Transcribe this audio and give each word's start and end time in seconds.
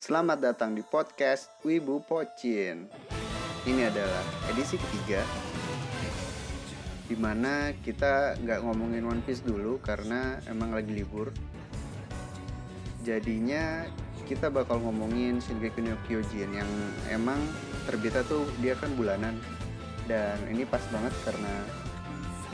Selamat 0.00 0.40
datang 0.40 0.72
di 0.72 0.80
podcast 0.80 1.52
Wibu 1.60 2.00
Pocin. 2.00 2.88
Ini 3.68 3.82
adalah 3.84 4.24
edisi 4.48 4.80
ketiga 4.80 5.20
Di 7.04 7.12
mana 7.20 7.76
kita 7.84 8.40
nggak 8.40 8.64
ngomongin 8.64 9.04
One 9.04 9.20
Piece 9.20 9.44
dulu 9.44 9.76
karena 9.84 10.40
emang 10.48 10.72
lagi 10.72 10.96
libur. 10.96 11.28
Jadinya 13.04 13.84
kita 14.24 14.48
bakal 14.48 14.80
ngomongin 14.80 15.36
Shingeki 15.36 15.84
no 15.84 16.00
Kyojin 16.08 16.48
yang 16.48 16.70
emang 17.12 17.36
terbitnya 17.84 18.24
tuh 18.24 18.48
dia 18.64 18.80
kan 18.80 18.96
bulanan. 18.96 19.36
Dan 20.08 20.40
ini 20.48 20.64
pas 20.64 20.80
banget 20.88 21.12
karena 21.28 21.52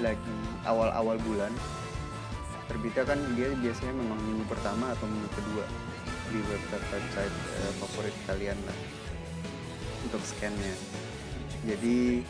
lagi 0.02 0.38
awal-awal 0.66 1.14
bulan. 1.22 1.54
Terbitnya 2.66 3.06
kan 3.06 3.22
dia 3.38 3.54
biasanya 3.54 3.94
memang 3.94 4.18
minggu 4.18 4.50
pertama 4.50 4.90
atau 4.90 5.06
minggu 5.06 5.30
kedua 5.30 5.85
di 6.30 6.38
website 6.50 6.86
website 6.90 7.36
uh, 7.62 7.72
favorit 7.82 8.16
kalian 8.26 8.58
lah 8.66 8.78
untuk 10.06 10.22
scannya. 10.22 10.74
Jadi 11.66 12.22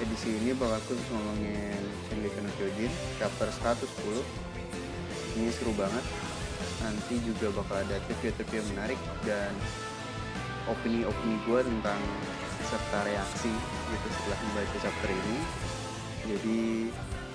edisi 0.00 0.30
ini 0.40 0.54
bakal 0.54 0.78
aku 0.78 0.94
ngomongin 1.12 1.82
Shingeki 2.08 2.40
no 2.40 2.50
Kyojin 2.56 2.92
chapter 3.18 3.48
110 3.50 3.84
ini 5.38 5.50
seru 5.52 5.72
banget. 5.74 6.04
Nanti 6.80 7.20
juga 7.24 7.52
bakal 7.52 7.84
ada 7.84 7.96
yang 8.52 8.66
menarik 8.72 9.00
dan 9.26 9.52
opini-opini 10.68 11.36
gue 11.44 11.60
tentang 11.66 12.00
serta 12.68 12.98
reaksi 13.04 13.50
gitu 13.90 14.06
setelah 14.14 14.38
membaca 14.46 14.76
chapter 14.78 15.10
ini. 15.10 15.38
Jadi 16.30 16.60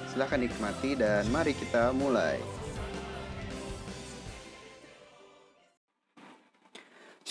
silahkan 0.07 0.39
nikmati 0.39 0.95
dan 0.95 1.27
mari 1.29 1.51
kita 1.51 1.91
mulai. 1.91 2.39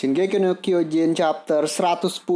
Shingeki 0.05 0.37
no 0.37 0.61
Kyojin 0.61 1.17
chapter 1.17 1.65
110 1.65 2.29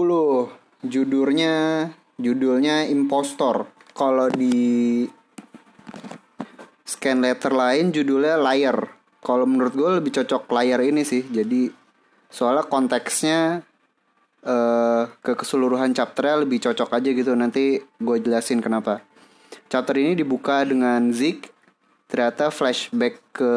Judulnya 0.88 1.84
Judulnya 2.16 2.88
Impostor. 2.88 3.69
Kalau 3.92 4.33
di 4.33 5.05
Scan 6.89 7.20
letter 7.20 7.52
lain 7.52 7.92
judulnya 7.92 8.41
Liar. 8.41 8.89
Kalau 9.20 9.44
menurut 9.44 9.77
gue 9.77 10.00
lebih 10.00 10.16
cocok 10.16 10.48
Liar 10.48 10.80
ini 10.80 11.05
sih. 11.05 11.28
Jadi 11.28 11.69
Soalnya 12.33 12.64
konteksnya 12.64 13.61
uh, 14.48 15.05
Ke 15.20 15.36
keseluruhan 15.36 15.92
chapternya 15.92 16.48
lebih 16.48 16.64
cocok 16.64 16.89
aja 16.89 17.11
gitu. 17.12 17.36
Nanti 17.36 17.84
gue 17.84 18.16
jelasin 18.16 18.64
kenapa. 18.64 19.05
Chapter 19.69 19.92
ini 20.00 20.16
dibuka 20.16 20.64
dengan 20.64 21.12
Zik. 21.12 21.52
Ternyata 22.08 22.48
flashback 22.48 23.20
ke 23.36 23.52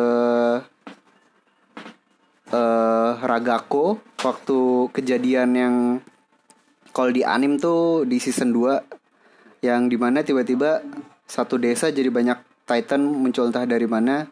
uh, 2.51 3.17
Ragako 3.23 3.99
waktu 4.21 4.91
kejadian 4.93 5.49
yang 5.55 5.75
kalau 6.91 7.09
di 7.09 7.23
anim 7.23 7.55
tuh 7.55 8.03
di 8.03 8.19
season 8.19 8.51
2 8.51 9.63
yang 9.63 9.87
di 9.87 9.95
mana 9.95 10.21
tiba-tiba 10.21 10.83
satu 11.23 11.55
desa 11.55 11.89
jadi 11.89 12.11
banyak 12.11 12.67
Titan 12.67 13.03
muncul 13.03 13.51
entah 13.51 13.67
dari 13.67 13.87
mana. 13.87 14.27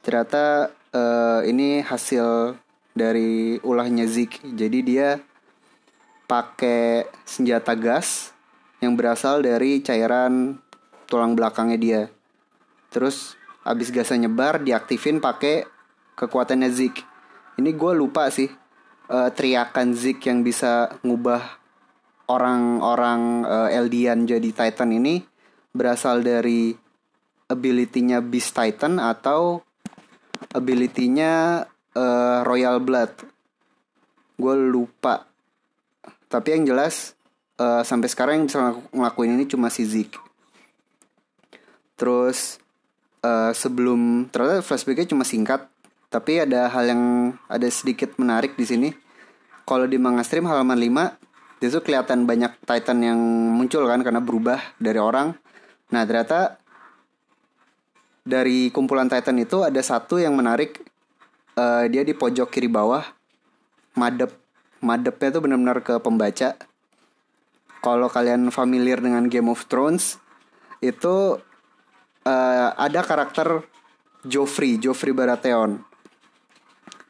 Ternyata 0.00 0.72
uh, 0.92 1.40
ini 1.44 1.84
hasil 1.84 2.56
dari 2.92 3.60
ulahnya 3.60 4.08
Zik. 4.08 4.40
Jadi 4.44 4.78
dia 4.80 5.20
pakai 6.24 7.08
senjata 7.24 7.76
gas 7.76 8.32
yang 8.80 8.96
berasal 8.96 9.44
dari 9.44 9.84
cairan 9.84 10.56
tulang 11.04 11.36
belakangnya 11.36 11.78
dia. 11.78 12.02
Terus 12.88 13.36
abis 13.64 13.92
gasnya 13.92 14.28
nyebar 14.28 14.60
diaktifin 14.60 15.20
pakai 15.20 15.68
kekuatannya 16.16 16.70
Zik 16.72 17.11
ini 17.60 17.70
gue 17.76 17.92
lupa 17.92 18.32
sih 18.32 18.48
uh, 19.12 19.30
teriakan 19.32 19.92
Zik 19.92 20.24
yang 20.24 20.40
bisa 20.40 20.96
ngubah 21.04 21.60
orang-orang 22.30 23.44
uh, 23.44 23.68
Eldian 23.68 24.24
jadi 24.24 24.48
Titan 24.54 24.94
ini 24.94 25.20
berasal 25.72 26.24
dari 26.24 26.72
ability-nya 27.48 28.24
Beast 28.24 28.56
Titan 28.56 28.96
atau 28.96 29.60
ability-nya 30.52 31.64
uh, 31.96 32.40
Royal 32.44 32.80
Blood. 32.80 33.12
Gue 34.40 34.54
lupa. 34.56 35.28
Tapi 36.28 36.48
yang 36.56 36.64
jelas 36.64 37.12
uh, 37.60 37.84
sampai 37.84 38.08
sekarang 38.08 38.34
yang 38.40 38.46
bisa 38.48 38.60
ngelakuin 38.92 39.36
ini 39.36 39.44
cuma 39.44 39.68
si 39.68 39.84
Zik. 39.84 40.16
Terus 42.00 42.56
uh, 43.20 43.52
sebelum 43.52 44.32
ternyata 44.32 44.64
flashbacknya 44.64 45.12
cuma 45.12 45.24
singkat 45.28 45.71
tapi 46.12 46.44
ada 46.44 46.68
hal 46.68 46.84
yang 46.92 47.02
ada 47.48 47.64
sedikit 47.72 48.20
menarik 48.20 48.52
di 48.52 48.68
sini. 48.68 48.88
Kalau 49.64 49.88
di 49.88 49.96
manga 49.96 50.20
stream 50.20 50.44
halaman 50.44 50.76
5 50.76 51.64
itu 51.64 51.78
kelihatan 51.80 52.28
banyak 52.28 52.52
Titan 52.68 53.00
yang 53.00 53.16
muncul 53.56 53.88
kan 53.88 54.04
karena 54.04 54.20
berubah 54.20 54.60
dari 54.76 55.00
orang. 55.00 55.32
Nah, 55.88 56.02
ternyata 56.04 56.60
dari 58.28 58.68
kumpulan 58.68 59.08
Titan 59.08 59.40
itu 59.40 59.64
ada 59.64 59.80
satu 59.80 60.20
yang 60.20 60.36
menarik 60.36 60.84
uh, 61.56 61.88
dia 61.88 62.04
di 62.04 62.12
pojok 62.12 62.52
kiri 62.52 62.68
bawah. 62.68 63.08
Madep 63.96 64.36
madepnya 64.82 65.28
tuh 65.32 65.40
benar-benar 65.40 65.80
ke 65.80 65.96
pembaca. 66.02 66.58
Kalau 67.82 68.08
kalian 68.12 68.52
familiar 68.52 69.00
dengan 69.00 69.30
Game 69.32 69.48
of 69.48 69.64
Thrones 69.70 70.18
itu 70.82 71.38
uh, 72.26 72.68
ada 72.74 73.00
karakter 73.06 73.62
Joffrey, 74.26 74.78
Joffrey 74.78 75.14
Baratheon. 75.14 75.91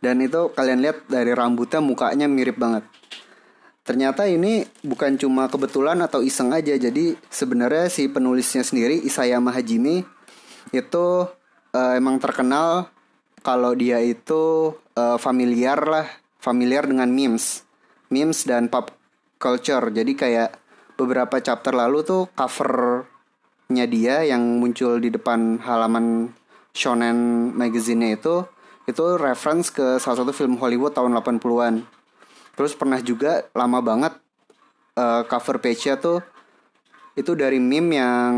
Dan 0.02 0.18
itu 0.18 0.50
kalian 0.50 0.82
lihat 0.82 1.06
dari 1.06 1.30
rambutnya 1.30 1.78
mukanya 1.78 2.26
mirip 2.26 2.58
banget. 2.58 2.82
Ternyata 3.86 4.26
ini 4.26 4.66
bukan 4.82 5.14
cuma 5.14 5.46
kebetulan 5.46 6.02
atau 6.02 6.26
iseng 6.26 6.50
aja. 6.50 6.74
Jadi 6.74 7.14
sebenarnya 7.30 7.86
si 7.86 8.10
penulisnya 8.10 8.66
sendiri 8.66 8.98
Isayama 8.98 9.54
Hajime 9.54 10.02
itu 10.74 11.06
uh, 11.74 11.92
emang 11.94 12.18
terkenal 12.18 12.90
kalau 13.42 13.74
dia 13.74 13.98
itu 14.02 14.74
uh, 14.94 15.18
familiar 15.18 15.78
lah, 15.82 16.06
familiar 16.38 16.86
dengan 16.86 17.10
memes, 17.10 17.66
memes 18.10 18.46
dan 18.46 18.70
pop 18.70 18.94
culture. 19.42 19.90
Jadi 19.90 20.14
kayak 20.14 20.50
beberapa 20.94 21.42
chapter 21.42 21.74
lalu 21.74 22.06
tuh 22.06 22.30
covernya 22.38 23.86
dia 23.90 24.22
yang 24.22 24.62
muncul 24.62 25.02
di 25.02 25.10
depan 25.10 25.58
halaman 25.58 26.30
shonen 26.70 27.50
magazine 27.50 28.14
itu 28.14 28.46
itu 28.86 29.04
reference 29.16 29.70
ke 29.70 30.02
salah 30.02 30.24
satu 30.24 30.34
film 30.34 30.58
Hollywood 30.58 30.94
tahun 30.94 31.14
80-an. 31.14 31.86
Terus 32.58 32.72
pernah 32.74 32.98
juga 33.00 33.46
lama 33.54 33.78
banget 33.80 34.12
uh, 34.98 35.22
cover 35.24 35.62
page-nya 35.62 35.96
tuh 35.96 36.20
itu 37.12 37.36
dari 37.36 37.60
meme 37.60 37.92
yang 37.92 38.32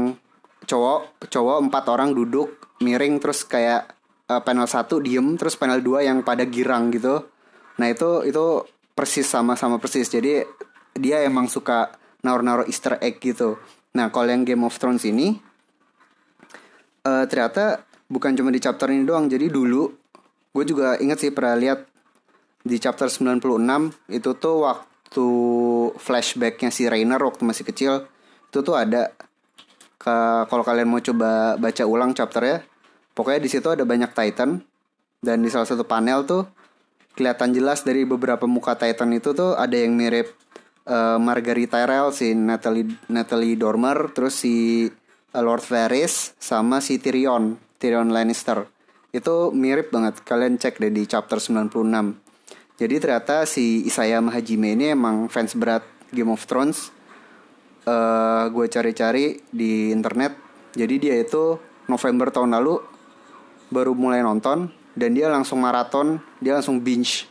cowok 0.66 1.31
cowok 1.31 1.59
empat 1.71 1.84
orang 1.93 2.10
duduk 2.10 2.59
miring 2.83 3.22
terus 3.22 3.47
kayak 3.47 3.94
uh, 4.27 4.43
panel 4.43 4.66
satu 4.66 4.99
diem 4.99 5.38
terus 5.38 5.54
panel 5.54 5.83
dua 5.83 6.03
yang 6.03 6.22
pada 6.27 6.47
girang 6.47 6.91
gitu. 6.91 7.22
Nah 7.78 7.87
itu 7.91 8.27
itu 8.27 8.66
persis 8.94 9.27
sama-sama 9.27 9.78
persis. 9.78 10.06
Jadi 10.10 10.43
dia 10.94 11.22
emang 11.27 11.50
suka 11.50 11.94
naruh-naruh 12.22 12.66
Easter 12.71 12.99
egg 13.03 13.19
gitu. 13.19 13.59
Nah 13.94 14.10
kalau 14.10 14.31
yang 14.31 14.47
Game 14.47 14.62
of 14.66 14.75
Thrones 14.78 15.06
ini 15.06 15.38
uh, 17.06 17.25
ternyata 17.27 17.83
bukan 18.06 18.34
cuma 18.34 18.50
di 18.50 18.62
chapter 18.62 18.91
ini 18.91 19.06
doang. 19.06 19.27
Jadi 19.27 19.50
dulu 19.50 20.03
gue 20.54 20.65
juga 20.65 20.94
inget 21.03 21.19
sih 21.19 21.34
pernah 21.34 21.59
lihat 21.59 21.91
di 22.62 22.78
chapter 22.78 23.10
96 23.10 23.42
itu 24.15 24.31
tuh 24.38 24.56
waktu 24.62 25.28
flashbacknya 25.98 26.70
si 26.70 26.87
Rainer 26.87 27.19
waktu 27.19 27.42
masih 27.42 27.66
kecil 27.66 28.06
itu 28.48 28.62
tuh 28.62 28.78
ada 28.78 29.10
ke 29.98 30.16
kalau 30.47 30.62
kalian 30.62 30.87
mau 30.87 31.03
coba 31.03 31.59
baca 31.59 31.84
ulang 31.84 32.15
chapternya 32.15 32.62
pokoknya 33.19 33.41
di 33.42 33.50
situ 33.50 33.66
ada 33.66 33.82
banyak 33.82 34.15
Titan 34.15 34.62
dan 35.19 35.42
di 35.42 35.50
salah 35.50 35.66
satu 35.66 35.82
panel 35.82 36.22
tuh 36.22 36.47
kelihatan 37.19 37.50
jelas 37.50 37.82
dari 37.82 38.06
beberapa 38.06 38.47
muka 38.47 38.78
Titan 38.78 39.10
itu 39.10 39.34
tuh 39.34 39.59
ada 39.59 39.74
yang 39.74 39.98
mirip 39.98 40.34
uh, 40.86 41.18
Margarita 41.18 41.83
Tyrell 41.83 42.15
si 42.15 42.30
Natalie 42.36 42.95
Natalie 43.10 43.59
Dormer 43.59 44.12
terus 44.15 44.39
si 44.39 44.86
Lord 45.34 45.66
Varys 45.66 46.39
sama 46.39 46.78
si 46.78 47.03
Tyrion 47.03 47.59
Tyrion 47.83 48.15
Lannister 48.15 48.73
itu 49.15 49.55
mirip 49.55 49.95
banget. 49.95 50.19
Kalian 50.27 50.59
cek 50.59 50.83
deh 50.83 50.91
di 50.91 51.07
chapter 51.07 51.39
96 51.39 52.25
jadi 52.75 52.99
ternyata 52.99 53.47
si 53.47 53.87
Isayama 53.87 54.34
Hajime 54.34 54.75
ini 54.75 54.91
emang 54.91 55.31
fans 55.31 55.55
berat 55.55 55.87
Game 56.11 56.34
of 56.34 56.43
Thrones. 56.43 56.91
Uh, 57.87 58.51
gue 58.51 58.66
cari-cari 58.66 59.39
di 59.55 59.95
internet. 59.95 60.34
Jadi 60.75 60.99
dia 60.99 61.15
itu 61.15 61.55
November 61.87 62.34
tahun 62.34 62.59
lalu 62.59 62.83
baru 63.71 63.95
mulai 63.95 64.27
nonton 64.27 64.75
dan 64.99 65.15
dia 65.15 65.31
langsung 65.31 65.63
maraton 65.63 66.19
dia 66.43 66.55
langsung 66.59 66.83
binge 66.83 67.31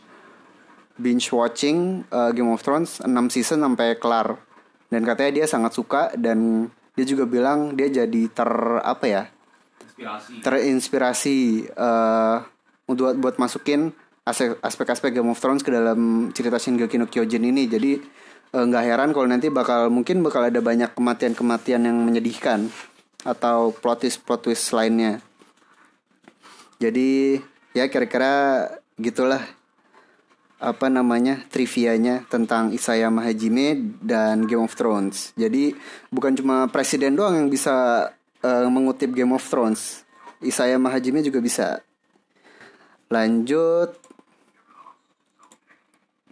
binge 0.96 1.28
watching 1.28 2.08
uh, 2.08 2.32
Game 2.32 2.48
of 2.48 2.64
Thrones 2.64 3.04
6 3.04 3.12
season 3.28 3.60
sampai 3.60 4.00
kelar. 4.00 4.40
Dan 4.88 5.04
katanya 5.04 5.44
dia 5.44 5.46
sangat 5.50 5.76
suka 5.76 6.08
dan 6.16 6.72
dia 6.96 7.04
juga 7.04 7.28
bilang 7.28 7.76
dia 7.76 7.92
jadi 7.92 8.32
ter 8.32 8.48
apa 8.80 9.04
ya 9.04 9.22
Inspirasi. 9.94 10.42
terinspirasi 10.42 11.38
uh, 11.78 12.42
untuk 12.90 13.14
buat 13.22 13.38
masukin 13.38 13.94
aspek-aspek 14.64 15.14
Game 15.14 15.30
of 15.30 15.38
Thrones 15.38 15.62
ke 15.62 15.70
dalam 15.70 16.32
cerita 16.34 16.58
Shingeki 16.58 16.96
no 16.98 17.06
Kyojin 17.06 17.44
ini 17.44 17.68
jadi 17.68 18.00
eh, 18.56 18.64
nggak 18.64 18.82
uh, 18.82 18.88
heran 18.88 19.12
kalau 19.12 19.28
nanti 19.28 19.52
bakal 19.52 19.92
mungkin 19.92 20.24
bakal 20.24 20.48
ada 20.48 20.64
banyak 20.64 20.96
kematian-kematian 20.96 21.84
yang 21.84 22.00
menyedihkan 22.02 22.72
atau 23.22 23.70
plot 23.76 24.02
twist 24.02 24.24
plot 24.24 24.48
twist 24.48 24.72
lainnya 24.72 25.20
jadi 26.80 27.38
ya 27.76 27.86
kira-kira 27.86 28.66
gitulah 28.98 29.44
apa 30.64 30.88
namanya 30.88 31.44
trivianya 31.52 32.24
tentang 32.32 32.72
Isayama 32.72 33.20
Hajime 33.28 34.00
dan 34.00 34.48
Game 34.48 34.64
of 34.64 34.72
Thrones. 34.72 35.36
Jadi 35.36 35.76
bukan 36.08 36.32
cuma 36.32 36.72
presiden 36.72 37.20
doang 37.20 37.36
yang 37.36 37.48
bisa 37.52 38.08
uh, 38.44 38.68
mengutip 38.68 39.16
Game 39.16 39.32
of 39.32 39.40
Thrones. 39.40 40.04
Isayama 40.44 40.92
Hajime 40.92 41.24
juga 41.24 41.40
bisa. 41.40 41.80
Lanjut. 43.08 43.96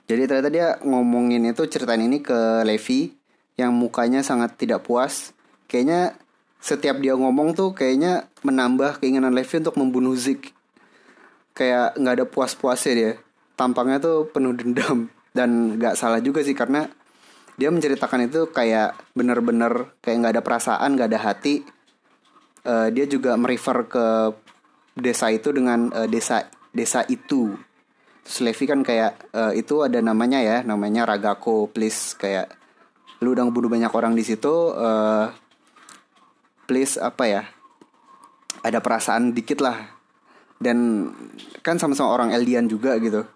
Jadi 0.04 0.22
ternyata 0.28 0.50
dia 0.52 0.68
ngomongin 0.84 1.48
itu 1.48 1.64
ceritain 1.64 2.04
ini 2.04 2.20
ke 2.20 2.60
Levi 2.68 3.16
yang 3.56 3.72
mukanya 3.72 4.20
sangat 4.20 4.60
tidak 4.60 4.84
puas. 4.84 5.32
Kayaknya 5.64 6.20
setiap 6.60 7.00
dia 7.00 7.16
ngomong 7.16 7.56
tuh 7.56 7.72
kayaknya 7.72 8.28
menambah 8.44 9.00
keinginan 9.00 9.32
Levi 9.32 9.64
untuk 9.64 9.80
membunuh 9.80 10.12
Zik. 10.12 10.52
Kayak 11.56 11.96
nggak 11.96 12.14
ada 12.20 12.26
puas-puasnya 12.28 12.92
dia 12.92 13.12
tampangnya 13.56 14.02
tuh 14.02 14.28
penuh 14.32 14.56
dendam 14.56 15.08
dan 15.36 15.78
nggak 15.78 15.94
salah 15.96 16.18
juga 16.18 16.42
sih 16.42 16.56
karena 16.56 16.88
dia 17.54 17.68
menceritakan 17.68 18.26
itu 18.26 18.48
kayak 18.50 18.96
bener-bener 19.12 19.92
kayak 20.00 20.16
nggak 20.24 20.32
ada 20.38 20.42
perasaan 20.42 20.96
nggak 20.96 21.08
ada 21.12 21.20
hati 21.20 21.62
uh, 22.66 22.88
dia 22.90 23.04
juga 23.06 23.34
merefer 23.38 23.86
ke 23.88 24.06
desa 24.98 25.32
itu 25.32 25.50
dengan 25.50 25.88
uh, 25.92 26.08
desa 26.08 26.48
desa 26.72 27.04
itu. 27.08 27.56
Terus 28.22 28.38
Levi 28.44 28.64
kan 28.70 28.80
kayak 28.86 29.34
uh, 29.34 29.52
itu 29.52 29.82
ada 29.82 29.98
namanya 29.98 30.38
ya 30.40 30.62
namanya 30.62 31.06
Ragako 31.08 31.70
please. 31.70 32.14
Kayak 32.14 32.54
lu 33.22 33.34
udah 33.34 33.46
bunuh 33.50 33.70
banyak 33.70 33.90
orang 33.94 34.14
di 34.14 34.24
situ 34.26 34.50
uh, 34.74 35.30
please 36.66 36.98
apa 36.98 37.24
ya 37.26 37.42
ada 38.62 38.78
perasaan 38.78 39.34
dikit 39.34 39.58
lah. 39.62 39.78
Dan 40.62 41.10
kan 41.66 41.74
sama-sama 41.82 42.14
orang 42.14 42.30
Eldian 42.30 42.70
juga 42.70 42.94
gitu. 43.02 43.26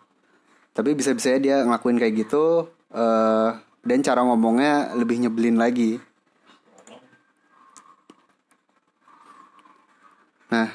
Tapi 0.71 0.95
bisa-bisa 0.95 1.35
dia 1.43 1.67
ngelakuin 1.67 1.99
kayak 1.99 2.15
gitu 2.27 2.71
uh, 2.95 3.51
dan 3.83 3.99
cara 4.03 4.23
ngomongnya 4.23 4.95
lebih 4.95 5.19
nyebelin 5.23 5.59
lagi 5.59 5.99
nah 10.47 10.71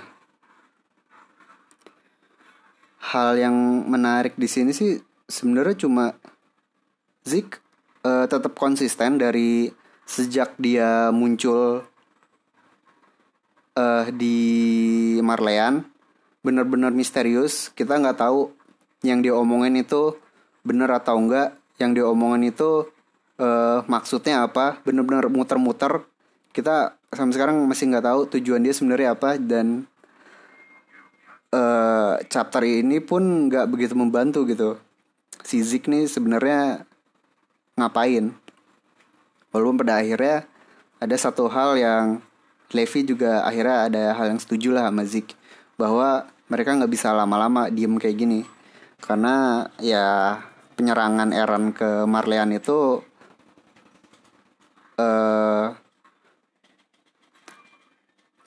hal 3.11 3.35
yang 3.35 3.55
menarik 3.87 4.35
di 4.39 4.47
sini 4.47 4.71
sih 4.71 4.99
sebenarnya 5.27 5.75
cuma 5.87 6.15
Zik 7.21 7.61
uh, 8.01 8.25
tetap 8.25 8.57
konsisten 8.57 9.21
dari 9.21 9.69
sejak 10.09 10.57
dia 10.57 11.13
muncul 11.13 11.85
uh, 13.77 14.05
di 14.11 14.37
Marleyan 15.21 15.85
benar-benar 16.41 16.91
misterius. 16.91 17.69
Kita 17.71 18.01
nggak 18.01 18.17
tahu 18.17 18.49
yang 19.05 19.21
dia 19.21 19.37
omongin 19.37 19.81
itu 19.81 20.17
bener 20.61 20.89
atau 20.93 21.17
enggak 21.17 21.57
yang 21.81 21.93
dia 21.97 22.05
omongin 22.05 22.49
itu 22.53 22.89
uh, 23.37 23.85
maksudnya 23.85 24.45
apa? 24.45 24.81
Bener-bener 24.81 25.29
muter-muter. 25.29 26.05
Kita 26.51 26.97
sampai 27.11 27.35
sekarang 27.35 27.67
masih 27.67 27.91
nggak 27.91 28.07
tahu 28.07 28.21
tujuan 28.39 28.63
dia 28.63 28.71
sebenarnya 28.71 29.11
apa 29.11 29.35
dan 29.35 29.83
uh, 31.51 32.15
chapter 32.31 32.63
ini 32.63 33.03
pun 33.03 33.51
nggak 33.51 33.67
begitu 33.67 33.93
membantu 33.93 34.47
gitu. 34.47 34.79
Si 35.43 35.59
Zik 35.59 35.91
nih 35.91 36.07
sebenarnya 36.07 36.87
ngapain? 37.75 38.31
Walaupun 39.51 39.83
pada 39.83 39.99
akhirnya 39.99 40.47
ada 41.03 41.15
satu 41.19 41.51
hal 41.51 41.75
yang 41.75 42.23
Levi 42.71 43.03
juga 43.03 43.43
akhirnya 43.43 43.91
ada 43.91 44.03
hal 44.15 44.31
yang 44.31 44.39
setuju 44.39 44.71
lah 44.71 44.87
sama 44.87 45.03
Zik 45.03 45.35
bahwa 45.75 46.31
mereka 46.47 46.79
nggak 46.79 46.91
bisa 46.91 47.11
lama-lama 47.11 47.67
diem 47.67 47.91
kayak 47.99 48.15
gini. 48.15 48.41
Karena 49.03 49.67
ya 49.83 50.39
penyerangan 50.79 51.35
Eren 51.35 51.75
ke 51.75 52.07
Marleyan 52.07 52.55
itu 52.55 53.03
uh, 54.95 55.75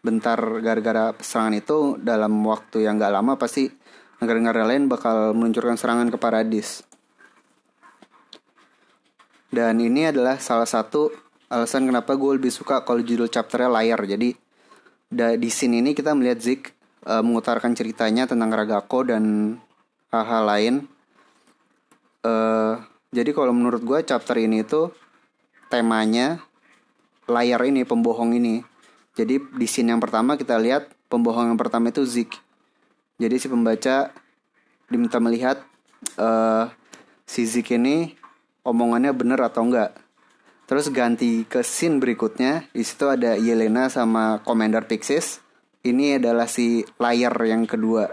bentar 0.04 0.36
gara-gara 0.60 1.16
serangan 1.16 1.56
itu 1.56 1.78
dalam 1.96 2.44
waktu 2.44 2.84
yang 2.84 3.00
gak 3.00 3.16
lama 3.16 3.40
pasti 3.40 3.72
negara-negara 4.20 4.68
lain 4.68 4.84
bakal 4.86 5.32
meluncurkan 5.32 5.80
serangan 5.80 6.12
ke 6.12 6.20
Paradis. 6.20 6.84
Dan 9.48 9.80
ini 9.80 10.10
adalah 10.10 10.36
salah 10.36 10.68
satu 10.68 11.08
alasan 11.48 11.88
kenapa 11.88 12.18
gue 12.18 12.36
lebih 12.36 12.52
suka 12.52 12.84
kalau 12.84 13.00
judul 13.00 13.30
chapternya 13.32 13.70
layar. 13.70 14.02
Jadi 14.04 14.34
di 15.14 15.50
scene 15.50 15.78
ini 15.78 15.94
kita 15.94 16.10
melihat 16.12 16.42
Zik 16.42 16.74
uh, 17.06 17.22
mengutarakan 17.22 17.72
ceritanya 17.72 18.26
tentang 18.26 18.50
Ragako 18.50 19.06
dan 19.06 19.56
hal-hal 20.10 20.42
lain. 20.42 20.74
Uh, 22.26 22.82
jadi 23.14 23.30
kalau 23.30 23.54
menurut 23.54 23.86
gue 23.86 23.98
chapter 24.02 24.34
ini 24.42 24.66
itu 24.66 24.90
temanya 25.70 26.42
layar 27.30 27.62
ini 27.62 27.86
pembohong 27.86 28.34
ini. 28.34 28.73
Jadi 29.14 29.38
di 29.38 29.66
scene 29.70 29.94
yang 29.94 30.02
pertama 30.02 30.34
kita 30.34 30.58
lihat 30.58 30.90
pembohong 31.06 31.54
yang 31.54 31.58
pertama 31.58 31.94
itu 31.94 32.02
Zik. 32.02 32.34
Jadi 33.22 33.38
si 33.38 33.46
pembaca 33.46 34.10
diminta 34.90 35.22
melihat 35.22 35.62
uh, 36.18 36.66
si 37.22 37.46
Zik 37.46 37.78
ini 37.78 38.18
omongannya 38.66 39.14
bener 39.14 39.38
atau 39.38 39.62
enggak. 39.62 39.94
Terus 40.64 40.90
ganti 40.90 41.44
ke 41.44 41.60
scene 41.60 42.00
berikutnya, 42.00 42.66
di 42.72 42.82
situ 42.82 43.06
ada 43.06 43.36
Yelena 43.36 43.92
sama 43.92 44.40
Commander 44.42 44.88
Pixis. 44.88 45.44
Ini 45.84 46.16
adalah 46.16 46.48
si 46.48 46.80
layar 46.96 47.36
yang 47.44 47.68
kedua 47.68 48.08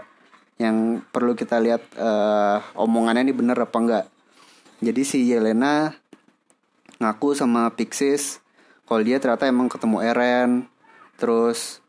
yang 0.60 1.00
perlu 1.10 1.32
kita 1.34 1.58
lihat 1.58 1.82
uh, 1.96 2.60
omongannya 2.78 3.26
ini 3.26 3.34
bener 3.34 3.58
apa 3.58 3.76
enggak. 3.80 4.04
Jadi 4.78 5.02
si 5.02 5.18
Yelena 5.26 5.96
ngaku 7.02 7.34
sama 7.34 7.66
Pixis 7.74 8.38
kalau 8.86 9.00
dia 9.00 9.16
ternyata 9.16 9.48
emang 9.48 9.72
ketemu 9.72 10.04
Eren, 10.04 10.50
terus 11.16 11.82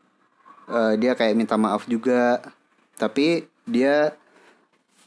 uh, 0.68 0.96
dia 0.96 1.16
kayak 1.16 1.36
minta 1.36 1.56
maaf 1.56 1.84
juga, 1.88 2.40
tapi 2.96 3.48
dia 3.64 4.16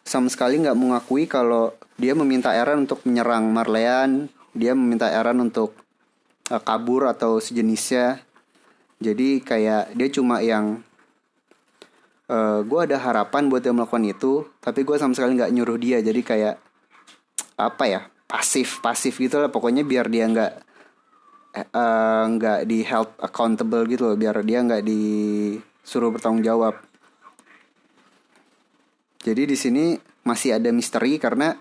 sama 0.08 0.32
sekali 0.32 0.64
nggak 0.64 0.78
mengakui 0.78 1.28
kalau 1.28 1.76
dia 2.00 2.14
meminta 2.14 2.54
Eren 2.54 2.88
untuk 2.88 3.04
menyerang 3.04 3.50
Marleyan, 3.52 4.32
dia 4.54 4.78
meminta 4.78 5.10
Eren 5.10 5.42
untuk 5.44 5.74
uh, 6.54 6.62
kabur 6.62 7.10
atau 7.10 7.42
sejenisnya. 7.42 8.22
Jadi 8.98 9.46
kayak 9.46 9.94
dia 9.94 10.10
cuma 10.10 10.42
yang 10.42 10.82
uh, 12.26 12.34
eh, 12.34 12.60
gue 12.66 12.80
ada 12.82 12.98
harapan 12.98 13.46
buat 13.46 13.62
dia 13.62 13.70
melakukan 13.70 14.10
itu 14.10 14.50
tapi 14.58 14.82
gue 14.82 14.98
sama 14.98 15.14
sekali 15.14 15.38
nggak 15.38 15.54
nyuruh 15.54 15.78
dia. 15.78 16.02
Jadi 16.02 16.22
kayak 16.26 16.56
apa 17.58 17.84
ya 17.86 18.02
pasif 18.26 18.82
pasif 18.82 19.22
gitu 19.22 19.38
lah. 19.38 19.54
Pokoknya 19.54 19.86
biar 19.86 20.10
dia 20.10 20.26
nggak 20.26 20.67
nggak 22.28 22.60
uh, 22.62 22.68
di 22.68 22.86
help 22.86 23.18
accountable 23.22 23.86
gitu 23.90 24.14
loh 24.14 24.18
biar 24.20 24.42
dia 24.46 24.62
nggak 24.62 24.84
disuruh 24.86 26.14
bertanggung 26.14 26.46
jawab. 26.46 26.78
Jadi 29.22 29.44
di 29.44 29.58
sini 29.58 29.86
masih 30.24 30.56
ada 30.56 30.70
misteri 30.72 31.20
karena 31.20 31.56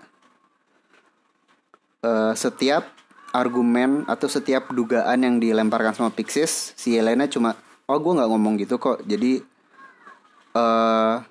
uh, 2.03 2.33
setiap 2.35 2.87
argumen 3.35 4.07
atau 4.07 4.31
setiap 4.31 4.71
dugaan 4.71 5.23
yang 5.23 5.35
dilemparkan 5.37 5.93
sama 5.93 6.09
Pixis 6.15 6.73
si 6.79 6.95
Elena 6.95 7.27
cuma 7.27 7.55
oh 7.87 7.97
gue 7.99 8.13
nggak 8.17 8.29
ngomong 8.29 8.53
gitu 8.59 8.79
kok. 8.79 9.03
Jadi 9.03 9.39
uh, 10.55 11.21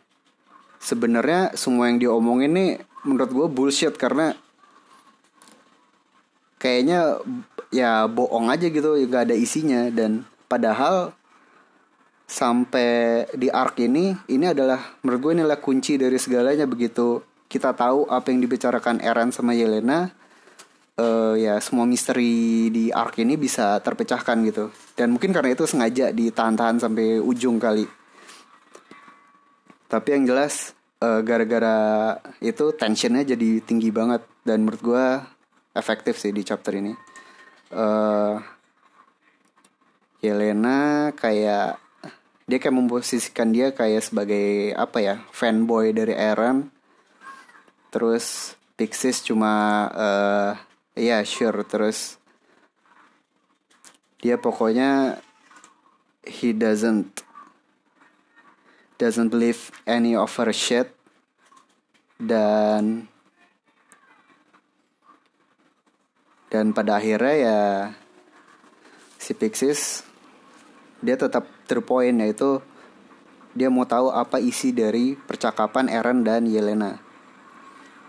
sebenarnya 0.80 1.56
semua 1.56 1.88
yang 1.90 1.98
diomongin 1.98 2.52
nih 2.52 2.70
menurut 3.06 3.30
gue 3.32 3.46
bullshit 3.48 3.94
karena 3.96 4.34
kayaknya 6.56 7.20
ya 7.70 8.08
bohong 8.08 8.52
aja 8.52 8.66
gitu 8.68 8.96
gak 9.08 9.30
ada 9.30 9.36
isinya. 9.36 9.88
Dan 9.92 10.24
padahal 10.50 11.12
sampai 12.26 13.24
di 13.38 13.46
arc 13.52 13.78
ini 13.78 14.12
ini 14.26 14.50
adalah 14.50 14.98
menurut 15.06 15.20
gue 15.22 15.32
inilah 15.42 15.58
kunci 15.62 15.96
dari 15.96 16.16
segalanya. 16.16 16.68
Begitu 16.68 17.22
kita 17.46 17.72
tahu 17.72 18.10
apa 18.10 18.34
yang 18.34 18.42
dibicarakan 18.42 18.98
Eren 18.98 19.30
sama 19.30 19.54
Yelena 19.54 20.10
uh, 21.00 21.34
ya 21.36 21.60
semua 21.60 21.84
misteri 21.84 22.68
di 22.72 22.90
arc 22.90 23.20
ini 23.20 23.36
bisa 23.36 23.78
terpecahkan 23.80 24.36
gitu. 24.48 24.72
Dan 24.96 25.14
mungkin 25.14 25.30
karena 25.32 25.52
itu 25.52 25.64
sengaja 25.68 26.10
ditahan-tahan 26.10 26.80
sampai 26.80 27.20
ujung 27.20 27.60
kali. 27.60 27.86
Tapi 29.86 30.08
yang 30.18 30.26
jelas 30.26 30.74
gara 30.98 31.06
eh, 31.06 31.20
gara-gara 31.22 31.78
itu 32.42 32.74
tensionnya 32.74 33.22
jadi 33.22 33.62
tinggi 33.62 33.94
banget. 33.94 34.26
Dan 34.42 34.66
menurut 34.66 34.82
gue 34.82 35.06
efektif 35.76 36.16
sih 36.16 36.32
di 36.32 36.42
chapter 36.42 36.74
ini. 36.74 36.96
Uh, 37.70 38.40
Yelena 40.24 41.12
kayak 41.12 41.78
dia 42.46 42.58
kayak 42.62 42.78
memposisikan 42.78 43.50
dia 43.50 43.74
kayak 43.74 44.06
sebagai 44.06 44.72
apa 44.78 44.98
ya 45.02 45.14
fanboy 45.30 45.92
dari 45.92 46.14
Eren. 46.14 46.70
Terus 47.90 48.56
Pixies 48.76 49.24
cuma 49.24 49.86
uh, 49.92 50.52
ya 50.96 51.20
yeah, 51.20 51.20
sure. 51.24 51.64
Terus 51.64 52.20
dia 54.20 54.40
pokoknya 54.40 55.20
he 56.24 56.52
doesn't 56.56 57.24
doesn't 58.96 59.28
believe 59.28 59.74
any 59.84 60.16
of 60.16 60.32
her 60.38 60.52
shit. 60.52 60.92
Dan 62.16 63.12
dan 66.50 66.70
pada 66.70 67.02
akhirnya 67.02 67.34
ya 67.34 67.60
si 69.18 69.34
Pixies 69.34 70.06
dia 71.02 71.18
tetap 71.18 71.46
terpoin 71.66 72.14
yaitu 72.22 72.62
dia 73.56 73.72
mau 73.72 73.88
tahu 73.88 74.12
apa 74.12 74.36
isi 74.36 74.70
dari 74.70 75.16
percakapan 75.16 75.88
Eren 75.88 76.20
dan 76.22 76.44
Yelena. 76.44 77.00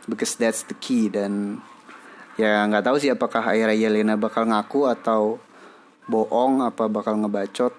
Because 0.07 0.35
that's 0.39 0.63
the 0.67 0.75
key 0.75 1.07
dan 1.07 1.63
ya 2.39 2.63
nggak 2.67 2.83
tahu 2.83 2.99
sih 2.99 3.11
apakah 3.11 3.43
akhirnya 3.43 3.75
Yelena 3.75 4.15
bakal 4.19 4.47
ngaku 4.47 4.87
atau 4.87 5.39
bohong 6.07 6.63
apa 6.63 6.87
bakal 6.87 7.19
ngebacot 7.19 7.75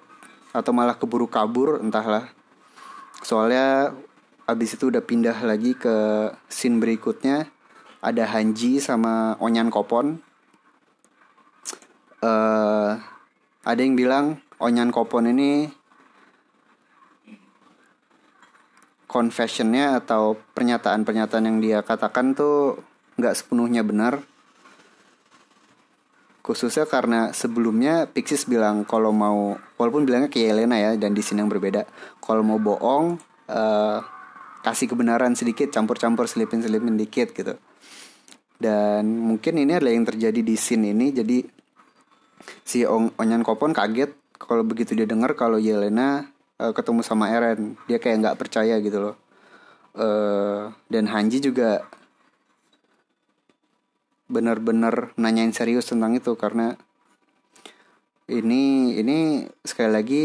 atau 0.53 0.73
malah 0.73 0.97
keburu 0.97 1.29
kabur 1.29 1.81
entahlah. 1.81 2.29
Soalnya 3.25 3.93
abis 4.49 4.81
itu 4.81 4.89
udah 4.89 5.05
pindah 5.05 5.37
lagi 5.45 5.77
ke 5.77 6.29
scene 6.49 6.81
berikutnya 6.81 7.49
ada 8.01 8.25
Hanji 8.33 8.81
sama 8.81 9.37
Onyan 9.41 9.69
Kopon 9.69 10.28
uh, 12.23 12.91
ada 13.63 13.81
yang 13.81 13.95
bilang 13.95 14.41
Onyan 14.59 14.91
Kopon 14.91 15.31
ini 15.31 15.71
confessionnya 19.09 19.99
atau 20.05 20.37
pernyataan-pernyataan 20.53 21.45
yang 21.49 21.59
dia 21.65 21.79
katakan 21.81 22.37
tuh 22.37 22.79
nggak 23.17 23.35
sepenuhnya 23.35 23.83
benar. 23.83 24.21
Khususnya 26.45 26.89
karena 26.89 27.33
sebelumnya 27.37 28.09
Pixis 28.09 28.49
bilang 28.49 28.85
kalau 28.89 29.13
mau 29.13 29.57
walaupun 29.77 30.09
bilangnya 30.09 30.33
kayak 30.33 30.57
Elena 30.57 30.77
ya 30.81 30.91
dan 30.97 31.13
di 31.13 31.21
sini 31.21 31.45
yang 31.45 31.53
berbeda 31.53 31.85
kalau 32.25 32.41
mau 32.41 32.57
bohong 32.57 33.21
uh, 33.53 33.99
kasih 34.65 34.89
kebenaran 34.89 35.37
sedikit 35.37 35.69
campur-campur 35.69 36.25
selipin-selipin 36.25 36.97
dikit 36.97 37.37
gitu. 37.37 37.57
Dan 38.59 39.23
mungkin 39.23 39.61
ini 39.61 39.77
adalah 39.77 39.93
yang 39.93 40.09
terjadi 40.09 40.41
di 40.41 40.55
scene 40.57 40.91
ini 40.97 41.13
jadi 41.13 41.58
si 42.65 42.85
Onyan 42.89 43.43
Kopon 43.43 43.73
kaget 43.73 44.13
kalau 44.39 44.63
begitu 44.63 44.95
dia 44.95 45.05
dengar 45.05 45.35
kalau 45.35 45.59
Yelena 45.59 46.31
uh, 46.59 46.73
ketemu 46.73 47.01
sama 47.03 47.31
Eren 47.33 47.77
dia 47.91 47.99
kayak 47.99 48.25
nggak 48.25 48.39
percaya 48.39 48.79
gitu 48.79 48.99
loh 49.01 49.17
uh, 49.99 50.71
dan 50.89 51.05
Hanji 51.11 51.43
juga 51.43 51.85
benar-benar 54.29 55.17
nanyain 55.17 55.57
serius 55.57 55.89
tentang 55.89 56.13
itu 56.13 56.37
karena 56.37 56.77
ini 58.29 58.93
ini 59.01 59.49
sekali 59.65 59.91
lagi 59.91 60.25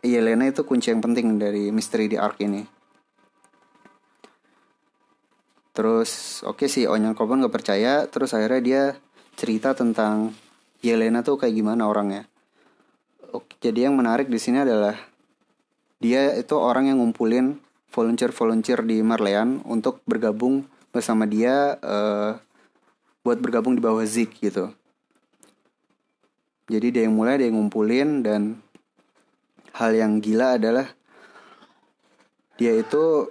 Yelena 0.00 0.48
itu 0.48 0.64
kunci 0.64 0.88
yang 0.88 1.04
penting 1.04 1.36
dari 1.36 1.68
misteri 1.68 2.08
di 2.08 2.16
arc 2.16 2.40
ini. 2.40 2.62
Terus 5.76 6.40
oke 6.40 6.64
okay 6.64 6.68
sih 6.72 6.88
Onyan 6.88 7.12
Koban 7.12 7.44
gak 7.44 7.52
percaya, 7.52 8.08
terus 8.08 8.32
akhirnya 8.32 8.62
dia 8.64 8.82
cerita 9.36 9.76
tentang 9.76 10.32
Yelena 10.84 11.24
tuh 11.24 11.40
kayak 11.40 11.56
gimana 11.56 11.88
orangnya. 11.88 12.28
Oke, 13.32 13.56
jadi 13.60 13.88
yang 13.90 13.96
menarik 13.96 14.28
di 14.28 14.40
sini 14.40 14.62
adalah 14.64 14.96
dia 16.00 16.36
itu 16.36 16.54
orang 16.56 16.92
yang 16.92 17.00
ngumpulin 17.00 17.60
volunteer-volunteer 17.90 18.84
di 18.84 19.00
Marleyan 19.00 19.64
untuk 19.64 20.04
bergabung 20.04 20.68
bersama 20.92 21.24
dia 21.24 21.76
uh, 21.80 22.36
buat 23.24 23.40
bergabung 23.40 23.74
di 23.74 23.82
bawah 23.82 24.04
Zik 24.04 24.38
gitu. 24.38 24.70
Jadi 26.66 26.94
dia 26.94 27.02
yang 27.06 27.16
mulai 27.16 27.38
dia 27.38 27.48
yang 27.48 27.58
ngumpulin 27.58 28.22
dan 28.22 28.60
hal 29.76 29.92
yang 29.92 30.18
gila 30.22 30.56
adalah 30.56 30.88
dia 32.56 32.72
itu 32.72 33.28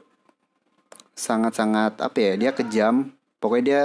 sangat-sangat 1.15 2.03
apa 2.03 2.17
ya 2.19 2.33
dia 2.35 2.51
kejam 2.51 3.15
pokoknya 3.39 3.63
dia 3.65 3.81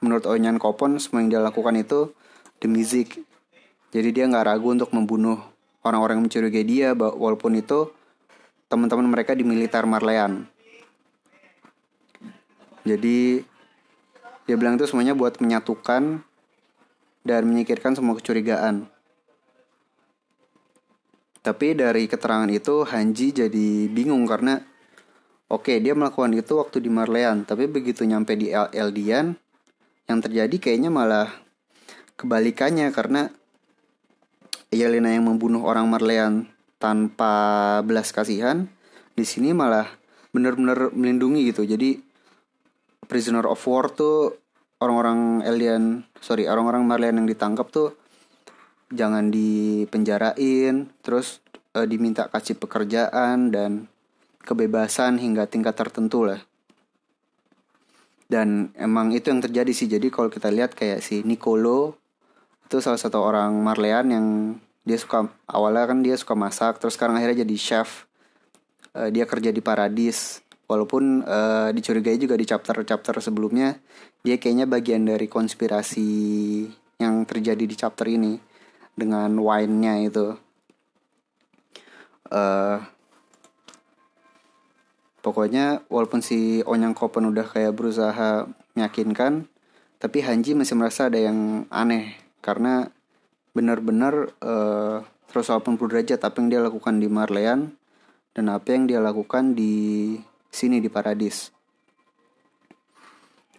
menurut 0.00 0.24
Onyan 0.24 0.56
Kopon 0.56 0.96
semua 0.96 1.20
yang 1.20 1.30
dia 1.30 1.42
lakukan 1.44 1.76
itu 1.76 2.15
demi 2.58 2.82
Zik 2.84 3.26
jadi 3.96 4.12
dia 4.12 4.24
nggak 4.28 4.44
ragu 4.44 4.68
untuk 4.76 4.92
membunuh 4.92 5.40
orang-orang 5.86 6.20
yang 6.20 6.24
mencurigai 6.28 6.66
dia 6.68 6.92
walaupun 6.92 7.56
itu 7.56 7.88
teman-teman 8.66 9.06
mereka 9.06 9.32
di 9.32 9.46
militer 9.46 9.86
Marleyan. 9.86 10.44
Jadi 12.82 13.40
dia 14.46 14.56
bilang 14.58 14.76
itu 14.78 14.84
semuanya 14.84 15.14
buat 15.14 15.38
menyatukan 15.38 16.20
dan 17.24 17.42
menyingkirkan 17.46 17.96
semua 17.96 18.18
kecurigaan. 18.18 18.86
Tapi 21.40 21.78
dari 21.78 22.10
keterangan 22.10 22.50
itu 22.50 22.82
Hanji 22.84 23.30
jadi 23.30 23.86
bingung 23.86 24.26
karena 24.26 24.58
oke 25.46 25.72
okay, 25.72 25.76
dia 25.78 25.94
melakukan 25.94 26.34
itu 26.34 26.58
waktu 26.58 26.82
di 26.82 26.90
Marleyan, 26.90 27.46
tapi 27.46 27.70
begitu 27.70 28.02
nyampe 28.02 28.34
di 28.34 28.50
El 28.50 28.66
Eldian 28.74 29.38
yang 30.04 30.18
terjadi 30.18 30.58
kayaknya 30.58 30.90
malah 30.90 31.45
kebalikannya 32.16 32.90
karena 32.92 33.28
Yelena 34.74 35.14
yang 35.14 35.30
membunuh 35.30 35.62
orang 35.62 35.86
Marleyan 35.86 36.50
tanpa 36.82 37.78
belas 37.86 38.10
kasihan 38.10 38.66
di 39.14 39.22
sini 39.22 39.54
malah 39.54 39.86
benar-benar 40.34 40.92
melindungi 40.92 41.48
gitu. 41.48 41.62
Jadi 41.64 42.02
prisoner 43.06 43.46
of 43.46 43.62
war 43.64 43.88
tuh 43.88 44.34
orang-orang 44.82 45.46
alien 45.46 46.04
sorry 46.20 46.50
orang-orang 46.50 46.84
Marleyan 46.84 47.22
yang 47.22 47.28
ditangkap 47.30 47.70
tuh 47.70 47.96
jangan 48.92 49.32
dipenjarain 49.32 50.90
terus 51.00 51.40
e, 51.72 51.86
diminta 51.88 52.28
kasih 52.28 52.58
pekerjaan 52.60 53.54
dan 53.54 53.88
kebebasan 54.42 55.22
hingga 55.22 55.46
tingkat 55.46 55.78
tertentu 55.78 56.26
lah. 56.26 56.42
Dan 58.26 58.74
emang 58.74 59.14
itu 59.14 59.30
yang 59.30 59.38
terjadi 59.38 59.70
sih. 59.70 59.86
Jadi 59.86 60.10
kalau 60.10 60.26
kita 60.26 60.50
lihat 60.50 60.74
kayak 60.74 60.98
si 60.98 61.22
Nicolo 61.22 61.94
itu 62.66 62.82
salah 62.82 62.98
satu 62.98 63.22
orang 63.22 63.54
Marleyan 63.62 64.06
yang 64.10 64.26
dia 64.82 64.98
suka 64.98 65.30
awalnya 65.46 65.86
kan 65.86 65.98
dia 66.02 66.18
suka 66.18 66.34
masak 66.34 66.82
terus 66.82 66.98
sekarang 66.98 67.14
akhirnya 67.18 67.46
jadi 67.46 67.56
chef. 67.56 68.10
Uh, 68.90 69.08
dia 69.14 69.22
kerja 69.22 69.54
di 69.54 69.62
Paradis. 69.62 70.42
Walaupun 70.66 71.22
uh, 71.22 71.70
dicurigai 71.70 72.18
juga 72.18 72.34
di 72.34 72.42
chapter-chapter 72.42 73.22
sebelumnya 73.22 73.78
dia 74.26 74.34
kayaknya 74.34 74.66
bagian 74.66 75.06
dari 75.06 75.30
konspirasi 75.30 76.10
yang 76.98 77.22
terjadi 77.22 77.62
di 77.62 77.76
chapter 77.78 78.10
ini 78.10 78.34
dengan 78.98 79.30
wine-nya 79.38 80.02
itu. 80.02 80.34
Uh, 82.26 82.82
pokoknya 85.22 85.86
walaupun 85.86 86.18
si 86.18 86.66
Onyang 86.66 86.98
Kopen 86.98 87.30
udah 87.30 87.46
kayak 87.46 87.70
berusaha 87.70 88.50
meyakinkan 88.74 89.46
tapi 90.02 90.26
Hanji 90.26 90.58
masih 90.58 90.74
merasa 90.74 91.06
ada 91.06 91.22
yang 91.22 91.70
aneh 91.70 92.25
karena 92.46 92.86
benar-benar 93.50 94.30
uh, 94.38 95.02
180 95.34 95.66
derajat 95.90 96.20
apa 96.22 96.38
yang 96.38 96.48
dia 96.54 96.60
lakukan 96.62 97.02
di 97.02 97.10
Marleyan 97.10 97.74
dan 98.30 98.46
apa 98.54 98.70
yang 98.70 98.86
dia 98.86 99.02
lakukan 99.02 99.58
di 99.58 100.14
sini 100.54 100.78
di 100.78 100.86
Paradis. 100.86 101.50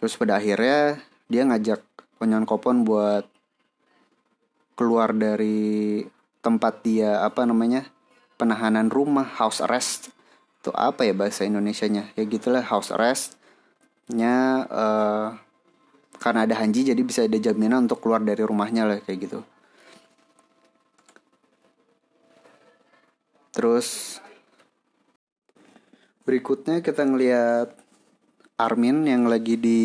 Terus 0.00 0.16
pada 0.16 0.40
akhirnya 0.40 0.96
dia 1.28 1.44
ngajak 1.44 1.84
Onyan 2.24 2.48
Kopon 2.48 2.88
buat 2.88 3.28
keluar 4.72 5.12
dari 5.12 6.00
tempat 6.40 6.80
dia 6.80 7.20
apa 7.20 7.44
namanya 7.44 7.84
penahanan 8.40 8.88
rumah 8.88 9.26
house 9.26 9.60
arrest 9.60 10.14
itu 10.62 10.70
apa 10.70 11.02
ya 11.02 11.12
bahasa 11.12 11.42
Indonesia-nya 11.42 12.14
ya 12.14 12.22
gitulah 12.24 12.62
house 12.62 12.94
arrest 12.94 13.34
nya 14.08 14.64
uh, 14.70 15.34
karena 16.18 16.44
ada 16.44 16.58
Hanji 16.58 16.82
jadi 16.82 16.98
bisa 17.00 17.24
ada 17.24 17.38
jaminan 17.38 17.86
untuk 17.86 18.02
keluar 18.02 18.22
dari 18.22 18.42
rumahnya 18.42 18.84
lah 18.84 18.98
kayak 19.02 19.18
gitu. 19.30 19.40
Terus 23.54 24.18
berikutnya 26.22 26.82
kita 26.84 27.02
ngelihat 27.06 27.74
Armin 28.58 29.06
yang 29.06 29.30
lagi 29.30 29.54
di 29.58 29.82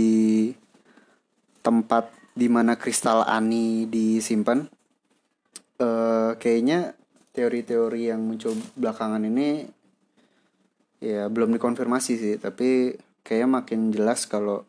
tempat 1.61 2.09
di 2.33 2.49
mana 2.49 2.77
kristal 2.77 3.25
Ani 3.25 3.85
disimpan. 3.85 4.65
Uh, 5.81 6.37
kayaknya 6.37 6.93
teori-teori 7.33 8.13
yang 8.13 8.21
muncul 8.21 8.53
belakangan 8.77 9.25
ini 9.25 9.65
ya 11.03 11.27
belum 11.27 11.57
dikonfirmasi 11.57 12.13
sih 12.15 12.35
tapi 12.39 12.95
kayaknya 13.25 13.49
makin 13.59 13.89
jelas 13.91 14.23
kalau 14.29 14.63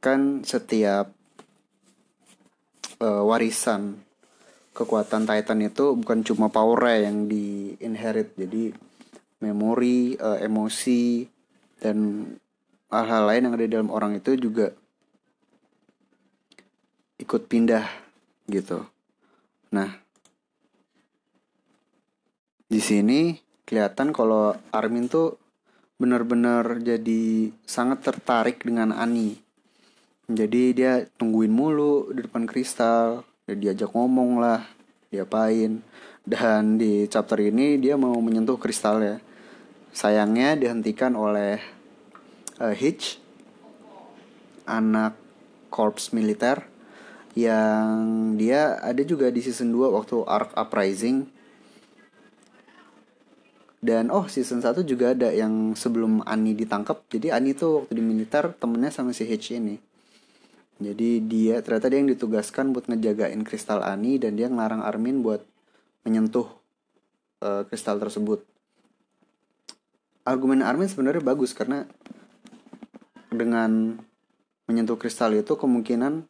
kan 0.00 0.42
setiap 0.42 1.12
uh, 3.04 3.22
warisan 3.24 4.00
kekuatan 4.72 5.28
Titan 5.28 5.60
itu 5.60 5.92
bukan 5.92 6.24
cuma 6.24 6.48
power 6.48 7.04
yang 7.04 7.28
di 7.28 7.76
inherit 7.84 8.32
jadi 8.32 8.72
memori 9.44 10.16
uh, 10.16 10.40
emosi 10.40 11.28
dan 11.80 12.28
hal-hal 12.92 13.22
lain 13.28 13.44
yang 13.48 13.54
ada 13.56 13.64
di 13.64 13.72
dalam 13.72 13.90
orang 13.92 14.16
itu 14.16 14.36
juga 14.36 14.72
ikut 17.20 17.42
pindah 17.48 17.84
gitu. 18.48 18.84
Nah, 19.76 19.88
di 22.66 22.80
sini 22.80 23.36
kelihatan 23.68 24.10
kalau 24.10 24.56
Armin 24.72 25.06
tuh 25.06 25.38
benar-benar 26.00 26.80
jadi 26.80 27.52
sangat 27.68 28.02
tertarik 28.02 28.64
dengan 28.64 28.96
Ani. 28.96 29.49
Jadi 30.30 30.78
dia 30.78 31.02
tungguin 31.18 31.50
mulu 31.50 32.14
di 32.14 32.22
depan 32.22 32.46
kristal, 32.46 33.26
dia 33.50 33.58
diajak 33.58 33.90
ngomong 33.90 34.38
lah, 34.38 34.62
diapain. 35.10 35.82
Dan 36.22 36.78
di 36.78 37.10
chapter 37.10 37.42
ini 37.42 37.82
dia 37.82 37.98
mau 37.98 38.14
menyentuh 38.22 38.54
kristal 38.54 39.02
ya. 39.02 39.16
Sayangnya 39.90 40.54
dihentikan 40.54 41.18
oleh 41.18 41.58
uh, 42.62 42.70
Hitch, 42.70 43.18
anak 44.70 45.18
korps 45.66 46.14
militer 46.14 46.62
yang 47.34 48.34
dia 48.38 48.78
ada 48.78 49.02
juga 49.02 49.34
di 49.34 49.42
season 49.42 49.74
2 49.74 49.90
waktu 49.98 50.16
Arc 50.26 50.50
Uprising 50.54 51.30
dan 53.82 54.10
oh 54.10 54.26
season 54.26 54.62
1 54.62 54.82
juga 54.82 55.14
ada 55.14 55.30
yang 55.30 55.78
sebelum 55.78 56.26
Ani 56.26 56.58
ditangkap 56.58 57.06
jadi 57.06 57.38
Ani 57.38 57.54
tuh 57.54 57.86
waktu 57.86 57.98
di 57.98 58.02
militer 58.02 58.50
temennya 58.58 58.90
sama 58.90 59.14
si 59.14 59.22
Hitch 59.30 59.54
ini 59.54 59.78
jadi 60.80 61.20
dia 61.20 61.60
ternyata 61.60 61.92
dia 61.92 62.00
yang 62.00 62.08
ditugaskan 62.08 62.72
buat 62.72 62.88
ngejagain 62.88 63.44
kristal 63.44 63.84
Ani 63.84 64.16
dan 64.16 64.40
dia 64.40 64.48
ngelarang 64.48 64.80
Armin 64.80 65.20
buat 65.20 65.44
menyentuh 66.08 66.48
uh, 67.44 67.68
kristal 67.68 68.00
tersebut. 68.00 68.40
Argumen 70.24 70.64
Armin 70.64 70.88
sebenarnya 70.88 71.20
bagus 71.20 71.52
karena 71.52 71.84
dengan 73.28 74.00
menyentuh 74.64 74.96
kristal 74.96 75.36
itu 75.36 75.52
kemungkinan 75.52 76.24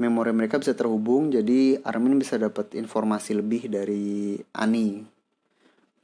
memori 0.00 0.32
mereka 0.32 0.56
bisa 0.56 0.72
terhubung 0.72 1.28
jadi 1.28 1.84
Armin 1.84 2.16
bisa 2.16 2.40
dapat 2.40 2.72
informasi 2.72 3.36
lebih 3.36 3.68
dari 3.68 4.40
Ani. 4.56 5.04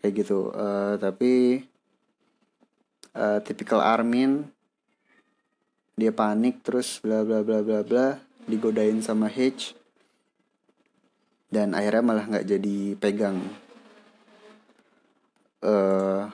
Kayak 0.04 0.12
gitu. 0.12 0.52
Uh, 0.52 1.00
tapi 1.00 1.64
uh, 3.16 3.40
tipikal 3.40 3.80
Armin 3.80 4.44
dia 5.96 6.12
panik 6.12 6.60
terus 6.60 7.00
bla 7.00 7.24
bla 7.24 7.40
bla 7.40 7.64
bla 7.64 7.80
bla 7.80 8.20
digodain 8.44 9.00
sama 9.00 9.32
H. 9.32 9.72
Dan 11.48 11.72
akhirnya 11.72 12.04
malah 12.04 12.24
nggak 12.28 12.46
jadi 12.46 12.76
pegang. 13.00 13.40
Uh, 15.64 16.28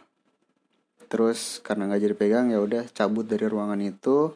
terus 1.07 1.62
karena 1.62 1.87
nggak 1.87 2.02
jadi 2.11 2.14
pegang 2.19 2.47
ya 2.50 2.59
udah 2.59 2.90
cabut 2.90 3.23
dari 3.23 3.47
ruangan 3.47 3.78
itu. 3.78 4.35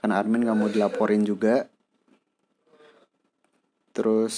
Karena 0.00 0.18
Armin 0.18 0.48
nggak 0.48 0.58
mau 0.58 0.72
dilaporin 0.72 1.22
juga. 1.28 1.68
Terus, 3.92 4.36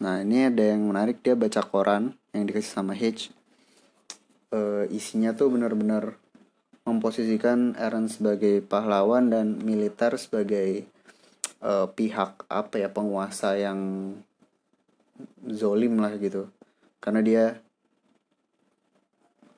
nah 0.00 0.24
ini 0.24 0.48
ada 0.48 0.72
yang 0.72 0.88
menarik 0.88 1.20
dia 1.20 1.36
baca 1.36 1.60
koran 1.60 2.16
yang 2.32 2.48
dikasih 2.48 2.72
sama 2.72 2.96
H. 2.96 3.28
Uh, 4.48 4.88
isinya 4.88 5.36
tuh 5.36 5.52
benar-benar 5.52 6.16
memposisikan 6.86 7.74
Eren 7.74 8.06
sebagai 8.06 8.62
pahlawan 8.62 9.28
dan 9.28 9.58
militer 9.58 10.14
sebagai 10.14 10.86
uh, 11.58 11.90
pihak 11.90 12.46
apa 12.46 12.74
ya 12.78 12.88
penguasa 12.88 13.58
yang 13.58 14.14
zolim 15.50 15.98
lah 15.98 16.14
gitu. 16.16 16.46
Karena 17.02 17.20
dia 17.26 17.44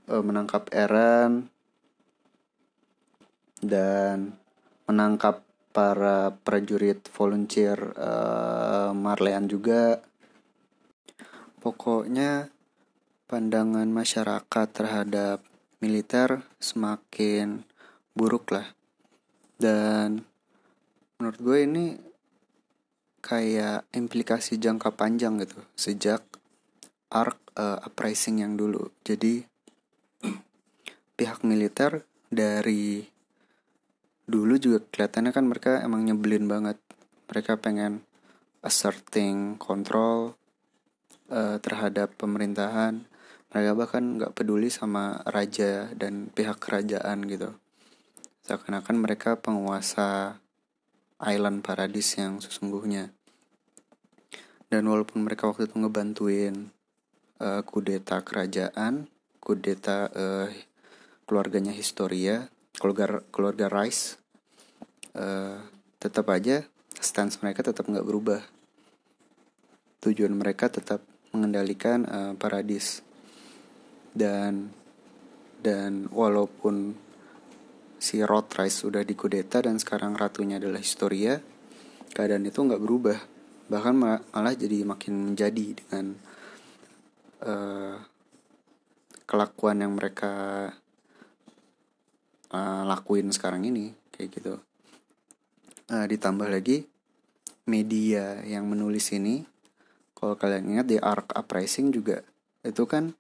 uh, 0.09 0.25
menangkap 0.25 0.73
Eren 0.73 1.53
dan 3.61 4.33
menangkap 4.89 5.45
para 5.69 6.33
prajurit 6.33 7.05
volunteer 7.13 7.77
uh, 7.95 8.91
Marleyan 8.97 9.45
juga 9.47 10.01
pokoknya 11.61 12.49
pandangan 13.29 13.87
masyarakat 13.93 14.67
terhadap 14.73 15.45
militer 15.79 16.43
semakin 16.59 17.63
buruk 18.15 18.55
lah. 18.55 18.67
Dan 19.59 20.23
menurut 21.19 21.39
gue 21.43 21.59
ini 21.67 21.85
kayak 23.19 23.91
implikasi 23.91 24.63
jangka 24.63 24.95
panjang 24.95 25.43
gitu 25.43 25.59
sejak 25.75 26.23
arc 27.11 27.39
uh, 27.59 27.83
uprising 27.83 28.43
yang 28.43 28.55
dulu. 28.55 28.91
Jadi 29.03 29.43
pihak 31.19 31.43
militer 31.43 32.07
dari 32.31 33.03
dulu 34.29 34.61
juga 34.61 34.85
kelihatannya 34.85 35.33
kan 35.33 35.45
mereka 35.49 35.81
emang 35.83 36.05
nyebelin 36.05 36.47
banget. 36.47 36.79
Mereka 37.29 37.61
pengen 37.61 38.05
asserting 38.63 39.57
control 39.61 40.37
uh, 41.33 41.57
terhadap 41.63 42.15
pemerintahan 42.19 43.07
mereka 43.49 43.73
bahkan 43.73 44.21
nggak 44.21 44.37
peduli 44.37 44.69
sama 44.69 45.25
raja 45.25 45.89
dan 45.97 46.29
pihak 46.29 46.61
kerajaan 46.61 47.25
gitu. 47.25 47.57
Seakan-akan 48.45 48.97
mereka 49.01 49.41
penguasa 49.41 50.41
island 51.21 51.65
paradis 51.65 52.17
yang 52.21 52.45
sesungguhnya. 52.45 53.13
Dan 54.69 54.85
walaupun 54.85 55.25
mereka 55.25 55.49
waktu 55.49 55.65
itu 55.65 55.81
ngebantuin 55.81 56.69
uh, 57.41 57.65
kudeta 57.65 58.21
kerajaan 58.21 59.09
kudeta 59.41 60.13
uh, 60.13 60.49
keluarganya 61.25 61.73
Historia 61.73 62.53
keluarga 62.77 63.25
keluarga 63.33 63.67
Rice 63.73 64.21
uh, 65.17 65.57
tetap 65.97 66.29
aja 66.29 66.69
stance 67.01 67.41
mereka 67.41 67.65
tetap 67.65 67.89
nggak 67.89 68.05
berubah. 68.05 68.45
Tujuan 70.05 70.37
mereka 70.37 70.69
tetap 70.69 71.01
mengendalikan 71.33 72.05
uh, 72.05 72.33
paradis 72.37 73.08
dan 74.15 74.73
dan 75.59 76.07
walaupun 76.09 76.95
si 77.99 78.23
Rod 78.23 78.47
Rice 78.55 78.87
sudah 78.87 79.03
dikudeta 79.03 79.59
dan 79.59 79.77
sekarang 79.83 80.15
ratunya 80.15 80.63
adalah 80.63 80.79
Historia 80.79 81.43
keadaan 82.15 82.47
itu 82.47 82.63
nggak 82.63 82.83
berubah. 82.83 83.19
Bahkan 83.69 83.95
malah 83.95 84.55
jadi 84.57 84.87
makin 84.87 85.35
menjadi 85.35 85.77
dengan 85.77 86.17
uh, 87.45 88.01
kelakuan 89.29 89.85
yang 89.85 89.93
mereka 89.99 90.33
uh, 92.49 92.83
lakuin 92.89 93.29
sekarang 93.29 93.69
ini 93.69 93.93
kayak 94.15 94.31
gitu. 94.41 94.55
Uh, 95.89 96.07
ditambah 96.09 96.49
lagi 96.49 96.89
media 97.69 98.41
yang 98.49 98.65
menulis 98.65 99.13
ini 99.13 99.45
kalau 100.17 100.35
kalian 100.35 100.75
ingat 100.77 100.87
di 100.89 100.97
Arc 100.97 101.37
Uprising 101.37 101.93
juga 101.93 102.25
itu 102.65 102.89
kan 102.89 103.13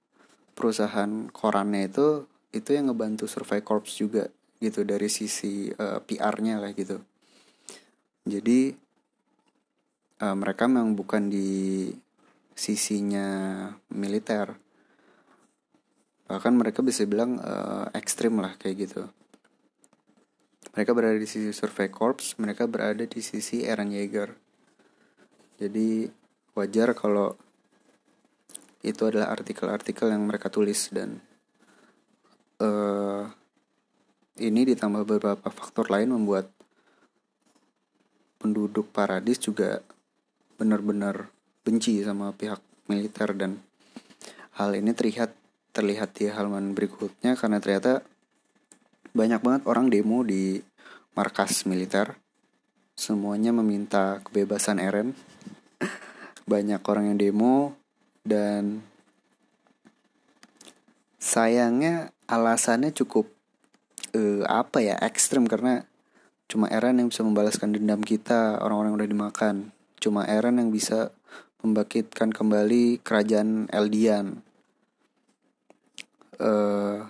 perusahaan 0.58 1.30
korannya 1.30 1.86
itu 1.86 2.26
itu 2.50 2.74
yang 2.74 2.90
ngebantu 2.90 3.30
Survey 3.30 3.62
Corps 3.62 3.86
juga 3.86 4.26
gitu 4.58 4.82
dari 4.82 5.06
sisi 5.06 5.70
uh, 5.70 6.02
PR-nya 6.02 6.58
kayak 6.58 6.74
gitu. 6.74 6.98
Jadi 8.26 8.74
uh, 10.18 10.34
mereka 10.34 10.66
memang 10.66 10.98
bukan 10.98 11.30
di 11.30 11.86
sisinya 12.58 13.70
militer. 13.94 14.58
Bahkan 16.26 16.52
mereka 16.58 16.82
bisa 16.82 17.06
bilang 17.06 17.38
uh, 17.38 17.86
ekstrim 17.94 18.42
lah 18.42 18.58
kayak 18.58 18.90
gitu. 18.90 19.06
Mereka 20.74 20.90
berada 20.92 21.16
di 21.16 21.24
sisi 21.30 21.54
Survey 21.54 21.88
Corps, 21.88 22.18
mereka 22.42 22.66
berada 22.66 23.06
di 23.06 23.20
sisi 23.22 23.62
Eren 23.62 23.94
Yeager. 23.94 24.34
Jadi 25.58 26.10
wajar 26.58 26.92
kalau 26.98 27.34
itu 28.82 29.02
adalah 29.06 29.34
artikel-artikel 29.34 30.10
yang 30.10 30.22
mereka 30.26 30.50
tulis 30.50 30.90
dan 30.94 31.18
uh, 32.62 33.26
ini 34.38 34.60
ditambah 34.74 35.02
beberapa 35.02 35.48
faktor 35.50 35.90
lain 35.90 36.14
membuat 36.14 36.46
penduduk 38.38 38.94
Paradis 38.94 39.42
juga 39.42 39.82
benar-benar 40.54 41.30
benci 41.66 41.98
sama 42.06 42.30
pihak 42.30 42.62
militer 42.86 43.34
dan 43.34 43.58
hal 44.54 44.70
ini 44.74 44.94
terlihat 44.94 45.34
terlihat 45.74 46.14
di 46.14 46.30
halaman 46.30 46.74
berikutnya 46.74 47.34
karena 47.34 47.58
ternyata 47.58 48.02
banyak 49.14 49.40
banget 49.42 49.62
orang 49.66 49.90
demo 49.90 50.22
di 50.22 50.62
markas 51.18 51.66
militer. 51.66 52.14
Semuanya 52.94 53.50
meminta 53.50 54.22
kebebasan 54.26 54.82
Eren. 54.82 55.14
Banyak 56.50 56.82
orang 56.86 57.14
yang 57.14 57.18
demo 57.18 57.74
dan 58.22 58.82
sayangnya 61.18 62.14
alasannya 62.30 62.94
cukup 62.94 63.28
uh, 64.14 64.44
apa 64.46 64.80
ya 64.80 64.96
ekstrim 65.02 65.44
karena 65.44 65.84
cuma 66.48 66.70
Eren 66.72 67.02
yang 67.02 67.12
bisa 67.12 67.20
membalaskan 67.26 67.76
dendam 67.76 68.00
kita 68.00 68.56
orang-orang 68.62 68.96
yang 68.96 68.98
udah 69.04 69.12
dimakan. 69.12 69.56
Cuma 70.00 70.24
Eren 70.24 70.56
yang 70.56 70.72
bisa 70.72 71.12
membangkitkan 71.60 72.32
kembali 72.32 73.02
kerajaan 73.02 73.68
Eldian. 73.68 74.40
Uh, 76.38 77.02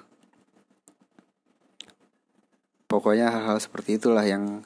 pokoknya 2.89 3.29
hal-hal 3.29 3.61
seperti 3.61 4.01
itulah 4.01 4.25
yang 4.25 4.65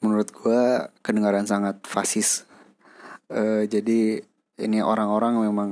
menurut 0.00 0.32
gue 0.32 0.88
kedengaran 1.04 1.44
sangat 1.44 1.84
fasis 1.84 2.48
uh, 3.28 3.68
jadi 3.68 4.24
ini 4.58 4.78
orang-orang 4.78 5.42
memang 5.42 5.70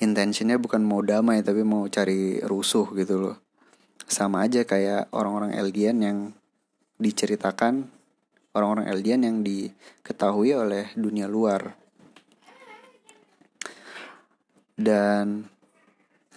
intentionnya 0.00 0.60
bukan 0.60 0.84
mau 0.84 1.00
damai 1.00 1.40
tapi 1.40 1.64
mau 1.64 1.84
cari 1.88 2.40
rusuh 2.40 2.88
gitu 2.96 3.20
loh. 3.20 3.36
Sama 4.06 4.46
aja 4.46 4.62
kayak 4.62 5.10
orang-orang 5.12 5.56
Eldian 5.56 5.98
yang 6.00 6.18
diceritakan 6.96 7.90
orang-orang 8.56 8.88
Eldian 8.88 9.20
yang 9.20 9.36
diketahui 9.44 10.56
oleh 10.56 10.88
dunia 10.96 11.28
luar. 11.28 11.76
Dan 14.76 15.44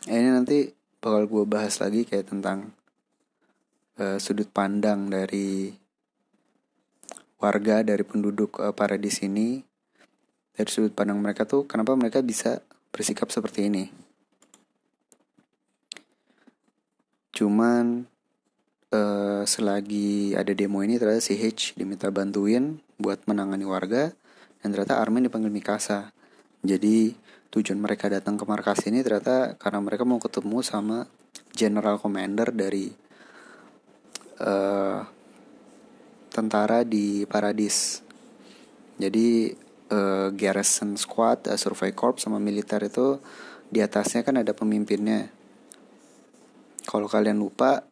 ini 0.07 0.27
nanti 0.31 0.71
bakal 0.99 1.27
gue 1.27 1.43
bahas 1.47 1.79
lagi 1.79 2.03
kayak 2.03 2.31
tentang 2.31 2.75
uh, 3.99 4.19
sudut 4.19 4.51
pandang 4.51 5.07
dari 5.07 5.71
warga 7.39 7.83
dari 7.83 8.03
penduduk 8.03 8.59
uh, 8.59 8.75
para 8.75 8.99
di 8.99 9.11
sini 9.11 9.68
dari 10.59 10.67
sudut 10.67 10.91
pandang 10.91 11.23
mereka 11.23 11.47
tuh 11.47 11.63
kenapa 11.63 11.95
mereka 11.95 12.19
bisa 12.19 12.59
bersikap 12.91 13.31
seperti 13.31 13.71
ini. 13.71 13.87
Cuman 17.31 18.03
uh, 18.91 19.47
selagi 19.47 20.35
ada 20.35 20.51
demo 20.51 20.83
ini 20.83 20.99
ternyata 20.99 21.23
si 21.23 21.39
H 21.39 21.79
diminta 21.79 22.11
bantuin 22.11 22.83
buat 22.99 23.23
menangani 23.23 23.63
warga 23.63 24.11
dan 24.59 24.75
ternyata 24.75 24.99
Armin 24.99 25.31
dipanggil 25.31 25.47
Mikasa. 25.47 26.11
Jadi 26.59 27.15
tujuan 27.55 27.79
mereka 27.79 28.11
datang 28.11 28.35
ke 28.35 28.43
markas 28.43 28.83
ini 28.83 28.99
ternyata 28.99 29.55
karena 29.55 29.79
mereka 29.79 30.03
mau 30.03 30.19
ketemu 30.19 30.59
sama 30.59 31.07
General 31.55 31.95
Commander 31.95 32.51
dari 32.51 32.91
uh, 34.43 35.07
tentara 36.27 36.83
di 36.83 37.23
Paradis. 37.23 38.03
Jadi 38.99 39.55
uh, 39.89 40.29
garrison 40.33 40.95
squad, 40.95 41.49
uh, 41.49 41.57
survey 41.57 41.91
corps 41.93 42.21
sama 42.21 42.37
militer 42.37 42.79
itu 42.85 43.19
di 43.69 43.81
atasnya 43.81 44.25
kan 44.25 44.41
ada 44.41 44.53
pemimpinnya. 44.53 45.29
Kalau 46.89 47.05
kalian 47.05 47.37
lupa, 47.37 47.85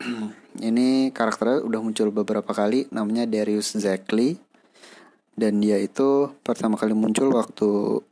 ini 0.68 1.12
karakternya 1.12 1.60
udah 1.64 1.80
muncul 1.84 2.08
beberapa 2.08 2.52
kali, 2.56 2.88
namanya 2.88 3.28
Darius 3.28 3.76
Zackley. 3.76 4.40
Dan 5.38 5.62
dia 5.62 5.78
itu 5.78 6.34
pertama 6.42 6.74
kali 6.74 6.98
muncul 6.98 7.30
waktu 7.30 8.02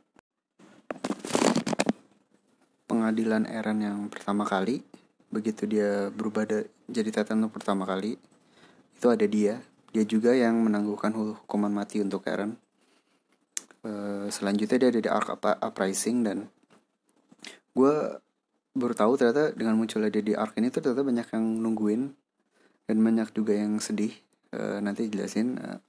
pengadilan 2.87 3.43
Eren 3.51 3.83
yang 3.83 3.99
pertama 4.07 4.47
kali. 4.47 4.79
Begitu 5.27 5.67
dia 5.67 6.07
berubah 6.07 6.47
jadi 6.87 7.09
Titan 7.11 7.43
pertama 7.51 7.83
kali, 7.83 8.15
itu 8.95 9.07
ada 9.11 9.27
dia. 9.27 9.59
Dia 9.91 10.07
juga 10.07 10.31
yang 10.31 10.55
menangguhkan 10.63 11.11
hukuman 11.11 11.73
mati 11.73 11.99
untuk 11.99 12.23
Eren 12.31 12.55
Eh, 13.87 14.27
selanjutnya 14.27 14.77
dia 14.83 14.89
ada 14.91 15.01
di 15.01 15.09
Arc 15.09 15.39
Uprising 15.39 16.17
dan 16.27 16.37
gue 17.71 17.95
baru 18.75 18.93
tahu 18.93 19.15
ternyata 19.15 19.55
dengan 19.55 19.79
munculnya 19.79 20.11
dia 20.11 20.23
di 20.25 20.33
Arc 20.35 20.59
ini 20.59 20.67
tuh 20.67 20.83
ternyata 20.83 21.07
banyak 21.07 21.27
yang 21.31 21.45
nungguin 21.63 22.01
dan 22.83 22.97
banyak 22.99 23.31
juga 23.31 23.55
yang 23.55 23.79
sedih. 23.79 24.11
Uh, 24.47 24.79
nanti 24.79 25.11
jelasin. 25.11 25.59
Uh, 25.59 25.79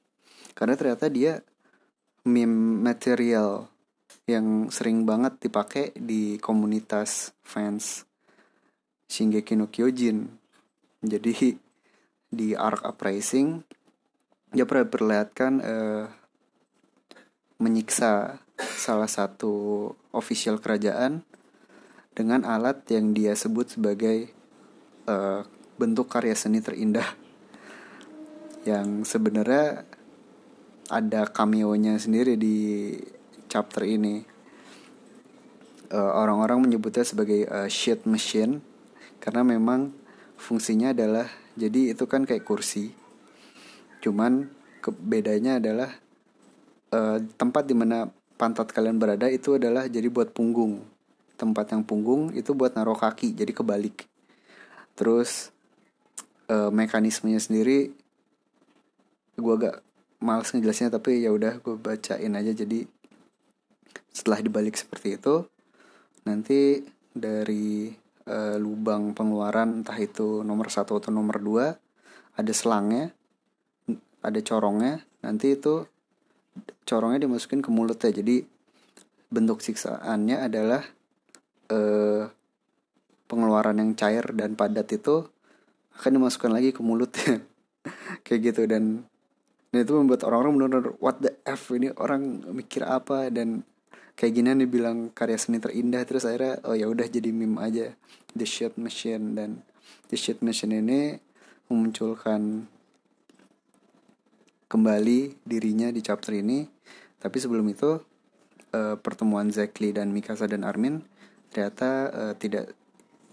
karena 0.54 0.74
ternyata 0.74 1.06
dia 1.06 1.42
meme 2.26 2.82
material 2.82 3.70
yang 4.26 4.66
sering 4.68 5.06
banget 5.06 5.38
dipakai 5.38 5.94
di 5.94 6.42
komunitas 6.42 7.34
fans 7.42 8.02
Shingeki 9.06 9.54
no 9.58 9.70
Kyojin. 9.70 10.26
Jadi 11.02 11.54
di 12.28 12.48
Arc 12.54 12.82
Uprising 12.82 13.62
dia 14.50 14.66
pernah 14.66 14.86
perlihatkan 14.90 15.52
uh, 15.62 16.04
menyiksa 17.58 18.38
salah 18.58 19.10
satu 19.10 19.90
official 20.14 20.62
kerajaan 20.62 21.26
dengan 22.14 22.42
alat 22.42 22.82
yang 22.90 23.14
dia 23.14 23.34
sebut 23.34 23.78
sebagai 23.78 24.30
uh, 25.06 25.42
bentuk 25.78 26.10
karya 26.10 26.34
seni 26.34 26.58
terindah. 26.58 27.06
Yang 28.66 29.06
sebenarnya 29.06 29.86
ada 30.90 31.30
cameo-nya 31.30 31.98
sendiri 31.98 32.34
di 32.34 32.94
chapter 33.46 33.86
ini. 33.86 34.22
Uh, 35.88 36.12
orang-orang 36.14 36.68
menyebutnya 36.68 37.00
sebagai 37.00 37.48
uh, 37.48 37.64
shit 37.64 38.04
machine 38.04 38.60
karena 39.24 39.40
memang 39.40 39.88
fungsinya 40.36 40.92
adalah 40.92 41.26
jadi 41.56 41.96
itu 41.96 42.04
kan 42.04 42.22
kayak 42.28 42.44
kursi. 42.44 42.92
Cuman 43.98 44.52
bedanya 45.02 45.58
adalah 45.58 45.90
uh, 46.92 47.18
tempat 47.36 47.64
di 47.68 47.74
mana 47.76 48.08
pantat 48.38 48.70
kalian 48.70 48.96
berada 48.96 49.26
itu 49.26 49.58
adalah 49.58 49.90
jadi 49.90 50.06
buat 50.08 50.30
punggung. 50.32 50.84
Tempat 51.38 51.74
yang 51.74 51.82
punggung 51.86 52.34
itu 52.34 52.54
buat 52.54 52.74
naruh 52.74 52.98
kaki 52.98 53.34
jadi 53.34 53.52
kebalik. 53.54 54.06
Terus 54.98 55.54
uh, 56.50 56.70
mekanismenya 56.70 57.38
sendiri 57.38 57.94
gue 59.38 59.54
agak 59.54 59.86
males 60.18 60.50
ngejelasinnya 60.50 60.98
tapi 60.98 61.22
ya 61.22 61.30
udah 61.30 61.62
gue 61.62 61.74
bacain 61.78 62.34
aja. 62.34 62.52
Jadi 62.54 62.86
setelah 64.10 64.42
dibalik 64.42 64.74
seperti 64.74 65.14
itu 65.14 65.46
nanti 66.26 66.82
dari 67.14 67.94
uh, 68.26 68.56
lubang 68.58 69.14
pengeluaran 69.14 69.82
entah 69.82 69.96
itu 69.98 70.42
nomor 70.42 70.68
satu 70.68 70.98
atau 70.98 71.10
nomor 71.14 71.38
dua 71.38 71.66
ada 72.34 72.52
selangnya 72.52 73.14
ada 74.20 74.38
corongnya 74.42 75.02
nanti 75.22 75.54
itu 75.54 75.86
corongnya 76.84 77.28
dimasukin 77.28 77.60
ke 77.60 77.70
mulut 77.72 78.00
ya. 78.00 78.10
Jadi 78.10 78.42
bentuk 79.28 79.60
siksaannya 79.60 80.36
adalah 80.40 80.82
eh, 81.68 82.24
pengeluaran 83.28 83.76
yang 83.76 83.92
cair 83.92 84.24
dan 84.32 84.56
padat 84.56 84.88
itu 84.94 85.28
akan 86.00 86.10
dimasukkan 86.16 86.52
lagi 86.54 86.70
ke 86.72 86.80
mulut 86.80 87.12
kayak 88.24 88.40
gitu. 88.52 88.64
Dan 88.64 89.04
dan 89.68 89.84
itu 89.84 89.92
membuat 89.92 90.24
orang-orang 90.24 90.52
benar-benar 90.56 90.96
what 90.96 91.20
the 91.20 91.36
f? 91.44 91.68
Ini 91.76 91.92
orang 92.00 92.48
mikir 92.56 92.88
apa? 92.88 93.28
Dan 93.28 93.68
kayak 94.16 94.32
gini 94.32 94.64
nih 94.64 94.68
bilang 94.68 95.12
karya 95.12 95.36
seni 95.36 95.60
terindah. 95.60 96.00
Terus 96.08 96.24
akhirnya 96.24 96.64
oh 96.64 96.72
ya 96.72 96.88
udah 96.88 97.04
jadi 97.04 97.28
meme 97.28 97.60
aja. 97.60 97.92
The 98.32 98.48
shit 98.48 98.80
machine. 98.80 99.36
Dan 99.36 99.60
the 100.08 100.16
shit 100.16 100.40
machine 100.40 100.72
ini 100.72 101.20
memunculkan 101.68 102.64
kembali 104.68 105.42
dirinya 105.48 105.88
di 105.88 106.04
chapter 106.04 106.36
ini. 106.36 106.68
Tapi 107.18 107.36
sebelum 107.40 107.66
itu 107.66 107.98
uh, 108.76 108.96
pertemuan 109.00 109.48
Zekli 109.48 109.90
dan 109.90 110.12
Mikasa 110.12 110.46
dan 110.46 110.62
Armin 110.62 111.02
ternyata 111.48 111.90
uh, 112.12 112.34
tidak 112.36 112.76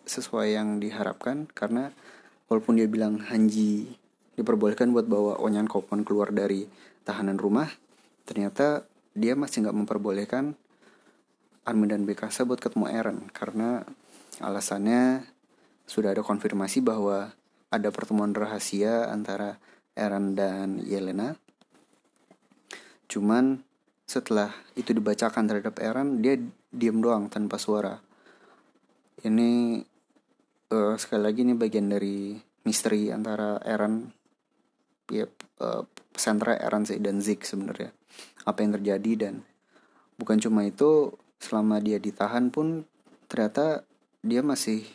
sesuai 0.07 0.55
yang 0.55 0.79
diharapkan 0.79 1.51
karena 1.51 1.91
walaupun 2.47 2.79
dia 2.79 2.87
bilang 2.87 3.19
Hanji 3.19 3.99
diperbolehkan 4.39 4.95
buat 4.95 5.05
bawa 5.05 5.41
Onyan 5.43 5.67
Kopon 5.67 6.07
keluar 6.07 6.31
dari 6.31 6.69
tahanan 7.03 7.35
rumah 7.35 7.67
ternyata 8.23 8.87
dia 9.17 9.35
masih 9.35 9.65
nggak 9.65 9.77
memperbolehkan 9.85 10.55
Armin 11.65 11.89
dan 11.91 12.05
Mikasa 12.05 12.45
buat 12.45 12.61
ketemu 12.61 12.85
Eren 12.87 13.19
karena 13.33 13.83
alasannya 14.39 15.25
sudah 15.89 16.13
ada 16.13 16.21
konfirmasi 16.21 16.81
bahwa 16.81 17.33
ada 17.73 17.89
pertemuan 17.89 18.31
rahasia 18.31 19.09
antara 19.09 19.57
Aaron 19.95 20.35
dan 20.35 20.83
Yelena. 20.83 21.33
Cuman 23.07 23.63
setelah 24.05 24.53
itu 24.77 24.91
dibacakan 24.91 25.47
terhadap 25.49 25.79
Aaron, 25.81 26.21
dia 26.21 26.37
diam 26.69 26.99
doang 26.99 27.31
tanpa 27.31 27.57
suara. 27.57 27.97
Ini 29.23 29.81
uh, 30.69 30.95
sekali 30.99 31.21
lagi 31.23 31.41
ini 31.41 31.55
bagian 31.55 31.89
dari 31.89 32.35
misteri 32.67 33.09
antara 33.09 33.57
Aaron 33.63 34.11
ya 35.09 35.25
uh, 35.63 35.83
sentra 36.13 36.59
Aaron 36.59 36.85
sih 36.85 36.99
dan 36.99 37.23
Zik 37.23 37.47
sebenarnya. 37.47 37.95
Apa 38.45 38.61
yang 38.61 38.77
terjadi 38.77 39.11
dan 39.29 39.41
bukan 40.19 40.37
cuma 40.37 40.67
itu 40.67 41.15
selama 41.39 41.79
dia 41.79 41.97
ditahan 41.97 42.51
pun 42.51 42.87
ternyata 43.27 43.83
dia 44.25 44.41
masih 44.41 44.85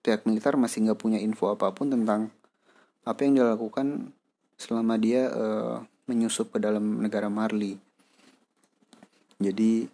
pihak 0.00 0.24
militer 0.24 0.56
masih 0.56 0.88
nggak 0.88 1.00
punya 1.00 1.18
info 1.20 1.52
apa 1.52 1.72
pun 1.76 1.92
tentang 1.92 2.32
apa 3.04 3.20
yang 3.24 3.36
dilakukan 3.36 4.12
selama 4.60 5.00
dia 5.00 5.32
uh, 5.32 5.80
menyusup 6.04 6.52
ke 6.52 6.60
dalam 6.60 7.00
negara 7.00 7.32
Marley. 7.32 7.80
Jadi 9.40 9.88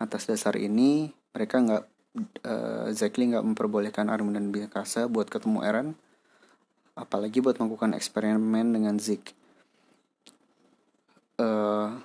atas 0.00 0.24
dasar 0.24 0.56
ini 0.56 1.12
mereka 1.36 1.60
nggak 1.60 1.84
uh, 2.48 2.88
Zekli 2.96 3.36
nggak 3.36 3.44
memperbolehkan 3.44 4.08
Armin 4.08 4.40
dan 4.40 4.48
Mikasa 4.48 5.12
buat 5.12 5.28
ketemu 5.28 5.60
Eren, 5.60 5.88
apalagi 6.96 7.44
buat 7.44 7.60
melakukan 7.60 7.92
eksperimen 7.92 8.72
dengan 8.72 8.96
Zik. 8.96 9.36
Uh, 11.36 12.00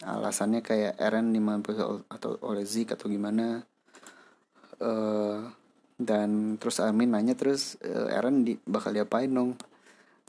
alasannya 0.00 0.64
kayak 0.64 0.96
Eren 0.96 1.36
dimanfaatkan 1.36 2.08
atau 2.08 2.40
oleh 2.48 2.64
Zik 2.64 2.96
atau 2.96 3.12
gimana. 3.12 3.60
Uh, 4.80 5.52
dan 6.00 6.56
terus 6.56 6.80
Armin 6.80 7.12
nanya 7.12 7.36
terus 7.36 7.76
uh, 7.84 8.08
Eren 8.08 8.42
di, 8.42 8.56
bakal 8.64 8.96
diapain 8.96 9.28
dong 9.28 9.54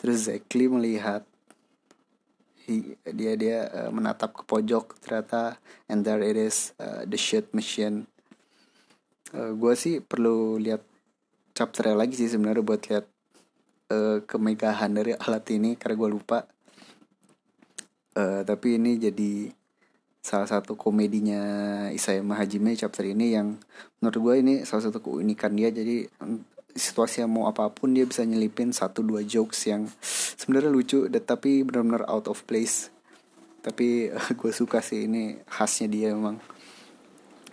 terus 0.04 0.28
Zekli 0.28 0.68
melihat 0.68 1.24
dia 3.08 3.40
dia 3.40 3.72
uh, 3.72 3.92
menatap 3.92 4.36
ke 4.36 4.44
pojok 4.44 5.00
ternyata 5.00 5.56
and 5.88 6.04
there 6.04 6.20
it 6.20 6.36
is 6.36 6.76
uh, 6.80 7.08
the 7.08 7.16
shit 7.16 7.48
machine. 7.56 8.04
Uh, 9.32 9.56
gue 9.56 9.74
sih 9.80 10.04
perlu 10.04 10.60
lihat 10.60 10.84
chapter 11.56 11.96
lagi 11.96 12.20
sih 12.20 12.28
sebenarnya 12.28 12.64
buat 12.64 12.84
lihat 12.84 13.06
uh, 13.96 14.24
kemegahan 14.28 14.92
dari 14.92 15.16
alat 15.16 15.44
ini 15.56 15.80
karena 15.80 15.96
gue 15.96 16.10
lupa. 16.12 16.40
Uh, 18.14 18.44
tapi 18.44 18.76
ini 18.76 19.00
jadi 19.00 19.50
salah 20.24 20.48
satu 20.48 20.80
komedinya 20.80 21.42
Isayama 21.92 22.40
Hajime 22.40 22.76
chapter 22.80 23.04
ini 23.04 23.36
yang 23.36 23.60
menurut 24.00 24.20
gue 24.20 24.36
ini 24.40 24.54
salah 24.68 24.88
satu 24.88 25.00
keunikan 25.00 25.56
dia. 25.56 25.72
Jadi 25.72 26.08
situasi 26.74 27.22
yang 27.22 27.30
mau 27.30 27.46
apa 27.46 27.70
pun 27.70 27.94
dia 27.94 28.04
bisa 28.04 28.26
nyelipin 28.26 28.74
satu 28.74 29.06
dua 29.06 29.22
jokes 29.22 29.70
yang 29.70 29.86
sebenarnya 30.38 30.74
lucu 30.74 31.06
tapi 31.22 31.62
benar-benar 31.62 32.10
out 32.10 32.26
of 32.26 32.42
place. 32.50 32.90
Tapi 33.62 34.10
gue 34.40 34.52
suka 34.52 34.82
sih 34.82 35.06
ini 35.06 35.38
khasnya 35.46 35.88
dia 35.88 36.10
memang 36.12 36.42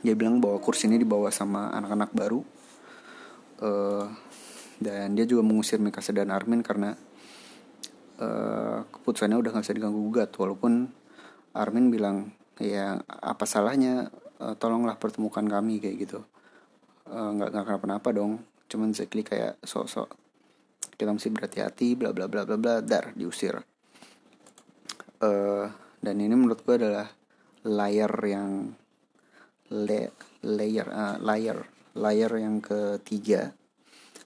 dia 0.01 0.17
bilang 0.17 0.41
bahwa 0.41 0.57
kursi 0.65 0.89
ini 0.89 0.97
dibawa 0.97 1.29
sama 1.29 1.69
anak-anak 1.77 2.11
baru. 2.17 2.41
Uh, 3.61 4.09
dan 4.81 5.13
dia 5.13 5.29
juga 5.29 5.45
mengusir 5.45 5.77
Mikasa 5.77 6.17
dan 6.17 6.33
Armin 6.33 6.65
karena 6.65 6.97
uh, 8.17 8.81
keputusannya 8.89 9.37
udah 9.37 9.53
gak 9.53 9.65
bisa 9.69 9.77
diganggu 9.77 10.01
gugat. 10.01 10.33
Walaupun 10.41 10.89
Armin 11.53 11.93
bilang 11.93 12.33
ya 12.57 12.97
apa 13.05 13.45
salahnya? 13.45 14.09
Uh, 14.41 14.57
tolonglah 14.57 14.97
pertemukan 14.97 15.45
kami 15.45 15.85
kayak 15.85 16.09
gitu. 16.09 16.25
Uh, 17.05 17.37
nggak 17.37 17.53
nggak 17.53 17.65
kenapa-napa 17.69 18.09
dong 18.17 18.41
cuman 18.71 18.95
Zekli 18.95 19.27
kayak 19.27 19.59
sok-sok 19.67 20.15
kita 20.95 21.11
mesti 21.11 21.33
berhati-hati 21.35 21.99
bla 21.99 22.15
bla 22.15 22.31
bla 22.31 22.47
bla 22.47 22.57
bla 22.61 22.75
dar 22.85 23.11
diusir. 23.17 23.59
Uh, 25.21 25.69
dan 26.01 26.17
ini 26.17 26.33
menurut 26.33 26.65
gue 26.65 26.77
adalah 26.81 27.09
layer 27.67 28.13
yang 28.25 28.73
le, 29.75 30.01
layer 30.45 30.89
uh, 30.89 31.17
layer 31.21 31.61
layer 31.99 32.33
yang 32.41 32.65
ketiga 32.65 33.53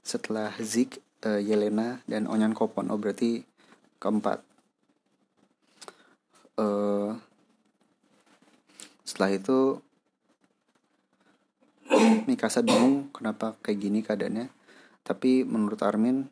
setelah 0.05 0.55
Zik 0.63 1.01
uh, 1.27 1.41
Yelena 1.41 2.05
dan 2.07 2.31
Onyan 2.31 2.55
Kopon 2.55 2.93
oh 2.93 2.99
berarti 3.01 3.43
keempat. 3.99 4.45
Uh, 6.55 7.19
setelah 9.03 9.31
itu 9.35 9.83
Mikasa 12.29 12.65
bingung 12.65 13.13
kenapa 13.13 13.57
kayak 13.61 13.79
gini 13.79 14.01
keadaannya. 14.01 14.49
Tapi 15.05 15.45
menurut 15.45 15.81
Armin 15.85 16.25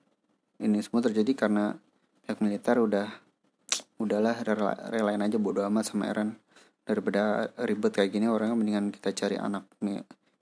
ini 0.63 0.79
semua 0.81 1.05
terjadi 1.05 1.33
karena 1.37 1.77
pihak 2.25 2.41
militer 2.41 2.81
udah 2.81 3.09
udahlah 4.01 4.37
rela, 4.43 4.75
relain 4.91 5.21
aja 5.21 5.37
bodo 5.37 5.63
amat 5.69 5.93
sama 5.93 6.09
Eren. 6.09 6.41
Daripada 6.83 7.53
ribet 7.63 7.95
kayak 7.95 8.11
gini 8.11 8.27
orangnya 8.27 8.59
mendingan 8.59 8.91
kita 8.91 9.15
cari 9.15 9.39
anak 9.39 9.69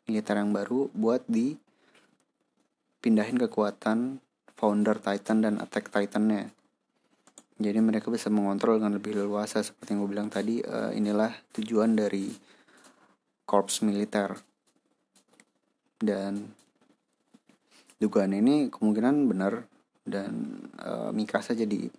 militer 0.08 0.34
yang 0.38 0.54
baru 0.54 0.88
buat 0.94 1.26
di 1.28 1.52
pindahin 3.00 3.36
kekuatan 3.36 4.20
founder 4.56 5.00
Titan 5.00 5.44
dan 5.44 5.60
attack 5.60 5.92
Titannya. 5.92 6.52
Jadi 7.60 7.76
mereka 7.84 8.08
bisa 8.08 8.32
mengontrol 8.32 8.80
dengan 8.80 8.96
lebih 8.96 9.20
leluasa 9.20 9.60
seperti 9.60 9.92
yang 9.92 10.00
gue 10.00 10.10
bilang 10.16 10.28
tadi 10.32 10.64
uh, 10.64 10.96
inilah 10.96 11.28
tujuan 11.52 11.92
dari 11.92 12.32
korps 13.44 13.84
militer 13.84 14.32
dan 16.00 16.48
dugaan 18.00 18.32
ini 18.32 18.72
kemungkinan 18.72 19.28
benar 19.28 19.68
dan 20.08 20.64
uh, 20.80 21.12
Mikasa 21.12 21.52
jadi 21.52 21.92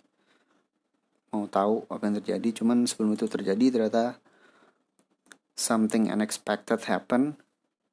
mau 1.32 1.48
tahu 1.48 1.86
apa 1.88 2.02
yang 2.10 2.18
terjadi. 2.20 2.48
Cuman 2.62 2.84
sebelum 2.84 3.14
itu 3.16 3.30
terjadi 3.30 3.64
ternyata 3.72 4.18
something 5.54 6.10
unexpected 6.10 6.82
happen. 6.90 7.38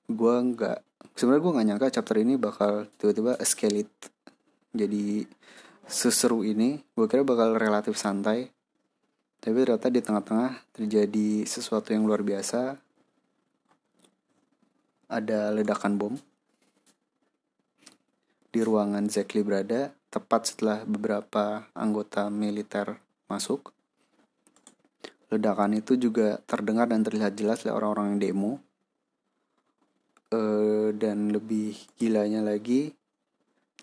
Gue 0.10 0.36
nggak 0.42 0.82
sebenarnya 1.14 1.42
gue 1.46 1.54
nggak 1.56 1.68
nyangka 1.70 1.96
chapter 2.02 2.18
ini 2.20 2.36
bakal 2.36 2.90
tiba-tiba 2.98 3.38
escalate 3.38 3.94
jadi 4.74 5.24
seseru 5.86 6.42
ini. 6.42 6.82
Gue 6.98 7.06
kira 7.06 7.22
bakal 7.22 7.56
relatif 7.56 7.96
santai. 7.96 8.50
Tapi 9.40 9.56
ternyata 9.64 9.88
di 9.88 10.04
tengah-tengah 10.04 10.52
terjadi 10.76 11.48
sesuatu 11.48 11.96
yang 11.96 12.04
luar 12.04 12.28
biasa 12.28 12.89
ada 15.10 15.50
ledakan 15.50 15.98
bom 15.98 16.14
di 18.50 18.62
ruangan 18.62 19.06
Zekli 19.10 19.46
berada 19.46 19.94
tepat 20.10 20.50
setelah 20.50 20.82
beberapa 20.86 21.70
anggota 21.78 22.30
militer 22.34 22.98
masuk. 23.30 23.74
Ledakan 25.30 25.78
itu 25.78 25.94
juga 25.94 26.42
terdengar 26.50 26.90
dan 26.90 27.06
terlihat 27.06 27.38
jelas 27.38 27.62
oleh 27.66 27.78
orang-orang 27.78 28.18
yang 28.18 28.22
demo. 28.22 28.54
E, 30.30 30.42
dan 30.98 31.30
lebih 31.30 31.78
gilanya 31.98 32.42
lagi 32.42 32.94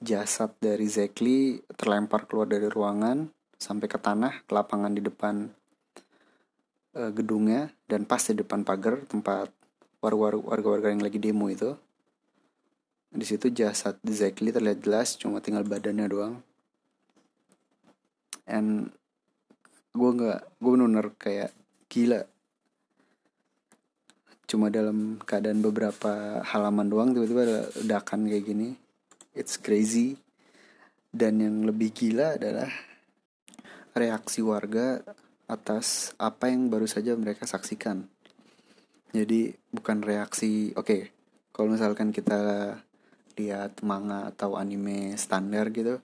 jasad 0.03 0.55
dari 0.59 0.87
Zekli 0.91 1.63
terlempar 1.79 2.27
keluar 2.27 2.51
dari 2.51 2.67
ruangan 2.67 3.31
sampai 3.57 3.87
ke 3.89 3.99
tanah 3.99 4.45
ke 4.45 4.53
lapangan 4.53 4.93
di 4.93 5.01
depan 5.01 5.49
uh, 6.97 7.11
gedungnya 7.17 7.73
dan 7.89 8.05
pas 8.05 8.21
di 8.21 8.37
depan 8.37 8.61
pagar 8.61 9.01
tempat 9.09 9.49
warga-warga 10.15 10.95
yang 10.95 11.03
lagi 11.03 11.19
demo 11.19 11.51
itu. 11.51 11.75
Di 13.11 13.25
situ 13.25 13.49
jasad 13.51 13.97
Zekli 14.05 14.53
terlihat 14.53 14.85
jelas 14.85 15.17
cuma 15.19 15.41
tinggal 15.41 15.65
badannya 15.65 16.07
doang. 16.07 16.35
And 18.47 18.93
gue 19.97 20.11
nggak 20.13 20.41
gue 20.61 20.73
bener 20.77 21.07
kayak 21.17 21.51
gila. 21.91 22.23
Cuma 24.47 24.71
dalam 24.71 25.19
keadaan 25.19 25.59
beberapa 25.59 26.45
halaman 26.45 26.87
doang 26.87 27.11
tiba-tiba 27.11 27.43
ada 27.43 27.61
ledakan 27.83 28.31
kayak 28.31 28.45
gini. 28.47 28.69
It's 29.35 29.59
crazy. 29.59 30.21
Dan 31.11 31.41
yang 31.41 31.65
lebih 31.65 31.91
gila 31.97 32.37
adalah 32.37 32.69
reaksi 33.97 34.45
warga 34.45 35.01
atas 35.49 36.13
apa 36.21 36.53
yang 36.53 36.69
baru 36.69 36.85
saja 36.85 37.17
mereka 37.17 37.49
saksikan 37.49 38.05
jadi 39.13 39.55
bukan 39.71 40.03
reaksi 40.03 40.73
oke 40.75 40.87
okay, 40.87 41.01
kalau 41.53 41.71
misalkan 41.71 42.11
kita 42.11 42.75
lihat 43.37 43.85
manga 43.85 44.33
atau 44.33 44.57
anime 44.57 45.15
standar 45.21 45.69
gitu 45.71 46.01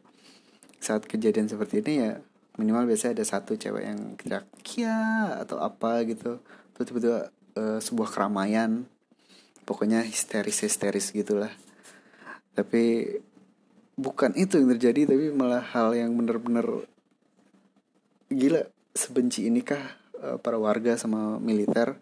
saat 0.83 1.07
kejadian 1.07 1.49
seperti 1.49 1.81
ini 1.81 1.95
ya 2.03 2.12
minimal 2.61 2.85
biasanya 2.85 3.21
ada 3.21 3.25
satu 3.25 3.57
cewek 3.57 3.85
yang 3.85 4.01
teriak 4.21 4.45
kia 4.61 5.33
atau 5.41 5.62
apa 5.62 6.05
gitu. 6.05 6.41
Terus 6.77 6.87
tiba-tiba 6.88 7.19
uh, 7.57 7.79
sebuah 7.81 8.09
keramaian 8.12 8.85
pokoknya 9.65 10.05
histeris 10.05 10.61
histeris 10.61 11.15
gitulah. 11.17 11.53
Tapi 12.53 13.17
bukan 13.97 14.37
itu 14.37 14.61
yang 14.61 14.69
terjadi 14.77 15.17
tapi 15.17 15.33
malah 15.33 15.65
hal 15.65 15.97
yang 15.97 16.12
bener-bener 16.12 16.85
gila. 18.29 18.69
Sebenci 18.93 19.49
inikah 19.49 19.97
uh, 20.21 20.37
para 20.37 20.61
warga 20.61 21.01
sama 21.01 21.41
militer 21.41 21.97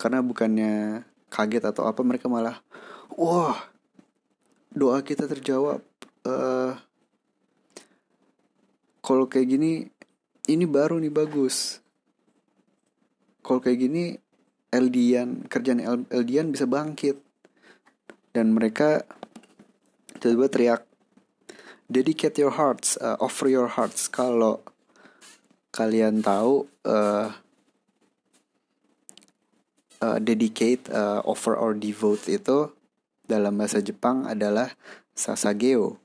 karena 0.00 0.24
bukannya 0.24 1.04
kaget 1.28 1.68
atau 1.68 1.84
apa 1.84 2.00
mereka 2.00 2.32
malah 2.32 2.64
wah 3.12 3.60
doa 4.72 5.04
kita 5.04 5.28
terjawab 5.28 5.84
uh, 6.24 6.72
kalau 9.00 9.26
kayak 9.26 9.48
gini 9.58 9.72
ini 10.46 10.64
baru 10.70 11.02
nih 11.02 11.10
bagus. 11.10 11.82
Kalau 13.40 13.58
kayak 13.58 13.78
gini 13.80 14.14
Eldian 14.70 15.50
kerjaan 15.50 16.06
Eldian 16.06 16.54
bisa 16.54 16.70
bangkit. 16.70 17.18
Dan 18.30 18.54
mereka 18.54 19.02
tiba-tiba 20.22 20.46
teriak 20.46 20.82
dedicate 21.90 22.38
your 22.38 22.54
hearts 22.54 22.94
uh, 23.02 23.18
offer 23.18 23.50
your 23.50 23.66
hearts. 23.66 24.06
Kalau 24.06 24.62
kalian 25.74 26.22
tahu 26.22 26.70
uh, 26.86 27.34
uh, 30.00 30.18
dedicate 30.18 30.88
uh, 30.90 31.20
offer 31.22 31.54
or 31.54 31.76
devote 31.76 32.26
itu 32.26 32.72
dalam 33.24 33.54
bahasa 33.54 33.78
Jepang 33.78 34.26
adalah 34.26 34.74
sasageo. 35.14 36.00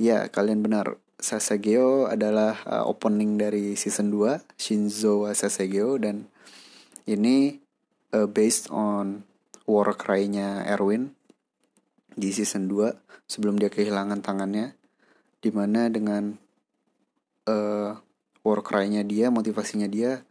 Ya 0.00 0.26
kalian 0.26 0.64
benar. 0.64 0.98
Sasageo 1.18 2.06
adalah 2.06 2.62
uh, 2.62 2.86
opening 2.86 3.34
dari 3.42 3.74
season 3.74 4.14
2 4.14 4.54
Shinzo 4.54 5.26
wa 5.26 5.34
Sasageo 5.34 5.98
dan 5.98 6.30
ini 7.10 7.58
uh, 8.14 8.30
based 8.30 8.70
on 8.70 9.26
war 9.66 9.90
cry-nya 9.98 10.62
Erwin 10.70 11.18
di 12.14 12.30
season 12.30 12.70
2 12.70 13.26
sebelum 13.26 13.58
dia 13.58 13.66
kehilangan 13.66 14.22
tangannya 14.22 14.78
di 15.42 15.50
mana 15.50 15.90
dengan 15.90 16.38
uh, 17.50 17.98
war 18.46 18.60
cry-nya 18.62 19.02
dia 19.02 19.34
motivasinya 19.34 19.90
dia 19.90 20.22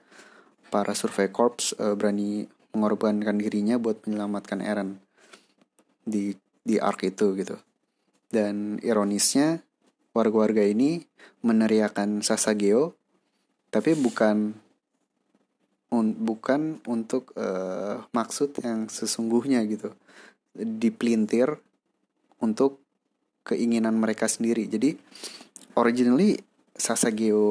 para 0.69 0.93
survey 0.93 1.31
corps 1.31 1.75
uh, 1.79 1.95
berani 1.95 2.47
mengorbankan 2.75 3.39
dirinya 3.41 3.79
buat 3.81 4.05
menyelamatkan 4.05 4.61
Eren 4.61 5.01
di 6.05 6.35
di 6.61 6.75
arc 6.77 7.07
itu 7.07 7.33
gitu. 7.39 7.55
Dan 8.27 8.77
ironisnya 8.83 9.63
warga-warga 10.11 10.61
ini 10.61 11.03
meneriakan 11.41 12.19
Sasageo 12.19 12.97
tapi 13.71 13.95
bukan 13.95 14.55
un, 15.91 16.07
bukan 16.19 16.83
untuk 16.87 17.31
uh, 17.39 18.03
maksud 18.11 18.55
yang 18.63 18.91
sesungguhnya 18.91 19.63
gitu. 19.67 19.95
Dipelintir 20.55 21.59
untuk 22.43 22.83
keinginan 23.47 23.95
mereka 23.95 24.27
sendiri. 24.27 24.67
Jadi 24.67 24.99
originally 25.79 26.35
Sasageo 26.75 27.47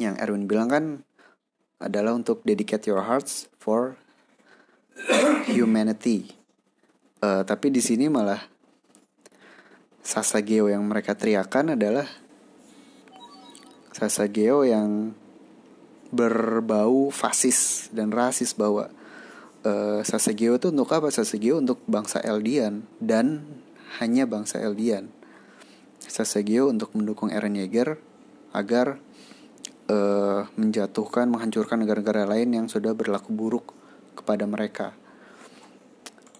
yang 0.00 0.18
Erwin 0.18 0.50
bilang 0.50 0.68
kan 0.70 0.84
adalah 1.78 2.14
untuk 2.16 2.42
dedicate 2.42 2.86
your 2.88 3.04
hearts 3.04 3.46
for 3.58 3.98
humanity 5.50 6.30
uh, 7.24 7.42
tapi 7.42 7.70
di 7.70 7.82
sini 7.82 8.06
malah 8.06 8.54
Sasageo 10.04 10.68
yang 10.68 10.84
mereka 10.84 11.16
teriakan 11.16 11.80
adalah 11.80 12.04
Sasageo 13.88 14.68
yang 14.68 15.16
berbau 16.12 17.08
fasis 17.08 17.88
dan 17.88 18.12
rasis 18.12 18.52
bahwa 18.52 18.92
uh, 19.64 20.04
Sasageo 20.04 20.60
itu 20.60 20.68
untuk 20.68 20.92
apa? 20.92 21.08
Sasageo 21.08 21.56
untuk 21.56 21.80
bangsa 21.88 22.20
Eldian 22.20 22.84
dan 23.00 23.48
hanya 23.96 24.28
bangsa 24.28 24.60
Eldian. 24.60 25.08
Sasageo 26.04 26.68
untuk 26.68 26.92
mendukung 26.92 27.32
Eren 27.32 27.56
Yeager 27.56 27.96
agar 28.52 29.00
uh, 29.90 30.48
menjatuhkan, 30.56 31.28
menghancurkan 31.28 31.82
negara-negara 31.82 32.24
lain 32.28 32.54
yang 32.54 32.66
sudah 32.70 32.92
berlaku 32.96 33.32
buruk 33.34 33.74
kepada 34.14 34.44
mereka. 34.48 34.96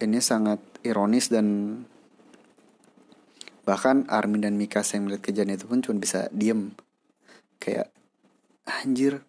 Ini 0.01 0.19
sangat 0.19 0.59
ironis 0.83 1.31
dan 1.31 1.79
bahkan 3.65 4.05
Armin 4.11 4.45
dan 4.45 4.55
Mika 4.55 4.85
yang 4.85 5.09
melihat 5.09 5.23
kejadian 5.25 5.57
itu 5.57 5.65
pun 5.65 5.81
cuma 5.81 5.97
bisa 5.97 6.29
diem 6.29 6.69
kayak 7.57 7.89
anjir 8.67 9.25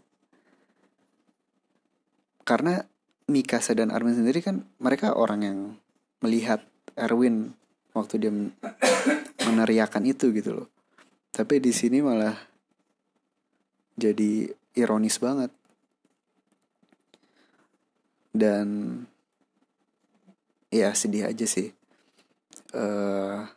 karena 2.45 2.85
Mikasa 3.27 3.75
dan 3.75 3.91
Armin 3.91 4.15
sendiri 4.15 4.39
kan 4.39 4.63
mereka 4.79 5.19
orang 5.19 5.41
yang 5.43 5.59
melihat 6.23 6.63
Erwin 6.95 7.59
waktu 7.91 8.23
dia 8.23 8.31
meneriakan 9.51 10.07
itu 10.07 10.31
gitu 10.31 10.63
loh. 10.63 10.69
Tapi 11.35 11.59
di 11.59 11.75
sini 11.75 11.99
malah 11.99 12.39
jadi 13.97 14.53
ironis 14.77 15.19
banget. 15.19 15.51
Dan 18.37 19.01
ya 20.69 20.93
sedih 20.93 21.33
aja 21.33 21.49
sih. 21.49 21.73
Uh, 22.77 23.49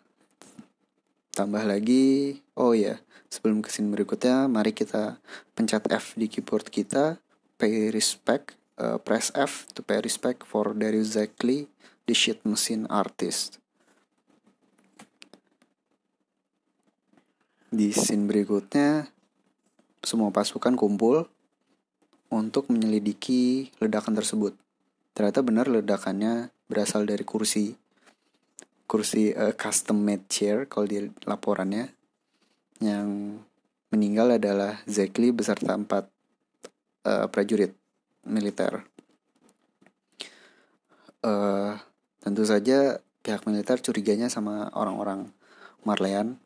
tambah 1.35 1.63
lagi, 1.67 2.39
oh 2.55 2.71
ya, 2.71 3.03
sebelum 3.27 3.59
ke 3.59 3.67
sini 3.67 3.91
berikutnya, 3.91 4.47
mari 4.47 4.71
kita 4.71 5.19
pencet 5.55 5.87
F 5.91 6.15
di 6.15 6.31
keyboard 6.31 6.71
kita, 6.71 7.19
pay 7.59 7.91
respect 7.91 8.55
uh, 8.79 8.97
press 8.97 9.31
F 9.35 9.67
to 9.75 9.83
pay 9.83 9.99
respect 9.99 10.47
for 10.47 10.71
Darius 10.71 11.19
Zakli, 11.19 11.67
the 12.07 12.15
shit 12.15 12.39
machine 12.47 12.87
artist. 12.87 13.59
Di 17.69 17.93
scene 17.93 18.25
berikutnya, 18.25 19.13
semua 20.03 20.31
pasukan 20.31 20.75
kumpul 20.75 21.27
untuk 22.29 22.69
menyelidiki 22.69 23.73
ledakan 23.81 24.15
tersebut. 24.15 24.53
Ternyata 25.17 25.41
benar 25.43 25.65
ledakannya 25.67 26.53
berasal 26.69 27.03
dari 27.03 27.25
kursi 27.25 27.73
kursi 28.89 29.29
uh, 29.37 29.53
custom 29.53 30.01
made 30.01 30.25
chair 30.25 30.65
kalau 30.65 30.89
di 30.89 31.05
laporannya 31.29 31.93
yang 32.81 33.37
meninggal 33.93 34.41
adalah 34.41 34.81
Zekli 34.89 35.29
beserta 35.29 35.77
empat 35.77 36.09
uh, 37.05 37.29
prajurit 37.29 37.75
militer. 38.25 38.85
Uh, 41.19 41.75
tentu 42.23 42.47
saja 42.47 42.97
pihak 43.21 43.43
militer 43.45 43.77
curiganya 43.83 44.31
sama 44.31 44.71
orang-orang 44.73 45.29
Marleyan, 45.83 46.39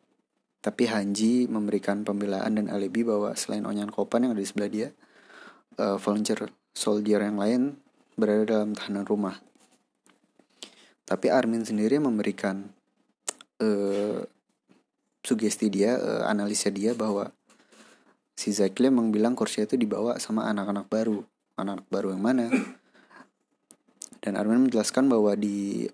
tapi 0.63 0.87
Hanji 0.87 1.43
memberikan 1.51 2.07
pembelaan 2.07 2.55
dan 2.55 2.71
alibi 2.71 3.03
bahwa 3.03 3.35
selain 3.35 3.67
Onyan 3.67 3.91
Kopan 3.91 4.23
yang 4.23 4.31
ada 4.31 4.39
di 4.39 4.47
sebelah 4.47 4.71
dia, 4.71 4.87
uh, 5.75 5.99
volunteer 5.99 6.47
soldier 6.71 7.19
yang 7.19 7.35
lain 7.35 7.75
berada 8.15 8.47
dalam 8.47 8.71
tahanan 8.71 9.03
rumah. 9.03 9.43
Tapi 11.03 11.27
Armin 11.27 11.67
sendiri 11.67 11.99
memberikan 11.99 12.71
uh, 13.59 14.23
sugesti 15.19 15.67
dia, 15.67 15.99
uh, 15.99 16.31
analisa 16.31 16.71
dia 16.71 16.95
bahwa 16.95 17.27
si 18.31 18.55
Zekle 18.55 18.87
memang 18.87 19.11
bilang 19.11 19.35
kursi 19.35 19.67
itu 19.67 19.75
dibawa 19.75 20.15
sama 20.15 20.47
anak-anak 20.47 20.87
baru. 20.87 21.27
Anak 21.59 21.83
baru 21.91 22.15
yang 22.15 22.23
mana? 22.23 22.47
Dan 24.23 24.39
Armin 24.39 24.71
menjelaskan 24.71 25.11
bahwa 25.11 25.35
di 25.35 25.91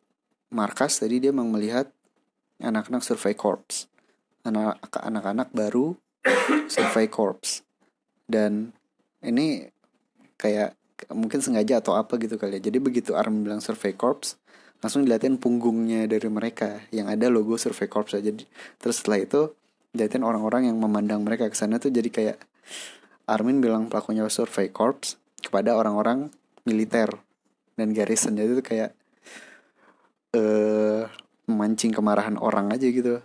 markas 0.54 1.02
tadi 1.02 1.18
dia 1.18 1.34
memang 1.34 1.58
melihat 1.58 1.90
anak-anak 2.62 3.02
survey 3.02 3.34
corps 3.34 3.90
anak-anak 4.46 5.52
baru 5.52 5.96
survey 6.72 7.08
corps 7.12 7.64
dan 8.30 8.72
ini 9.20 9.68
kayak 10.40 10.80
mungkin 11.12 11.40
sengaja 11.40 11.80
atau 11.80 11.96
apa 11.96 12.20
gitu 12.20 12.36
kali 12.36 12.60
ya. 12.60 12.72
Jadi 12.72 12.78
begitu 12.80 13.16
Armin 13.16 13.44
bilang 13.44 13.64
survey 13.64 13.96
corps 13.96 14.36
langsung 14.80 15.04
dilihatin 15.04 15.40
punggungnya 15.40 16.08
dari 16.08 16.28
mereka. 16.28 16.84
Yang 16.92 17.08
ada 17.20 17.26
logo 17.32 17.56
survey 17.56 17.88
corps 17.88 18.16
aja. 18.16 18.24
Jadi 18.24 18.44
terus 18.80 19.00
setelah 19.00 19.20
itu 19.24 19.42
dilihatin 19.92 20.24
orang-orang 20.24 20.70
yang 20.72 20.78
memandang 20.78 21.26
mereka 21.26 21.50
ke 21.50 21.58
sana 21.58 21.82
tuh 21.82 21.90
jadi 21.90 22.08
kayak 22.08 22.38
Armin 23.30 23.60
bilang 23.60 23.90
pelakunya 23.90 24.26
survey 24.30 24.72
corps 24.72 25.20
kepada 25.40 25.76
orang-orang 25.76 26.32
militer. 26.64 27.10
Dan 27.76 27.96
garrison 27.96 28.36
jadi 28.36 28.52
itu 28.60 28.64
kayak 28.64 28.92
eh 30.30 30.38
uh, 30.38 31.04
memancing 31.50 31.90
kemarahan 31.90 32.38
orang 32.38 32.70
aja 32.70 32.86
gitu 32.86 33.18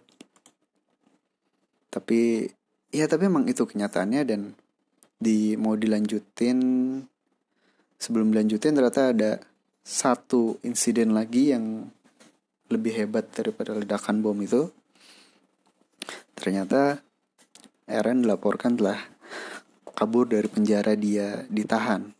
tapi 1.94 2.50
ya 2.90 3.06
tapi 3.06 3.30
emang 3.30 3.46
itu 3.46 3.62
kenyataannya 3.62 4.22
dan 4.26 4.50
di 5.14 5.54
mau 5.54 5.78
dilanjutin 5.78 6.58
sebelum 7.94 8.34
dilanjutin 8.34 8.74
ternyata 8.74 9.14
ada 9.14 9.30
satu 9.86 10.58
insiden 10.66 11.14
lagi 11.14 11.54
yang 11.54 11.86
lebih 12.72 13.04
hebat 13.04 13.30
daripada 13.30 13.78
ledakan 13.78 14.24
bom 14.24 14.38
itu. 14.42 14.66
Ternyata 16.34 16.98
Eren 17.86 18.24
dilaporkan 18.24 18.74
telah 18.80 18.98
kabur 19.94 20.26
dari 20.26 20.48
penjara 20.50 20.98
dia 20.98 21.46
ditahan. 21.46 22.10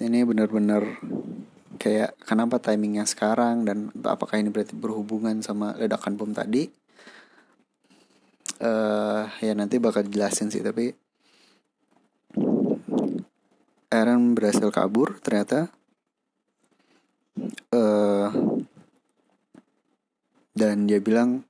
Ini 0.00 0.24
benar-benar 0.24 1.00
kayak 1.80 2.16
kenapa 2.24 2.60
timingnya 2.60 3.08
sekarang 3.08 3.64
dan 3.64 3.92
apakah 4.04 4.36
ini 4.36 4.52
berarti 4.52 4.76
berhubungan 4.76 5.40
sama 5.40 5.76
ledakan 5.76 6.16
bom 6.16 6.32
tadi 6.32 6.68
uh, 8.62 9.26
ya 9.40 9.52
nanti 9.56 9.80
bakal 9.82 10.06
jelasin 10.06 10.52
sih 10.52 10.60
tapi 10.60 10.92
Aaron 13.90 14.38
berhasil 14.38 14.70
kabur 14.70 15.18
ternyata 15.18 15.72
uh, 17.74 18.28
dan 20.54 20.86
dia 20.86 21.02
bilang 21.02 21.42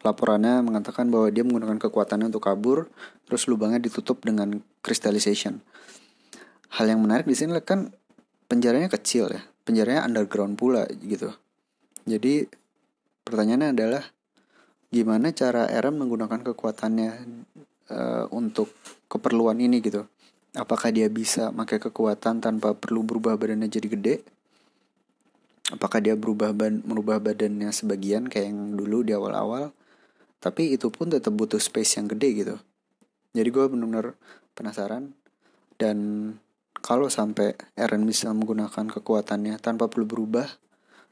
Laporannya 0.00 0.64
mengatakan 0.64 1.12
bahwa 1.12 1.28
dia 1.28 1.44
menggunakan 1.44 1.76
kekuatannya 1.76 2.32
untuk 2.32 2.40
kabur, 2.40 2.88
terus 3.28 3.44
lubangnya 3.44 3.76
ditutup 3.84 4.24
dengan 4.24 4.64
crystallization. 4.80 5.60
Hal 6.72 6.88
yang 6.88 7.04
menarik 7.04 7.28
di 7.28 7.36
sini 7.36 7.52
kan 7.60 7.92
penjaranya 8.48 8.88
kecil 8.88 9.28
ya, 9.28 9.44
penjaranya 9.68 10.08
underground 10.08 10.56
pula 10.56 10.88
gitu. 11.04 11.36
Jadi 12.08 12.48
pertanyaannya 13.28 13.76
adalah 13.76 14.02
gimana 14.90 15.30
cara 15.30 15.70
Eren 15.70 15.96
menggunakan 15.96 16.42
kekuatannya 16.52 17.10
uh, 17.90 18.26
untuk 18.34 18.74
keperluan 19.06 19.58
ini 19.62 19.80
gitu. 19.80 20.06
Apakah 20.58 20.90
dia 20.90 21.06
bisa 21.06 21.54
pakai 21.54 21.78
kekuatan 21.78 22.42
tanpa 22.42 22.74
perlu 22.74 23.06
berubah 23.06 23.38
badannya 23.38 23.70
jadi 23.70 23.88
gede? 23.90 24.14
Apakah 25.70 26.02
dia 26.02 26.18
berubah 26.18 26.50
ban 26.50 26.82
merubah 26.82 27.22
badannya 27.22 27.70
sebagian 27.70 28.26
kayak 28.26 28.50
yang 28.50 28.74
dulu 28.74 29.06
di 29.06 29.14
awal-awal? 29.14 29.70
tapi 30.40 30.72
itu 30.72 30.88
pun 30.88 31.12
tetap 31.12 31.36
butuh 31.36 31.60
space 31.60 32.00
yang 32.00 32.08
gede 32.08 32.28
gitu 32.32 32.56
jadi 33.36 33.48
gue 33.52 33.64
benar-benar 33.68 34.16
penasaran 34.56 35.12
dan 35.76 35.96
kalau 36.80 37.12
sampai 37.12 37.54
Eren 37.76 38.08
bisa 38.08 38.32
menggunakan 38.32 38.88
kekuatannya 38.88 39.60
tanpa 39.60 39.92
perlu 39.92 40.08
berubah 40.08 40.48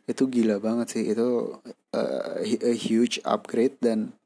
itu 0.09 0.23
gila 0.27 0.57
banget 0.59 0.97
sih. 0.97 1.05
Itu 1.13 1.61
uh, 1.93 2.41
a 2.43 2.73
huge 2.75 3.21
upgrade 3.29 3.77
dan 3.85 4.17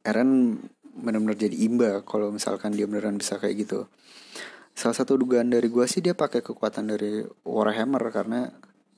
Eren 0.00 0.62
benar-benar 0.96 1.36
jadi 1.36 1.56
imba 1.66 2.00
kalau 2.06 2.32
misalkan 2.32 2.72
dia 2.72 2.88
beneran 2.88 3.18
bisa 3.18 3.36
kayak 3.36 3.66
gitu. 3.66 3.84
Salah 4.72 4.96
satu 4.96 5.18
dugaan 5.18 5.52
dari 5.52 5.68
gue 5.68 5.84
sih 5.84 6.00
dia 6.00 6.16
pakai 6.16 6.40
kekuatan 6.40 6.88
dari 6.88 7.26
Warhammer 7.44 8.00
karena 8.14 8.48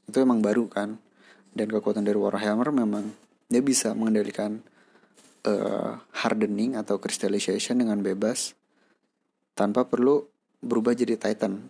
itu 0.06 0.20
emang 0.20 0.44
baru 0.44 0.68
kan. 0.70 1.00
Dan 1.52 1.68
kekuatan 1.68 2.06
dari 2.06 2.16
Warhammer 2.16 2.70
memang 2.70 3.12
dia 3.48 3.60
bisa 3.60 3.92
mengendalikan 3.92 4.62
uh, 5.48 6.00
hardening 6.22 6.78
atau 6.78 6.96
crystallization 7.02 7.82
dengan 7.82 8.00
bebas 8.00 8.54
tanpa 9.52 9.84
perlu 9.84 10.24
berubah 10.62 10.94
jadi 10.94 11.18
Titan. 11.18 11.66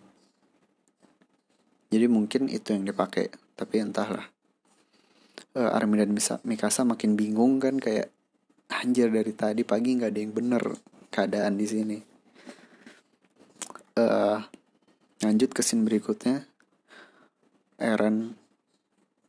Jadi 1.89 2.05
mungkin 2.09 2.49
itu 2.49 2.73
yang 2.73 2.87
dipakai 2.89 3.29
tapi 3.53 3.81
entahlah. 3.81 4.29
Uh, 5.53 5.69
Armin 5.69 6.01
dan 6.01 6.11
Mikasa 6.45 6.81
makin 6.81 7.13
bingung 7.13 7.61
kan 7.61 7.77
kayak 7.77 8.09
anjir 8.73 9.13
dari 9.13 9.33
tadi 9.37 9.61
pagi 9.61 9.93
nggak 9.93 10.09
ada 10.09 10.19
yang 10.19 10.33
bener 10.33 10.63
keadaan 11.13 11.53
di 11.61 11.65
sini. 11.69 11.97
Uh, 13.93 14.41
lanjut 15.21 15.53
ke 15.53 15.61
scene 15.61 15.85
berikutnya. 15.85 16.49
Eren 17.77 18.37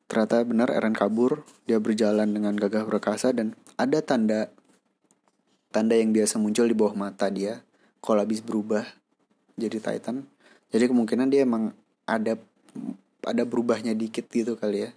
ternyata 0.09 0.45
benar 0.45 0.69
Eren 0.73 0.97
kabur 0.97 1.45
dia 1.65 1.81
berjalan 1.81 2.29
dengan 2.33 2.55
gagah 2.57 2.87
perkasa 2.87 3.33
dan 3.33 3.57
ada 3.75 3.99
tanda 4.05 4.53
tanda 5.75 5.99
yang 5.99 6.15
biasa 6.15 6.39
muncul 6.39 6.71
di 6.71 6.77
bawah 6.77 6.95
mata 6.95 7.27
dia 7.29 7.65
kalau 7.99 8.23
habis 8.23 8.41
berubah 8.41 8.85
jadi 9.59 9.79
Titan. 9.83 10.29
Jadi 10.71 10.85
kemungkinan 10.91 11.29
dia 11.31 11.47
emang 11.47 11.75
ada 12.07 12.39
ada 13.25 13.43
berubahnya 13.45 13.97
dikit 13.97 14.29
gitu 14.29 14.57
kali 14.57 14.89
ya. 14.89 14.91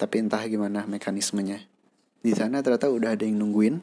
Tapi 0.00 0.24
entah 0.24 0.42
gimana 0.48 0.88
mekanismenya. 0.88 1.62
Di 2.22 2.32
sana 2.34 2.62
ternyata 2.62 2.90
udah 2.90 3.14
ada 3.14 3.24
yang 3.26 3.38
nungguin. 3.38 3.82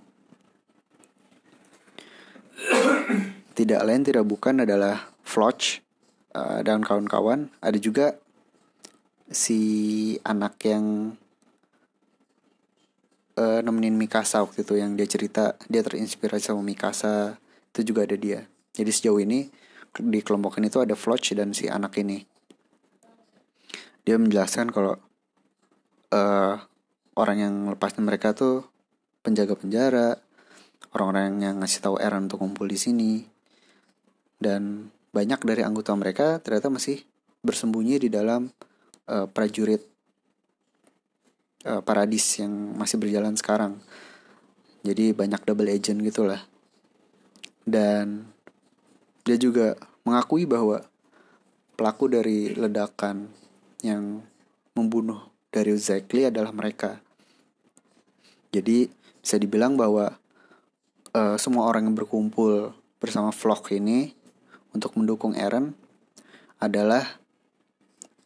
Tidak 3.58 3.82
lain 3.84 4.08
tidak 4.08 4.24
bukan 4.24 4.64
adalah 4.64 5.12
Floch 5.28 5.84
uh, 6.32 6.64
dan 6.64 6.80
kawan-kawan. 6.80 7.52
Ada 7.60 7.76
juga 7.76 8.16
si 9.28 10.16
anak 10.24 10.56
yang 10.64 11.12
uh, 13.36 13.60
nemenin 13.60 14.00
Mikasa 14.00 14.40
waktu 14.48 14.64
itu 14.64 14.80
yang 14.80 14.96
dia 14.96 15.08
cerita 15.12 15.60
dia 15.68 15.84
terinspirasi 15.84 16.56
sama 16.56 16.64
Mikasa. 16.64 17.36
Itu 17.76 17.84
juga 17.92 18.08
ada 18.08 18.16
dia. 18.16 18.48
Jadi 18.72 18.92
sejauh 18.96 19.20
ini 19.20 19.52
di 20.00 20.20
kelompok 20.24 20.64
ini 20.64 20.72
tuh 20.72 20.88
ada 20.88 20.96
Floch 20.96 21.36
dan 21.36 21.52
si 21.52 21.68
anak 21.68 22.00
ini 22.00 22.24
dia 24.10 24.18
menjelaskan 24.18 24.74
kalau 24.74 24.98
uh, 26.10 26.58
orang 27.14 27.38
yang 27.38 27.56
lepasnya 27.70 28.02
mereka 28.02 28.34
tuh 28.34 28.66
penjaga 29.22 29.54
penjara 29.54 30.18
orang-orang 30.98 31.38
yang 31.46 31.56
ngasih 31.62 31.86
tahu 31.86 32.02
Eren 32.02 32.26
untuk 32.26 32.42
kumpul 32.42 32.66
di 32.66 32.82
sini. 32.82 33.22
Dan 34.34 34.90
banyak 35.14 35.46
dari 35.46 35.62
anggota 35.62 35.94
mereka 35.94 36.42
ternyata 36.42 36.74
masih 36.74 37.06
bersembunyi 37.46 38.02
di 38.02 38.10
dalam 38.10 38.50
uh, 39.06 39.30
prajurit 39.30 39.86
uh, 41.70 41.86
paradis 41.86 42.42
yang 42.42 42.50
masih 42.82 42.98
berjalan 42.98 43.38
sekarang. 43.38 43.78
Jadi 44.82 45.14
banyak 45.14 45.46
double 45.46 45.70
agent 45.70 46.02
gitulah. 46.02 46.42
Dan 47.62 48.26
dia 49.22 49.38
juga 49.38 49.78
mengakui 50.02 50.50
bahwa 50.50 50.82
pelaku 51.78 52.10
dari 52.10 52.58
ledakan 52.58 53.38
yang 53.80 54.24
membunuh 54.76 55.32
dari 55.50 55.74
Zekli 55.76 56.28
adalah 56.28 56.54
mereka. 56.54 57.02
Jadi 58.50 58.90
bisa 59.22 59.38
dibilang 59.38 59.78
bahwa 59.78 60.18
uh, 61.14 61.38
semua 61.38 61.70
orang 61.70 61.90
yang 61.90 61.98
berkumpul 61.98 62.74
bersama 62.98 63.30
vlog 63.32 63.64
ini 63.72 64.14
untuk 64.74 64.94
mendukung 64.98 65.34
Eren 65.38 65.74
adalah 66.60 67.20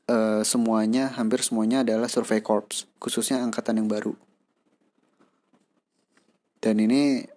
uh, 0.09 0.41
semuanya 0.41 1.13
hampir 1.13 1.43
semuanya 1.45 1.85
adalah 1.85 2.09
Survey 2.09 2.41
Corps 2.41 2.87
khususnya 2.97 3.39
angkatan 3.43 3.83
yang 3.83 3.89
baru. 3.91 4.15
Dan 6.63 6.79
ini 6.79 7.27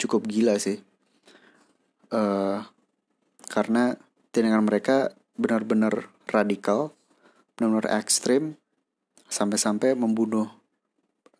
cukup 0.00 0.24
gila 0.24 0.56
sih. 0.56 0.80
Uh, 2.08 2.64
karena 3.52 3.98
tindakan 4.32 4.64
mereka 4.64 5.12
benar-benar 5.36 6.15
radikal, 6.26 6.92
benar-benar 7.54 8.02
ekstrim, 8.02 8.58
sampai-sampai 9.26 9.94
membunuh 9.98 10.50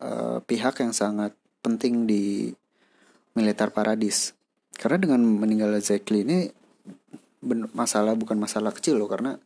uh, 0.03 0.39
pihak 0.43 0.83
yang 0.83 0.91
sangat 0.91 1.35
penting 1.63 2.07
di 2.07 2.51
militer 3.35 3.69
paradis. 3.71 4.33
Karena 4.77 4.97
dengan 5.01 5.21
meninggal 5.23 5.77
Zekli 5.81 6.23
ini 6.23 6.47
masalah 7.73 8.17
bukan 8.17 8.37
masalah 8.37 8.73
kecil 8.73 8.97
loh 8.97 9.09
karena 9.09 9.37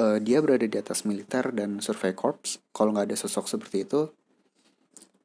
uh, 0.00 0.18
dia 0.18 0.40
berada 0.40 0.64
di 0.64 0.76
atas 0.76 1.04
militer 1.04 1.52
dan 1.52 1.80
survey 1.84 2.16
corps. 2.16 2.60
Kalau 2.72 2.96
nggak 2.96 3.12
ada 3.12 3.16
sosok 3.16 3.48
seperti 3.48 3.84
itu, 3.84 4.08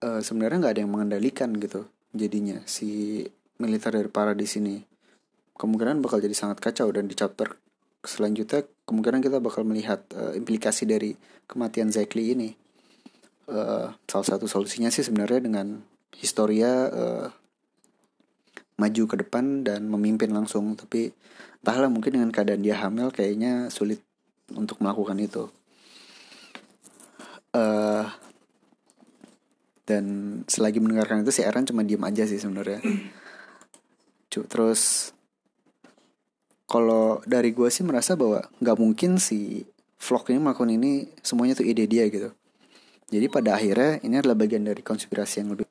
uh, 0.03 0.21
sebenarnya 0.21 0.67
nggak 0.67 0.73
ada 0.75 0.81
yang 0.83 0.91
mengendalikan 0.91 1.51
gitu. 1.55 1.87
Jadinya 2.15 2.63
si 2.67 3.23
militer 3.59 3.95
dari 3.95 4.11
paradis 4.11 4.59
ini 4.59 4.83
kemungkinan 5.55 6.03
bakal 6.03 6.19
jadi 6.19 6.35
sangat 6.35 6.59
kacau 6.59 6.91
dan 6.91 7.07
di 7.07 7.15
chapter 7.15 7.55
selanjutnya 8.03 8.67
kemungkinan 8.85 9.21
kita 9.21 9.37
bakal 9.41 9.65
melihat 9.65 10.05
uh, 10.13 10.33
implikasi 10.37 10.85
dari 10.85 11.17
kematian 11.49 11.89
Zekli 11.89 12.33
ini. 12.37 12.49
Uh, 13.45 13.93
salah 14.09 14.25
satu 14.25 14.49
solusinya 14.49 14.89
sih 14.89 15.05
sebenarnya 15.05 15.45
dengan 15.45 15.67
Historia 16.15 16.87
uh, 16.89 17.27
maju 18.79 19.03
ke 19.07 19.15
depan 19.19 19.67
dan 19.67 19.87
memimpin 19.91 20.31
langsung, 20.31 20.79
tapi 20.79 21.11
entahlah 21.59 21.91
mungkin 21.91 22.15
dengan 22.15 22.31
keadaan 22.31 22.63
dia 22.63 22.79
hamil 22.79 23.11
kayaknya 23.11 23.67
sulit 23.67 23.99
untuk 24.55 24.79
melakukan 24.79 25.19
itu. 25.19 25.51
Uh, 27.51 28.07
dan 29.85 30.05
selagi 30.49 30.81
mendengarkan 30.81 31.21
itu 31.21 31.31
si 31.31 31.41
Aaron 31.45 31.69
cuma 31.69 31.85
diem 31.85 32.01
aja 32.01 32.25
sih 32.25 32.41
sebenarnya. 32.41 32.81
Terus 34.27 35.14
kalau 36.65 37.21
dari 37.29 37.53
gue 37.53 37.69
sih 37.69 37.85
merasa 37.85 38.17
bahwa 38.17 38.41
nggak 38.57 38.77
mungkin 38.81 39.21
si 39.21 39.65
vlog 40.01 40.25
ini 40.33 40.39
melakukan 40.41 40.71
ini 40.73 40.91
semuanya 41.21 41.53
tuh 41.57 41.65
ide 41.65 41.85
dia 41.85 42.09
gitu. 42.09 42.33
Jadi 43.05 43.25
pada 43.29 43.53
akhirnya 43.53 44.01
ini 44.01 44.17
adalah 44.17 44.33
bagian 44.33 44.65
dari 44.65 44.81
konspirasi 44.81 45.45
yang 45.45 45.53
lebih 45.53 45.69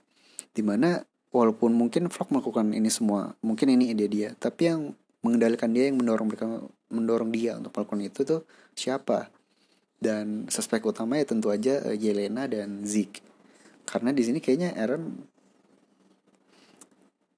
di 0.54 0.62
mana 0.62 1.02
walaupun 1.34 1.74
mungkin 1.74 2.06
vlog 2.06 2.30
melakukan 2.30 2.70
ini 2.70 2.86
semua 2.86 3.34
mungkin 3.42 3.74
ini 3.74 3.90
ide 3.90 4.06
dia 4.06 4.30
tapi 4.38 4.70
yang 4.70 4.94
mengendalikan 5.26 5.74
dia 5.74 5.90
yang 5.90 5.98
mendorong 5.98 6.30
mereka 6.30 6.46
mendorong 6.94 7.30
dia 7.34 7.58
untuk 7.58 7.74
melakukan 7.74 8.00
itu 8.06 8.20
tuh 8.22 8.40
siapa? 8.78 9.30
Dan 9.98 10.52
suspek 10.52 10.84
utama 10.84 11.16
ya 11.16 11.24
tentu 11.24 11.48
aja 11.48 11.80
uh, 11.80 11.96
Yelena 11.96 12.44
dan 12.44 12.84
Zeke 12.84 13.24
karena 13.88 14.12
di 14.12 14.22
sini 14.24 14.38
kayaknya 14.38 14.76
Aaron 14.76 15.04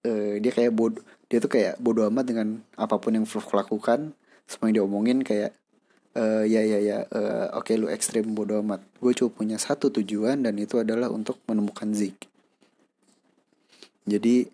uh, 0.05 0.35
dia 0.43 0.53
kayak 0.53 0.75
bodoh 0.75 1.03
dia 1.27 1.39
tuh 1.43 1.51
kayak 1.51 1.83
bodoh 1.83 2.07
amat 2.07 2.25
dengan 2.31 2.49
apa 2.79 2.99
pun 3.03 3.15
yang 3.19 3.27
Fluff 3.27 3.51
lakukan. 3.51 4.15
Semua 4.47 4.71
yang 4.71 4.75
dia 4.79 4.85
omongin 4.87 5.19
kayak 5.27 5.51
uh, 6.15 6.47
ya 6.47 6.63
ya 6.63 6.79
ya 6.79 6.99
uh, 7.11 7.59
oke 7.59 7.67
okay, 7.67 7.75
lu 7.75 7.91
ekstrim 7.91 8.31
bodoh 8.31 8.63
amat. 8.63 8.83
Gue 9.03 9.11
cuma 9.13 9.35
punya 9.35 9.59
satu 9.59 9.91
tujuan 9.91 10.47
dan 10.47 10.55
itu 10.55 10.79
adalah 10.79 11.11
untuk 11.11 11.43
menemukan 11.51 11.91
Zik. 11.91 12.31
Jadi 14.07 14.47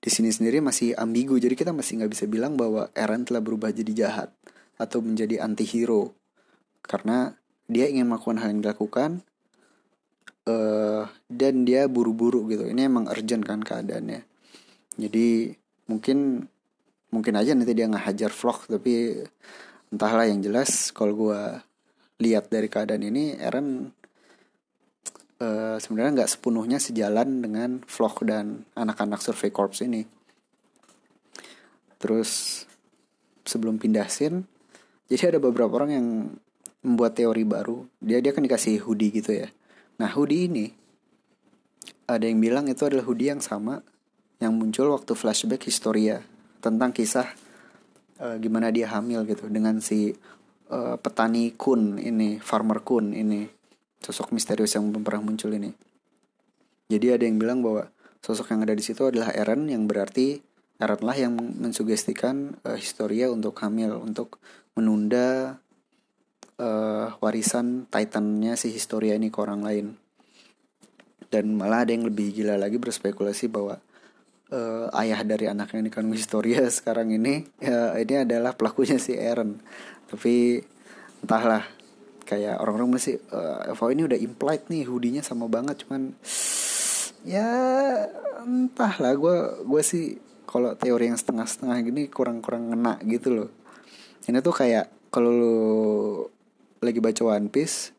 di 0.00 0.10
sini 0.12 0.28
sendiri 0.28 0.60
masih 0.60 0.92
ambigu. 0.96 1.40
Jadi 1.40 1.56
kita 1.56 1.72
masih 1.72 2.04
nggak 2.04 2.12
bisa 2.12 2.24
bilang 2.28 2.56
bahwa 2.60 2.92
Eren 2.92 3.24
telah 3.24 3.40
berubah 3.40 3.72
jadi 3.72 4.06
jahat 4.06 4.28
atau 4.80 5.00
menjadi 5.04 5.44
anti 5.44 5.64
hero 5.68 6.16
karena 6.84 7.36
dia 7.68 7.88
ingin 7.88 8.08
melakukan 8.08 8.40
hal 8.40 8.48
yang 8.56 8.60
dilakukan 8.64 9.10
uh, 10.48 11.04
dan 11.28 11.64
dia 11.64 11.88
buru-buru 11.88 12.48
gitu. 12.48 12.64
Ini 12.68 12.88
emang 12.88 13.08
urgent 13.08 13.44
kan 13.44 13.60
keadaannya. 13.60 14.24
Jadi 15.00 15.56
mungkin 15.90 16.46
mungkin 17.10 17.34
aja 17.34 17.58
nanti 17.58 17.74
dia 17.74 17.90
ngehajar 17.90 18.30
vlog 18.30 18.70
tapi 18.70 19.26
entahlah 19.90 20.30
yang 20.30 20.38
jelas 20.38 20.94
kalau 20.94 21.18
gue 21.18 21.40
lihat 22.22 22.46
dari 22.46 22.70
keadaan 22.70 23.02
ini 23.02 23.34
Eren 23.34 23.90
uh, 25.42 25.76
sebenarnya 25.82 26.22
nggak 26.22 26.30
sepenuhnya 26.30 26.78
sejalan 26.78 27.42
dengan 27.42 27.82
vlog 27.82 28.22
dan 28.22 28.62
anak-anak 28.78 29.18
survey 29.18 29.50
corps 29.50 29.82
ini. 29.82 30.06
Terus 31.98 32.62
sebelum 33.42 33.82
pindah 33.82 34.06
scene 34.06 34.46
jadi 35.10 35.34
ada 35.34 35.42
beberapa 35.42 35.74
orang 35.74 35.90
yang 35.90 36.06
membuat 36.86 37.18
teori 37.18 37.42
baru. 37.42 37.82
Dia 37.98 38.22
dia 38.22 38.30
kan 38.30 38.46
dikasih 38.46 38.86
hoodie 38.86 39.10
gitu 39.10 39.34
ya. 39.34 39.50
Nah 39.98 40.08
hoodie 40.14 40.46
ini 40.46 40.66
ada 42.06 42.22
yang 42.22 42.38
bilang 42.38 42.70
itu 42.70 42.86
adalah 42.86 43.02
hoodie 43.02 43.34
yang 43.34 43.42
sama 43.42 43.82
yang 44.40 44.56
muncul 44.56 44.90
waktu 44.96 45.12
flashback 45.12 45.68
Historia 45.68 46.24
tentang 46.64 46.90
kisah 46.90 47.28
uh, 48.18 48.36
gimana 48.40 48.72
dia 48.72 48.88
hamil 48.88 49.22
gitu 49.28 49.46
dengan 49.52 49.78
si 49.84 50.16
uh, 50.72 50.96
petani 50.96 51.52
Kun 51.54 52.00
ini, 52.00 52.40
farmer 52.40 52.80
Kun 52.80 53.12
ini, 53.12 53.44
sosok 54.00 54.32
misterius 54.32 54.74
yang 54.74 54.88
pernah 55.04 55.20
muncul 55.20 55.52
ini. 55.52 55.70
Jadi 56.90 57.06
ada 57.14 57.22
yang 57.28 57.36
bilang 57.38 57.60
bahwa 57.60 57.92
sosok 58.24 58.56
yang 58.56 58.64
ada 58.64 58.74
di 58.74 58.82
situ 58.82 59.06
adalah 59.06 59.30
Eren 59.36 59.68
yang 59.68 59.84
berarti 59.86 60.40
Eren 60.80 61.00
lah 61.04 61.14
yang 61.14 61.36
mensugestikan 61.36 62.56
uh, 62.64 62.80
Historia 62.80 63.28
untuk 63.28 63.54
hamil, 63.60 64.00
untuk 64.00 64.40
menunda 64.72 65.60
uh, 66.56 67.12
warisan 67.20 67.84
Titannya 67.92 68.56
si 68.56 68.72
Historia 68.72 69.14
ini 69.20 69.28
ke 69.28 69.38
orang 69.38 69.60
lain 69.60 69.86
dan 71.30 71.54
malah 71.54 71.86
ada 71.86 71.94
yang 71.94 72.04
lebih 72.04 72.34
gila 72.34 72.58
lagi 72.58 72.76
berspekulasi 72.76 73.46
bahwa 73.46 73.78
uh, 74.50 74.90
ayah 75.00 75.22
dari 75.22 75.46
anak 75.46 75.72
yang 75.74 75.86
dikandung 75.86 76.14
Historia 76.14 76.66
sekarang 76.78 77.14
ini 77.14 77.46
ya 77.62 77.96
ini 77.98 78.26
adalah 78.26 78.54
pelakunya 78.54 78.98
si 79.00 79.16
Eren. 79.16 79.62
Tapi 80.10 80.60
entahlah 81.22 81.64
kayak 82.26 82.62
orang-orang 82.62 83.00
masih 83.00 83.18
uh, 83.34 83.70
Evo 83.70 83.90
ini 83.90 84.06
udah 84.06 84.18
implied 84.18 84.70
nih 84.70 84.86
hoodie 84.86 85.18
sama 85.22 85.50
banget 85.50 85.82
cuman 85.82 86.14
ya 87.34 87.48
entahlah 88.46 89.12
gue 89.18 89.36
gue 89.66 89.82
sih 89.82 90.16
kalau 90.46 90.74
teori 90.74 91.10
yang 91.10 91.18
setengah-setengah 91.18 91.78
gini 91.86 92.02
kurang-kurang 92.10 92.74
ngena 92.74 92.98
gitu 93.06 93.30
loh. 93.30 93.50
Ini 94.26 94.42
tuh 94.42 94.54
kayak 94.54 94.90
kalau 95.14 95.30
lu 95.30 95.58
lagi 96.82 96.98
baca 96.98 97.22
One 97.22 97.50
Piece 97.50 97.94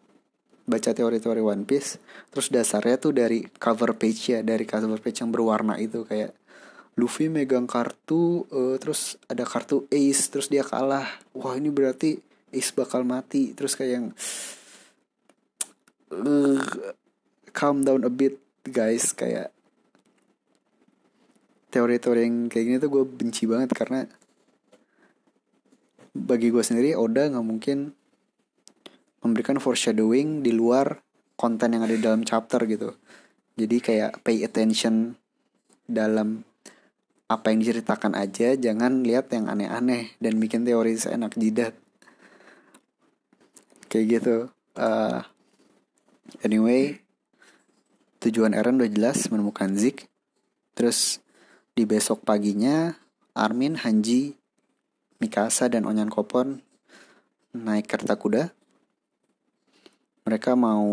baca 0.65 0.91
teori-teori 0.95 1.41
One 1.43 1.67
Piece 1.67 1.99
terus 2.31 2.47
dasarnya 2.47 2.95
tuh 3.01 3.11
dari 3.11 3.43
cover 3.43 3.97
page 3.97 4.31
ya 4.31 4.39
dari 4.39 4.63
cover 4.63 4.99
page 5.03 5.19
yang 5.19 5.31
berwarna 5.33 5.75
itu 5.81 6.07
kayak 6.07 6.31
Luffy 6.99 7.31
megang 7.31 7.69
kartu 7.69 8.43
uh, 8.51 8.75
terus 8.75 9.15
ada 9.31 9.47
kartu 9.47 9.87
Ace 9.87 10.27
terus 10.27 10.51
dia 10.51 10.65
kalah. 10.65 11.07
Wah 11.31 11.55
ini 11.55 11.71
berarti 11.71 12.19
Ace 12.51 12.75
bakal 12.75 13.07
mati. 13.07 13.55
Terus 13.55 13.79
kayak 13.79 13.91
yang 13.95 14.07
uh, 16.11 16.59
calm 17.55 17.87
down 17.87 18.03
a 18.03 18.11
bit 18.11 18.35
guys. 18.67 19.15
Kayak 19.15 19.55
teori-teori 21.71 22.27
yang 22.27 22.51
kayak 22.51 22.65
gini 22.67 22.77
tuh 22.83 22.91
gue 22.91 23.03
benci 23.07 23.47
banget 23.47 23.71
karena 23.71 24.03
bagi 26.11 26.51
gue 26.51 26.59
sendiri 26.59 26.91
Oda 26.99 27.31
nggak 27.31 27.47
mungkin 27.47 27.95
memberikan 29.23 29.63
foreshadowing 29.63 30.43
di 30.43 30.51
luar 30.51 30.99
konten 31.39 31.71
yang 31.71 31.87
ada 31.87 31.95
di 31.95 32.03
dalam 32.03 32.27
chapter 32.27 32.67
gitu. 32.67 32.91
Jadi 33.55 33.77
kayak 33.79 34.19
pay 34.27 34.43
attention 34.43 35.15
dalam 35.87 36.43
apa 37.31 37.55
yang 37.55 37.63
diceritakan 37.63 38.19
aja 38.19 38.59
jangan 38.59 39.07
lihat 39.07 39.31
yang 39.31 39.47
aneh-aneh 39.47 40.19
dan 40.19 40.35
bikin 40.35 40.67
teori 40.67 40.99
seenak 40.99 41.39
jidat. 41.39 41.71
Kayak 43.87 44.05
gitu. 44.19 44.37
Uh, 44.75 45.23
anyway 46.43 46.99
tujuan 48.19 48.51
Eren 48.51 48.79
udah 48.79 48.91
jelas 48.91 49.31
menemukan 49.31 49.71
Zik. 49.79 50.11
Terus 50.75 51.23
di 51.71 51.87
besok 51.87 52.27
paginya 52.27 52.99
Armin, 53.31 53.79
Hanji, 53.79 54.35
Mikasa 55.23 55.71
dan 55.71 55.87
Onyan 55.87 56.11
Kopon 56.11 56.59
naik 57.51 57.91
kereta 57.91 58.15
kuda 58.15 58.55
mereka 60.23 60.55
mau 60.55 60.87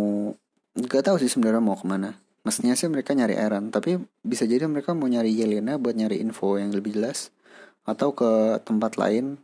nggak 0.75 1.07
tahu 1.07 1.17
sih 1.23 1.31
sebenarnya 1.31 1.63
mau 1.63 1.79
ke 1.79 1.87
mana 1.87 2.19
mestinya 2.49 2.73
sih 2.73 2.89
mereka 2.89 3.13
nyari 3.13 3.37
Eren 3.37 3.69
tapi 3.69 4.01
bisa 4.25 4.49
jadi 4.49 4.65
mereka 4.65 4.97
mau 4.97 5.05
nyari 5.05 5.29
Yelena 5.37 5.77
buat 5.77 5.93
nyari 5.93 6.25
info 6.25 6.57
yang 6.57 6.73
lebih 6.73 6.97
jelas 6.97 7.29
atau 7.85 8.17
ke 8.17 8.57
tempat 8.65 8.97
lain 8.97 9.37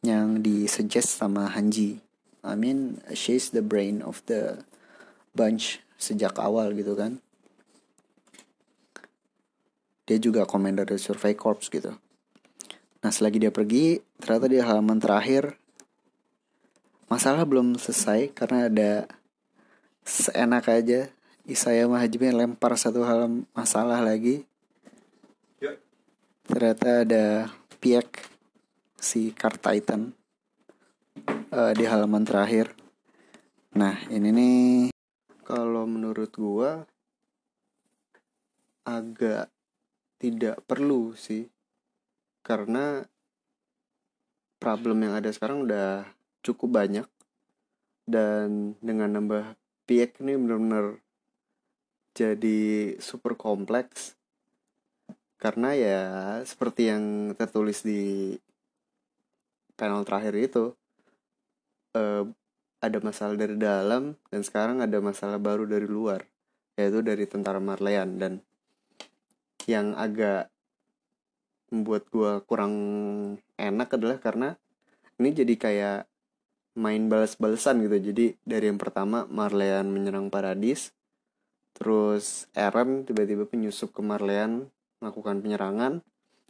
yang 0.00 0.40
disuggest 0.40 1.20
sama 1.20 1.52
Hanji. 1.52 2.00
I 2.40 2.56
mean 2.56 3.04
she's 3.12 3.52
the 3.52 3.60
brain 3.60 4.00
of 4.00 4.24
the 4.24 4.64
bunch 5.36 5.84
sejak 6.00 6.40
awal 6.40 6.72
gitu 6.72 6.96
kan. 6.96 7.20
Dia 10.08 10.16
juga 10.16 10.48
komander 10.48 10.88
dari 10.88 10.96
Survey 10.96 11.36
Corps 11.36 11.60
gitu. 11.68 11.92
Nah 13.04 13.10
selagi 13.12 13.36
dia 13.36 13.52
pergi 13.52 14.00
ternyata 14.16 14.48
di 14.48 14.56
halaman 14.56 14.96
terakhir 14.96 15.60
masalah 17.12 17.44
belum 17.44 17.76
selesai 17.76 18.32
karena 18.32 18.72
ada 18.72 18.92
seenak 20.08 20.72
aja 20.72 21.12
Isaya 21.48 21.88
Mahajime 21.88 22.28
lempar 22.28 22.76
satu 22.76 23.08
hal 23.08 23.24
masalah 23.56 24.04
lagi. 24.04 24.44
Ya. 25.56 25.80
ternyata 26.44 27.08
ada 27.08 27.48
piek 27.80 28.20
si 29.00 29.32
Car 29.32 29.56
Titan 29.56 30.12
uh, 31.48 31.72
di 31.72 31.88
halaman 31.88 32.28
terakhir. 32.28 32.76
Nah 33.80 33.96
ini 34.12 34.28
nih. 34.28 34.68
Kalau 35.40 35.88
menurut 35.88 36.28
gua 36.36 36.84
agak 38.84 39.48
tidak 40.20 40.60
perlu 40.68 41.16
sih. 41.16 41.48
Karena 42.44 43.00
problem 44.60 45.00
yang 45.00 45.16
ada 45.16 45.32
sekarang 45.32 45.64
udah 45.64 46.04
cukup 46.44 46.84
banyak. 46.84 47.08
Dan 48.04 48.76
dengan 48.84 49.16
nambah 49.16 49.56
piek 49.88 50.20
ini 50.20 50.36
benar-benar 50.36 51.07
jadi 52.18 52.60
super 52.98 53.38
kompleks. 53.38 54.18
Karena 55.38 55.70
ya 55.78 56.02
seperti 56.42 56.90
yang 56.90 57.30
tertulis 57.38 57.86
di 57.86 58.34
panel 59.78 60.02
terakhir 60.02 60.34
itu 60.34 60.74
uh, 61.94 62.26
ada 62.82 62.98
masalah 62.98 63.38
dari 63.38 63.54
dalam 63.54 64.18
dan 64.34 64.42
sekarang 64.42 64.82
ada 64.82 64.98
masalah 64.98 65.38
baru 65.38 65.62
dari 65.62 65.86
luar 65.86 66.26
yaitu 66.74 67.06
dari 67.06 67.22
tentara 67.30 67.62
Marleyan. 67.62 68.18
Dan 68.18 68.32
yang 69.70 69.94
agak 69.94 70.50
membuat 71.70 72.10
gue 72.10 72.32
kurang 72.50 72.74
enak 73.54 73.88
adalah 73.94 74.18
karena 74.18 74.58
ini 75.22 75.30
jadi 75.30 75.54
kayak 75.54 76.00
main 76.74 77.06
balas-balasan 77.06 77.86
gitu. 77.86 78.10
Jadi 78.10 78.26
dari 78.42 78.66
yang 78.66 78.78
pertama 78.78 79.22
Marleyan 79.30 79.86
menyerang 79.86 80.34
Paradis 80.34 80.97
terus 81.78 82.50
Eren 82.58 83.06
tiba-tiba 83.06 83.46
penyusup 83.46 83.94
ke 83.94 84.02
Marleyan 84.02 84.66
melakukan 84.98 85.38
penyerangan. 85.38 86.02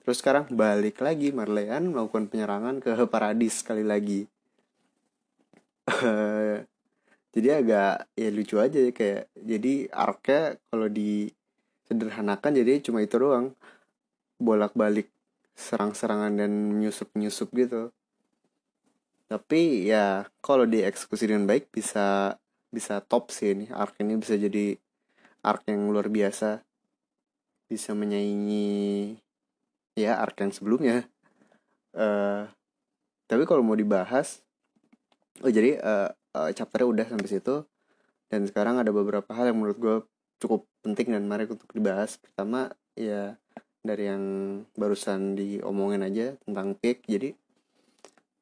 Terus 0.02 0.24
sekarang 0.24 0.48
balik 0.48 1.04
lagi 1.04 1.36
Marleyan 1.36 1.92
melakukan 1.92 2.32
penyerangan 2.32 2.80
ke 2.80 2.96
Paradis 3.12 3.60
sekali 3.60 3.84
lagi. 3.84 4.24
Jadi 7.36 7.48
agak 7.52 8.08
ya 8.16 8.28
lucu 8.32 8.56
aja 8.56 8.78
ya 8.82 8.90
kayak 8.90 9.30
jadi 9.36 9.86
arknya 9.92 10.58
kalau 10.72 10.88
disederhanakan 10.90 12.50
jadi 12.56 12.80
cuma 12.82 13.04
itu 13.04 13.20
doang. 13.20 13.52
Bolak-balik 14.40 15.12
serang-serangan 15.54 16.34
dan 16.34 16.50
menyusup-nyusup 16.50 17.52
gitu. 17.52 17.92
Tapi 19.28 19.92
ya 19.92 20.24
kalau 20.40 20.64
dieksekusi 20.64 21.28
dengan 21.28 21.44
baik 21.44 21.68
bisa 21.68 22.40
bisa 22.72 23.04
top 23.04 23.28
sih 23.28 23.52
ini. 23.52 23.66
Arc 23.70 24.00
ini 24.00 24.16
bisa 24.16 24.34
jadi 24.34 24.74
arc 25.44 25.62
yang 25.68 25.88
luar 25.90 26.10
biasa. 26.10 26.62
Bisa 27.68 27.92
menyaingi 27.92 29.16
ya 29.98 30.18
arc 30.18 30.40
yang 30.40 30.52
sebelumnya. 30.54 31.04
Uh, 31.92 32.46
tapi 33.28 33.44
kalau 33.44 33.64
mau 33.64 33.76
dibahas 33.76 34.44
oh 35.42 35.50
jadi 35.50 35.80
uh, 35.80 36.08
uh, 36.34 36.50
chapternya 36.52 36.88
udah 36.88 37.06
sampai 37.08 37.28
situ. 37.28 37.64
Dan 38.28 38.44
sekarang 38.44 38.76
ada 38.76 38.92
beberapa 38.92 39.32
hal 39.32 39.52
yang 39.52 39.58
menurut 39.60 39.78
gue 39.80 39.96
cukup 40.38 40.68
penting 40.84 41.16
dan 41.16 41.24
menarik 41.24 41.48
untuk 41.52 41.68
dibahas. 41.72 42.20
Pertama 42.20 42.68
ya 42.92 43.40
dari 43.88 44.10
yang 44.10 44.24
barusan 44.74 45.38
diomongin 45.38 46.02
aja 46.02 46.34
tentang 46.44 46.74
pick 46.76 47.06
jadi 47.06 47.32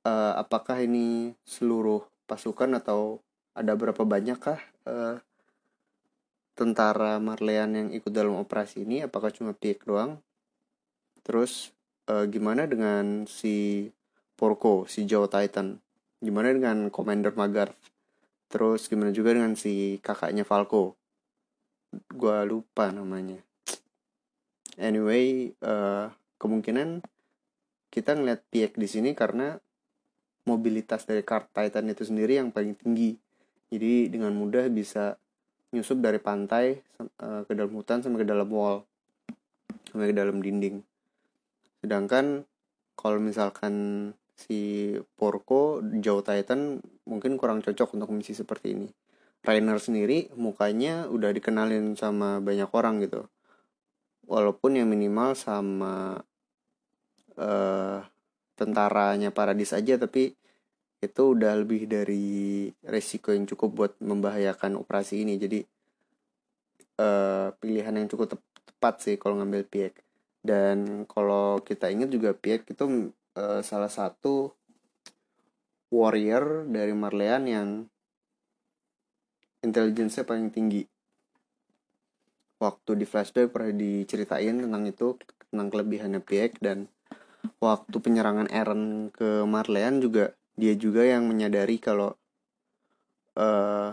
uh, 0.07 0.33
apakah 0.41 0.81
ini 0.81 1.37
seluruh 1.45 2.03
pasukan 2.25 2.79
atau 2.81 3.21
ada 3.53 3.77
berapa 3.77 4.03
banyak 4.03 4.39
kah 4.41 4.61
uh, 4.89 5.21
tentara 6.57 7.21
Marleyan 7.21 7.71
yang 7.77 7.89
ikut 7.93 8.09
dalam 8.09 8.41
operasi 8.41 8.89
ini 8.89 9.05
apakah 9.05 9.29
cuma 9.29 9.53
Piek 9.53 9.85
doang? 9.85 10.19
Terus 11.21 11.77
uh, 12.09 12.25
gimana 12.25 12.65
dengan 12.65 13.29
si 13.29 13.87
Porco 14.35 14.89
si 14.89 15.05
Joe 15.05 15.29
Titan? 15.29 15.77
Gimana 16.17 16.57
dengan 16.57 16.89
Commander 16.89 17.37
Magarth? 17.37 17.77
Terus 18.49 18.89
gimana 18.89 19.13
juga 19.13 19.37
dengan 19.37 19.53
si 19.53 20.01
kakaknya 20.01 20.49
Falco? 20.49 20.97
Gue 22.09 22.41
lupa 22.49 22.89
namanya. 22.89 23.37
Anyway 24.81 25.53
uh, 25.61 26.09
kemungkinan 26.41 27.05
kita 27.93 28.17
ngeliat 28.17 28.41
Piek 28.49 28.81
di 28.81 28.89
sini 28.89 29.13
karena 29.13 29.61
mobilitas 30.49 31.05
dari 31.05 31.21
kart 31.21 31.53
Titan 31.53 31.93
itu 31.93 32.09
sendiri 32.09 32.41
yang 32.41 32.49
paling 32.49 32.73
tinggi. 32.81 33.13
Jadi 33.69 34.09
dengan 34.09 34.33
mudah 34.33 34.73
bisa 34.73 35.21
nyusup 35.77 36.01
dari 36.01 36.17
pantai 36.17 36.81
uh, 37.21 37.45
ke 37.45 37.53
dalam 37.53 37.77
hutan 37.77 38.01
sampai 38.01 38.25
ke 38.25 38.29
dalam 38.29 38.49
wall, 38.49 38.89
sampai 39.93 40.11
ke 40.11 40.17
dalam 40.17 40.41
dinding. 40.41 40.81
Sedangkan 41.85 42.49
kalau 42.97 43.21
misalkan 43.21 43.75
si 44.37 44.93
Porco 45.17 45.85
jauh 46.01 46.25
Titan 46.25 46.81
mungkin 47.05 47.37
kurang 47.37 47.61
cocok 47.61 47.97
untuk 47.97 48.11
misi 48.13 48.33
seperti 48.33 48.73
ini. 48.73 48.89
Rainer 49.45 49.79
sendiri 49.79 50.33
mukanya 50.35 51.07
udah 51.07 51.31
dikenalin 51.31 51.95
sama 51.95 52.41
banyak 52.41 52.69
orang 52.73 53.05
gitu. 53.05 53.29
Walaupun 54.27 54.81
yang 54.81 54.91
minimal 54.91 55.39
sama 55.39 56.19
uh, 57.39 58.01
tentaranya 58.57 59.31
Paradis 59.31 59.71
aja 59.77 60.01
tapi 60.01 60.35
itu 61.01 61.23
udah 61.37 61.53
lebih 61.61 61.85
dari 61.85 62.69
resiko 62.85 63.31
yang 63.33 63.45
cukup 63.45 63.71
buat 63.73 63.93
membahayakan 64.01 64.81
operasi 64.81 65.23
ini. 65.23 65.37
Jadi 65.37 65.61
uh, 67.01 67.53
pilihan 67.61 67.95
yang 67.97 68.09
cukup 68.09 68.41
tepat 68.41 68.95
sih 69.05 69.17
kalau 69.21 69.41
ngambil 69.41 69.65
Piek. 69.69 69.95
Dan 70.41 71.05
kalau 71.11 71.61
kita 71.61 71.91
ingat 71.93 72.09
juga 72.09 72.33
Piek 72.33 72.65
itu 72.71 73.13
uh, 73.37 73.61
salah 73.61 73.91
satu 73.91 74.55
warrior 75.93 76.67
dari 76.67 76.95
Marleyan 76.97 77.45
yang 77.47 77.69
intelijensinya 79.63 80.27
paling 80.27 80.49
tinggi. 80.51 80.83
Waktu 82.57 82.97
di 82.97 83.05
flashback 83.05 83.53
pernah 83.53 83.75
diceritain 83.77 84.65
tentang 84.65 84.85
itu 84.89 85.21
tentang 85.53 85.69
kelebihannya 85.69 86.25
Piek 86.25 86.57
dan 86.65 86.89
waktu 87.61 87.97
penyerangan 88.01 88.49
Eren 88.49 89.13
ke 89.13 89.45
Marleyan 89.45 90.01
juga 90.01 90.33
dia 90.57 90.75
juga 90.75 91.05
yang 91.05 91.29
menyadari 91.29 91.77
kalau 91.77 92.17
uh, 93.37 93.93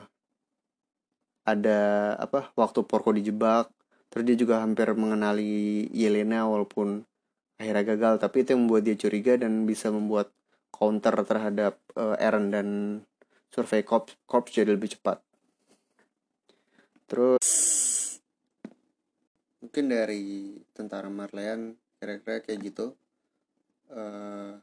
ada 1.43 1.79
apa 2.15 2.55
waktu 2.55 2.87
Porco 2.87 3.11
dijebak. 3.11 3.67
Terus 4.07 4.23
dia 4.23 4.37
juga 4.39 4.63
hampir 4.63 4.87
mengenali 4.95 5.89
Yelena 5.91 6.47
walaupun 6.47 7.03
akhirnya 7.59 7.83
gagal. 7.93 8.13
Tapi 8.23 8.47
itu 8.47 8.55
yang 8.55 8.65
membuat 8.65 8.83
dia 8.87 8.95
curiga 8.95 9.35
dan 9.35 9.67
bisa 9.67 9.91
membuat 9.91 10.31
counter 10.71 11.13
terhadap 11.27 11.77
uh, 11.99 12.15
Eren 12.17 12.49
dan 12.49 12.67
survei 13.51 13.83
corps, 13.83 14.09
corps 14.25 14.47
jadi 14.49 14.73
lebih 14.73 14.95
cepat. 14.97 15.19
Terus 17.05 17.45
mungkin 19.59 19.85
dari 19.89 20.57
tentara 20.73 21.09
Marleyan 21.09 21.73
kira-kira 21.97 22.43
kayak 22.45 22.59
gitu 22.61 22.93
uh, 23.93 24.53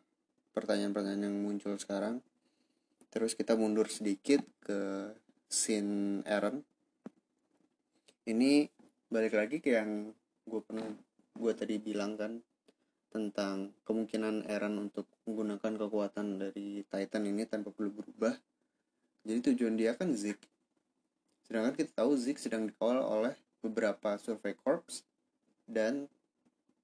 pertanyaan-pertanyaan 0.55 1.31
yang 1.31 1.39
muncul 1.41 1.75
sekarang. 1.79 2.23
Terus 3.11 3.35
kita 3.35 3.59
mundur 3.59 3.91
sedikit 3.91 4.43
ke 4.63 5.11
scene 5.51 6.23
Aaron. 6.27 6.63
Ini 8.27 8.71
balik 9.11 9.35
lagi 9.35 9.59
ke 9.59 9.75
yang 9.75 10.15
gue 10.47 10.61
pernah 10.63 10.87
gue 11.35 11.53
tadi 11.55 11.83
bilang 11.83 12.15
kan 12.15 12.39
tentang 13.11 13.75
kemungkinan 13.83 14.47
Aaron 14.47 14.79
untuk 14.79 15.11
menggunakan 15.27 15.75
kekuatan 15.75 16.39
dari 16.39 16.87
Titan 16.87 17.27
ini 17.27 17.43
tanpa 17.43 17.75
perlu 17.75 17.91
berubah. 17.91 18.39
Jadi 19.27 19.53
tujuan 19.53 19.75
dia 19.75 19.99
kan 19.99 20.15
Zik. 20.15 20.39
Sedangkan 21.43 21.75
kita 21.75 21.91
tahu 22.07 22.15
Zik 22.15 22.39
sedang 22.39 22.71
dikawal 22.71 23.03
oleh 23.03 23.35
beberapa 23.61 24.15
survei 24.23 24.55
corps 24.55 25.03
dan 25.67 26.07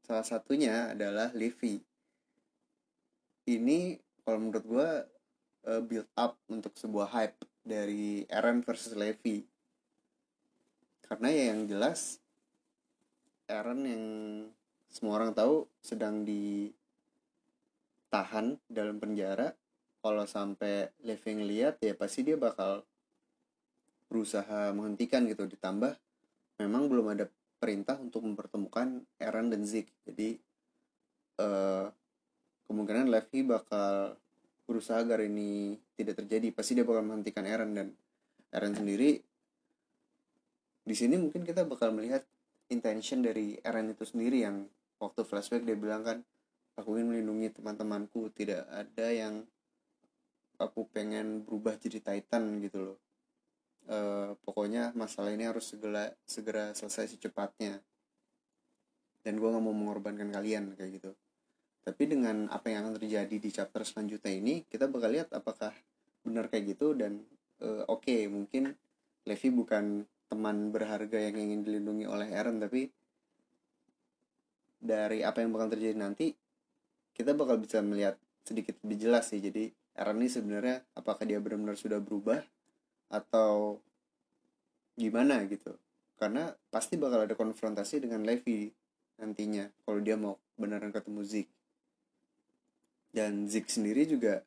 salah 0.03 0.27
satunya 0.27 0.91
adalah 0.91 1.31
Levi 1.31 1.79
ini 3.47 3.95
kalau 4.27 4.43
menurut 4.43 4.67
gue 4.67 5.07
uh, 5.71 5.83
build 5.87 6.11
up 6.19 6.35
untuk 6.51 6.75
sebuah 6.75 7.07
hype 7.15 7.39
dari 7.63 8.27
Aaron 8.31 8.63
versus 8.67 8.95
Levi. 8.99 9.47
Karena 11.07 11.31
ya 11.31 11.55
yang 11.55 11.71
jelas 11.71 12.19
Aaron 13.47 13.87
yang 13.87 14.05
semua 14.91 15.23
orang 15.23 15.31
tahu 15.31 15.71
sedang 15.79 16.27
ditahan 16.27 16.79
dalam 18.67 18.99
penjara. 18.99 19.55
Kalau 20.03 20.27
sampai 20.27 20.91
Levi 21.03 21.31
ngeliat 21.43 21.83
ya 21.83 21.95
pasti 21.95 22.23
dia 22.27 22.39
bakal 22.39 22.83
berusaha 24.11 24.75
menghentikan 24.75 25.27
gitu. 25.31 25.47
Ditambah 25.47 25.95
memang 26.63 26.91
belum 26.91 27.15
ada 27.15 27.31
perintah 27.59 27.99
untuk 27.99 28.23
mempertemukan 28.27 29.07
Aaron 29.23 29.51
dan 29.51 29.63
Zeke. 29.67 29.91
Jadi 30.07 30.39
uh, 31.43 31.91
kemungkinan 32.67 33.09
Levi 33.09 33.47
bakal 33.47 34.19
berusaha 34.67 34.99
agar 35.01 35.23
ini 35.23 35.79
tidak 35.95 36.21
terjadi. 36.23 36.51
Pasti 36.51 36.75
dia 36.75 36.83
bakal 36.83 37.07
menghentikan 37.07 37.47
Eren 37.47 37.73
dan 37.73 37.89
Eren 38.51 38.75
sendiri. 38.75 39.23
Di 40.87 40.95
sini 40.95 41.19
mungkin 41.19 41.47
kita 41.47 41.67
bakal 41.67 41.95
melihat 41.95 42.27
intention 42.71 43.23
dari 43.23 43.59
Eren 43.62 43.95
itu 43.95 44.03
sendiri 44.03 44.43
yang 44.43 44.67
waktu 44.99 45.23
flashback 45.23 45.62
dia 45.62 45.79
bilang 45.79 46.03
kan 46.03 46.19
aku 46.79 46.99
ingin 46.99 47.14
melindungi 47.14 47.55
teman-temanku 47.59 48.31
tidak 48.35 48.67
ada 48.71 49.07
yang 49.11 49.47
aku 50.59 50.89
pengen 50.91 51.47
berubah 51.47 51.79
jadi 51.79 52.03
Titan 52.03 52.59
gitu 52.62 52.79
loh. 52.93 52.99
E, 53.87 53.99
pokoknya 54.43 54.95
masalah 54.99 55.31
ini 55.31 55.47
harus 55.47 55.71
segera 55.71 56.11
segera 56.27 56.75
selesai 56.75 57.14
secepatnya. 57.19 57.79
Dan 59.27 59.43
gue 59.43 59.49
nggak 59.51 59.62
mau 59.62 59.75
mengorbankan 59.75 60.31
kalian 60.31 60.79
kayak 60.79 61.03
gitu 61.03 61.11
tapi 61.87 62.03
dengan 62.11 62.51
apa 62.51 62.66
yang 62.66 62.91
akan 62.91 62.99
terjadi 62.99 63.37
di 63.39 63.51
chapter 63.55 63.87
selanjutnya 63.87 64.34
ini 64.34 64.66
kita 64.66 64.91
bakal 64.91 65.07
lihat 65.07 65.30
apakah 65.30 65.70
benar 66.26 66.51
kayak 66.51 66.74
gitu 66.74 66.99
dan 66.99 67.22
uh, 67.62 67.87
oke 67.87 68.03
okay, 68.03 68.26
mungkin 68.26 68.74
Levi 69.22 69.49
bukan 69.55 70.03
teman 70.26 70.74
berharga 70.74 71.22
yang 71.30 71.39
ingin 71.39 71.62
dilindungi 71.62 72.11
oleh 72.11 72.26
Eren 72.34 72.59
tapi 72.59 72.91
dari 74.82 75.22
apa 75.22 75.47
yang 75.47 75.55
bakal 75.55 75.78
terjadi 75.78 75.95
nanti 75.95 76.34
kita 77.14 77.39
bakal 77.39 77.62
bisa 77.62 77.78
melihat 77.80 78.18
sedikit 78.43 78.76
lebih 78.84 79.09
jelas 79.09 79.30
sih. 79.32 79.41
Jadi 79.41 79.70
Eren 79.97 80.20
ini 80.20 80.28
sebenarnya 80.28 80.84
apakah 80.93 81.24
dia 81.24 81.41
benar-benar 81.41 81.78
sudah 81.78 82.03
berubah 82.03 82.45
atau 83.09 83.80
gimana 84.99 85.41
gitu. 85.49 85.72
Karena 86.18 86.53
pasti 86.68 87.01
bakal 87.01 87.24
ada 87.24 87.34
konfrontasi 87.39 88.05
dengan 88.05 88.26
Levi 88.26 88.68
nantinya 89.16 89.64
kalau 89.89 90.05
dia 90.05 90.18
mau 90.20 90.37
beneran 90.61 90.93
ketemu 90.93 91.24
Zeke 91.24 91.56
dan 93.17 93.49
Zik 93.49 93.73
sendiri 93.73 94.05
juga 94.05 94.45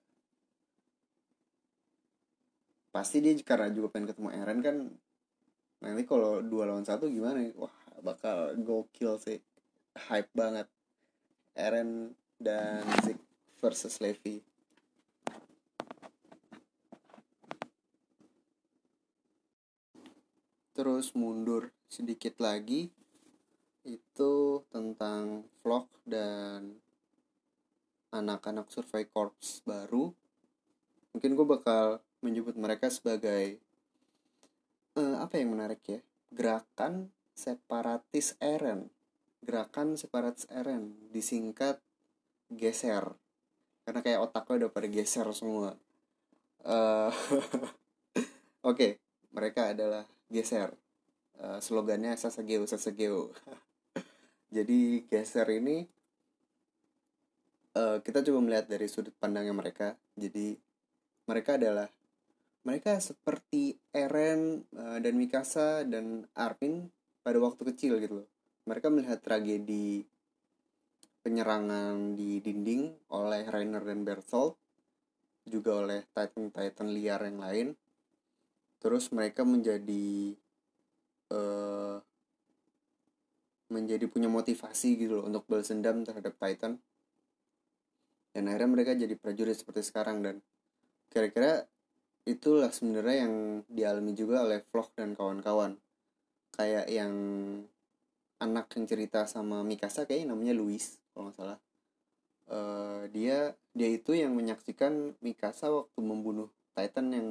pasti 2.94 3.18
dia 3.18 3.34
karena 3.42 3.74
juga 3.74 3.90
pengen 3.90 4.14
ketemu 4.14 4.30
Eren 4.30 4.60
kan 4.62 4.76
nanti 5.82 6.04
kalau 6.06 6.46
dua 6.46 6.70
lawan 6.70 6.86
satu 6.86 7.10
gimana? 7.10 7.42
Wah 7.58 7.74
bakal 8.06 8.54
gokil 8.62 9.18
sih. 9.18 9.42
Hype 9.98 10.30
banget. 10.38 10.70
Eren 11.58 12.14
dan 12.38 12.86
Zik 13.02 13.18
versus 13.58 13.98
Levi 13.98 14.46
terus 20.80 21.12
mundur 21.12 21.76
sedikit 21.92 22.40
lagi 22.40 22.88
itu 23.84 24.64
tentang 24.72 25.44
vlog 25.60 25.92
dan 26.08 26.80
anak-anak 28.10 28.70
survei 28.74 29.06
corps 29.06 29.62
baru 29.66 30.10
mungkin 31.14 31.34
gue 31.34 31.48
bakal 31.48 32.02
menyebut 32.22 32.54
mereka 32.60 32.92
sebagai 32.92 33.58
uh, 35.00 35.18
apa 35.24 35.40
yang 35.40 35.56
menarik 35.56 35.82
ya? 35.88 36.00
Gerakan 36.30 37.10
separatis 37.34 38.36
Eren. 38.38 38.92
Gerakan 39.42 39.96
separatis 39.96 40.46
Eren 40.52 41.10
disingkat 41.10 41.80
geser. 42.52 43.16
Karena 43.88 44.00
kayak 44.06 44.30
otaknya 44.30 44.68
udah 44.68 44.72
pada 44.72 44.88
geser 44.92 45.28
semua. 45.34 45.74
Uh, 46.60 47.10
oke 48.70 48.76
okay, 48.76 48.92
mereka 49.32 49.72
adalah 49.72 50.06
geser. 50.28 50.76
Uh, 51.40 51.64
slogannya 51.64 52.20
sasageo 52.20 52.68
sasageo 52.68 53.32
jadi 54.56 55.08
geser 55.08 55.48
ini 55.56 55.88
uh, 57.76 57.98
kita 58.02 58.26
coba 58.26 58.40
melihat 58.42 58.66
dari 58.70 58.88
sudut 58.90 59.14
pandangnya 59.18 59.54
mereka. 59.54 59.94
Jadi 60.18 60.58
mereka 61.30 61.60
adalah 61.60 61.90
mereka 62.66 62.98
seperti 62.98 63.78
Eren 63.94 64.66
uh, 64.76 64.98
dan 64.98 65.14
Mikasa 65.16 65.86
dan 65.86 66.26
Armin 66.34 66.90
pada 67.22 67.38
waktu 67.38 67.62
kecil 67.74 68.02
gitu 68.02 68.24
loh. 68.24 68.30
Mereka 68.66 68.88
melihat 68.94 69.20
tragedi 69.22 70.06
penyerangan 71.20 72.16
di 72.16 72.40
dinding 72.40 73.12
oleh 73.12 73.44
Rainer 73.46 73.84
dan 73.84 74.08
Berthold 74.08 74.56
juga 75.50 75.82
oleh 75.82 76.06
Titan-Titan 76.14 76.88
liar 76.94 77.22
yang 77.26 77.40
lain. 77.42 77.68
Terus 78.80 79.12
mereka 79.12 79.44
menjadi 79.44 80.38
uh, 81.34 82.00
menjadi 83.70 84.06
punya 84.10 84.30
motivasi 84.32 84.98
gitu 84.98 85.22
loh 85.22 85.26
untuk 85.30 85.46
balas 85.46 85.70
dendam 85.70 86.02
terhadap 86.02 86.34
Titan 86.42 86.82
dan 88.34 88.46
akhirnya 88.50 88.70
mereka 88.70 88.92
jadi 88.94 89.16
prajurit 89.18 89.58
seperti 89.58 89.82
sekarang 89.82 90.22
dan 90.22 90.36
kira-kira 91.10 91.66
itulah 92.30 92.70
sebenarnya 92.70 93.26
yang 93.26 93.36
dialami 93.66 94.14
juga 94.14 94.46
oleh 94.46 94.62
vlog 94.70 94.94
dan 94.94 95.18
kawan-kawan. 95.18 95.82
Kayak 96.54 96.86
yang 96.92 97.14
anak 98.40 98.70
yang 98.78 98.86
cerita 98.86 99.26
sama 99.26 99.66
Mikasa 99.66 100.06
kayak 100.06 100.30
namanya 100.30 100.54
Luis 100.54 101.02
kalau 101.12 101.30
nggak 101.30 101.38
salah. 101.38 101.60
Uh, 102.50 103.06
dia 103.14 103.54
dia 103.74 103.90
itu 103.94 104.18
yang 104.18 104.34
menyaksikan 104.34 105.14
Mikasa 105.22 105.70
waktu 105.70 106.00
membunuh 106.02 106.50
Titan 106.74 107.14
yang 107.14 107.30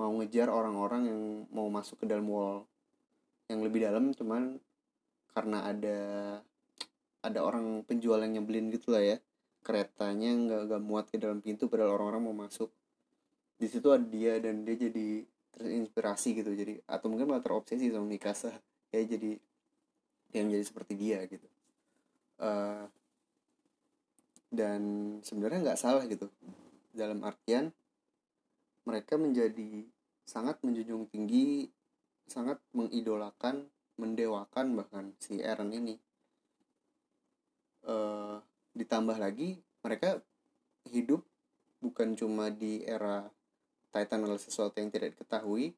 mau 0.00 0.12
ngejar 0.16 0.48
orang-orang 0.48 1.12
yang 1.12 1.20
mau 1.52 1.68
masuk 1.68 2.00
ke 2.00 2.06
dalam 2.08 2.24
wall 2.24 2.64
yang 3.52 3.60
lebih 3.60 3.84
dalam 3.84 4.16
cuman 4.16 4.56
karena 5.36 5.68
ada 5.68 5.98
ada 7.20 7.40
orang 7.44 7.84
penjual 7.84 8.16
yang 8.24 8.40
nyebelin 8.40 8.72
gitu 8.72 8.96
lah 8.96 9.04
ya 9.04 9.16
keretanya 9.60 10.30
nggak 10.32 10.60
nggak 10.68 10.82
muat 10.82 11.06
ke 11.12 11.16
dalam 11.20 11.44
pintu 11.44 11.68
padahal 11.68 12.00
orang-orang 12.00 12.22
mau 12.32 12.36
masuk. 12.46 12.72
Di 13.60 13.68
situ 13.68 13.92
ada 13.92 14.04
dia 14.04 14.40
dan 14.40 14.64
dia 14.64 14.76
jadi 14.76 15.24
terinspirasi 15.50 16.40
gitu 16.40 16.50
jadi 16.56 16.80
atau 16.88 17.12
mungkin 17.12 17.28
malah 17.28 17.44
terobsesi 17.44 17.92
sama 17.92 18.08
Mikasa. 18.08 18.56
Ya 18.90 19.00
jadi 19.04 19.36
yang 20.32 20.48
jadi 20.48 20.64
seperti 20.64 20.94
dia 20.96 21.20
gitu. 21.28 21.46
Uh, 22.40 22.88
dan 24.50 24.80
sebenarnya 25.22 25.70
nggak 25.70 25.80
salah 25.80 26.04
gitu. 26.08 26.26
Dalam 26.90 27.22
artian 27.22 27.70
mereka 28.88 29.20
menjadi 29.20 29.84
sangat 30.24 30.58
menjunjung 30.64 31.06
tinggi 31.10 31.68
sangat 32.30 32.62
mengidolakan 32.70 33.66
mendewakan 33.98 34.78
bahkan 34.78 35.12
si 35.20 35.42
Eren 35.42 35.74
ini. 35.74 35.98
Uh, 37.84 38.40
ditambah 38.76 39.18
lagi 39.18 39.58
mereka 39.82 40.22
hidup 40.88 41.24
bukan 41.80 42.14
cuma 42.14 42.52
di 42.52 42.84
era 42.86 43.26
Titan 43.90 44.22
adalah 44.22 44.38
sesuatu 44.38 44.78
yang 44.78 44.92
tidak 44.94 45.18
diketahui 45.18 45.74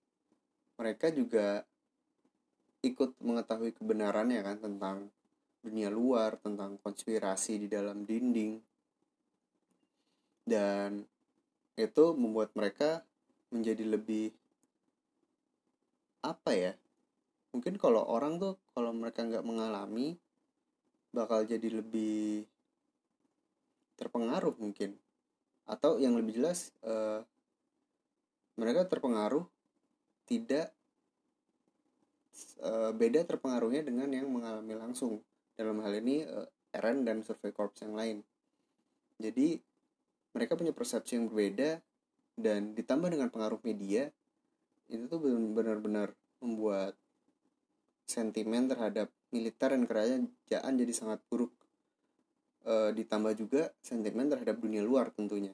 mereka 0.77 1.09
juga 1.15 1.65
ikut 2.83 3.15
mengetahui 3.23 3.71
kebenarannya 3.79 4.43
kan 4.43 4.59
tentang 4.59 4.97
dunia 5.63 5.87
luar 5.89 6.35
tentang 6.43 6.75
konspirasi 6.83 7.63
di 7.65 7.69
dalam 7.71 8.03
dinding. 8.03 8.59
Dan 10.43 11.07
itu 11.79 12.05
membuat 12.19 12.51
mereka 12.59 13.07
menjadi 13.55 13.87
lebih 13.87 14.35
apa 16.23 16.55
ya 16.55 16.73
mungkin 17.51 17.75
kalau 17.79 18.07
orang 18.07 18.39
tuh 18.39 18.55
kalau 18.73 18.95
mereka 18.95 19.27
nggak 19.27 19.43
mengalami 19.43 20.15
bakal 21.11 21.43
jadi 21.43 21.83
lebih 21.83 22.47
terpengaruh 24.03 24.59
mungkin. 24.59 24.99
Atau 25.63 26.03
yang 26.03 26.19
lebih 26.19 26.43
jelas 26.43 26.75
uh, 26.83 27.23
mereka 28.59 28.91
terpengaruh 28.91 29.47
tidak 30.27 30.75
uh, 32.59 32.91
beda 32.91 33.23
terpengaruhnya 33.23 33.87
dengan 33.87 34.11
yang 34.11 34.27
mengalami 34.27 34.75
langsung. 34.75 35.23
Dalam 35.55 35.79
hal 35.87 36.03
ini 36.03 36.27
uh, 36.27 36.49
Eren 36.75 37.07
dan 37.07 37.23
Survey 37.23 37.55
Corps 37.55 37.79
yang 37.79 37.95
lain. 37.95 38.19
Jadi 39.23 39.61
mereka 40.33 40.57
punya 40.59 40.73
persepsi 40.73 41.21
yang 41.21 41.29
berbeda 41.29 41.79
dan 42.35 42.73
ditambah 42.73 43.13
dengan 43.13 43.29
pengaruh 43.29 43.61
media 43.61 44.09
itu 44.89 45.05
tuh 45.09 45.21
benar-benar 45.53 46.17
membuat 46.41 46.97
sentimen 48.09 48.69
terhadap 48.69 49.09
militer 49.33 49.73
dan 49.73 49.85
kerajaan 49.89 50.73
jadi 50.77 50.93
sangat 50.93 51.21
buruk 51.29 51.53
e, 52.63 52.75
ditambah 52.97 53.33
juga 53.39 53.71
sentimen 53.83 54.31
terhadap 54.31 54.59
dunia 54.59 54.83
luar 54.83 55.11
tentunya. 55.15 55.53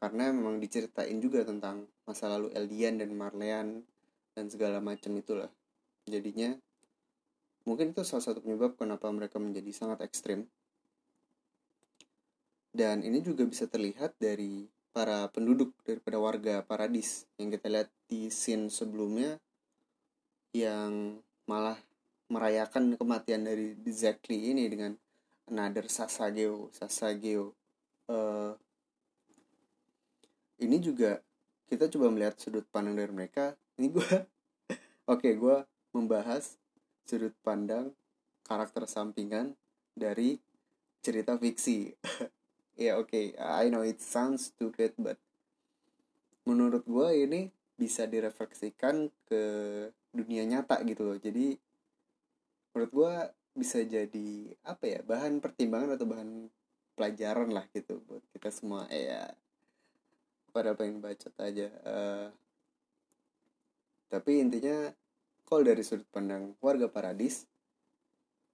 Karena 0.00 0.28
memang 0.34 0.60
diceritain 0.60 1.16
juga 1.22 1.44
tentang 1.46 1.88
masa 2.04 2.28
lalu 2.28 2.52
Eldian 2.52 3.00
dan 3.00 3.12
Marleyan 3.16 3.80
dan 4.36 4.46
segala 4.50 4.82
macam 4.82 5.14
itulah. 5.16 5.48
Jadinya 6.04 6.52
mungkin 7.64 7.96
itu 7.96 8.04
salah 8.04 8.20
satu 8.20 8.44
penyebab 8.44 8.76
kenapa 8.76 9.08
mereka 9.08 9.40
menjadi 9.40 9.72
sangat 9.72 10.04
ekstrim. 10.04 10.44
Dan 12.74 13.06
ini 13.06 13.22
juga 13.22 13.46
bisa 13.46 13.70
terlihat 13.70 14.18
dari 14.18 14.66
para 14.90 15.30
penduduk 15.30 15.74
daripada 15.86 16.18
warga 16.18 16.54
Paradis 16.62 17.26
yang 17.38 17.54
kita 17.54 17.66
lihat 17.70 17.88
di 18.10 18.30
scene 18.30 18.66
sebelumnya 18.70 19.38
yang 20.54 21.18
malah 21.50 21.78
merayakan 22.30 22.94
kematian 22.94 23.46
dari 23.46 23.74
Zekli 23.90 24.54
ini 24.54 24.70
dengan 24.70 24.94
another 25.48 25.86
Sasageo 25.88 26.72
Sasageo. 26.72 27.52
Uh, 28.04 28.52
ini 30.60 30.80
juga 30.80 31.20
kita 31.68 31.88
coba 31.90 32.12
melihat 32.12 32.36
sudut 32.38 32.64
pandang 32.68 32.96
dari 32.96 33.12
mereka. 33.12 33.56
Ini 33.80 33.88
gue 33.90 34.04
oke 35.10 35.20
okay, 35.20 35.32
gue 35.36 35.56
membahas 35.92 36.56
sudut 37.04 37.34
pandang 37.44 37.92
karakter 38.44 38.84
sampingan 38.88 39.56
dari 39.92 40.40
cerita 41.04 41.36
fiksi. 41.36 41.92
Ya 42.74 42.90
yeah, 42.90 42.94
oke 42.98 43.06
okay. 43.06 43.38
I 43.38 43.70
know 43.70 43.86
it 43.86 44.02
sounds 44.02 44.50
stupid 44.50 44.98
but 44.98 45.14
menurut 46.42 46.82
gue 46.82 47.08
ini 47.22 47.46
bisa 47.78 48.02
direfleksikan 48.02 49.14
ke 49.30 49.42
dunia 50.10 50.42
nyata 50.42 50.82
gitu 50.82 51.06
loh. 51.06 51.14
Jadi 51.14 51.54
menurut 52.74 52.90
gue 52.90 53.14
bisa 53.54 53.80
jadi 53.86 54.50
apa 54.66 54.84
ya 54.84 55.00
bahan 55.06 55.38
pertimbangan 55.38 55.94
atau 55.94 56.06
bahan 56.10 56.50
pelajaran 56.98 57.54
lah 57.54 57.66
gitu 57.70 58.02
buat 58.06 58.22
kita 58.34 58.50
semua. 58.50 58.90
Ya 58.90 59.30
pada 60.54 60.78
pengen 60.78 61.02
baca 61.02 61.26
aja 61.42 61.66
uh, 61.82 62.30
tapi 64.06 64.38
intinya 64.38 64.94
kalau 65.42 65.66
dari 65.66 65.82
sudut 65.82 66.06
pandang 66.14 66.54
warga 66.62 66.86
paradis 66.86 67.50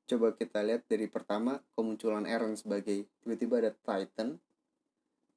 coba 0.08 0.32
kita 0.32 0.64
lihat 0.64 0.88
dari 0.88 1.04
pertama 1.12 1.60
kemunculan 1.76 2.24
Eren 2.24 2.56
sebagai 2.56 3.04
tiba-tiba 3.20 3.60
ada 3.60 3.72
Titan 3.76 4.40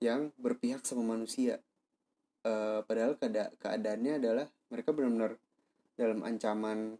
yang 0.01 0.33
berpihak 0.35 0.81
sama 0.81 1.15
manusia. 1.15 1.61
Uh, 2.43 2.83
padahal 2.83 3.15
keada 3.15 3.53
keadaannya 3.61 4.19
adalah 4.19 4.47
mereka 4.67 4.91
benar-benar 4.91 5.39
dalam 5.95 6.25
ancaman 6.25 6.97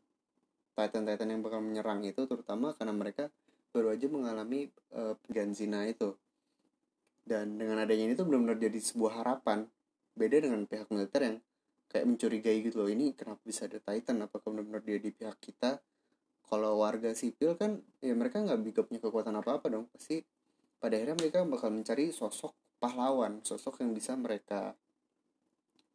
Titan-Titan 0.73 1.29
yang 1.29 1.41
bakal 1.45 1.61
menyerang 1.61 2.01
itu 2.01 2.25
terutama 2.25 2.73
karena 2.73 2.93
mereka 2.93 3.29
baru 3.73 3.93
aja 3.93 4.05
mengalami 4.09 4.69
uh, 4.93 5.17
zina 5.53 5.85
itu. 5.89 6.13
Dan 7.23 7.55
dengan 7.55 7.81
adanya 7.81 8.11
ini 8.11 8.13
tuh 8.13 8.27
benar-benar 8.27 8.59
jadi 8.59 8.79
sebuah 8.79 9.23
harapan. 9.23 9.65
Beda 10.13 10.37
dengan 10.37 10.69
pihak 10.69 10.93
militer 10.93 11.21
yang 11.25 11.37
kayak 11.89 12.05
mencurigai 12.05 12.57
gitu 12.65 12.85
loh 12.85 12.89
ini 12.89 13.13
kenapa 13.17 13.41
bisa 13.41 13.65
ada 13.65 13.81
Titan? 13.81 14.21
Apakah 14.25 14.53
benar-benar 14.53 14.81
dia 14.85 14.97
di 15.01 15.09
pihak 15.09 15.37
kita? 15.41 15.81
Kalau 16.45 16.81
warga 16.81 17.13
sipil 17.17 17.57
kan 17.57 17.81
ya 18.03 18.13
mereka 18.13 18.41
nggak 18.41 18.61
bisa 18.61 18.81
kekuatan 18.85 19.33
apa-apa 19.41 19.73
dong. 19.73 19.89
Pasti 19.89 20.21
pada 20.77 20.97
akhirnya 20.99 21.17
mereka 21.17 21.45
bakal 21.47 21.69
mencari 21.73 22.13
sosok 22.13 22.53
pahlawan 22.77 23.39
sosok 23.41 23.79
yang 23.79 23.95
bisa 23.95 24.13
mereka 24.13 24.75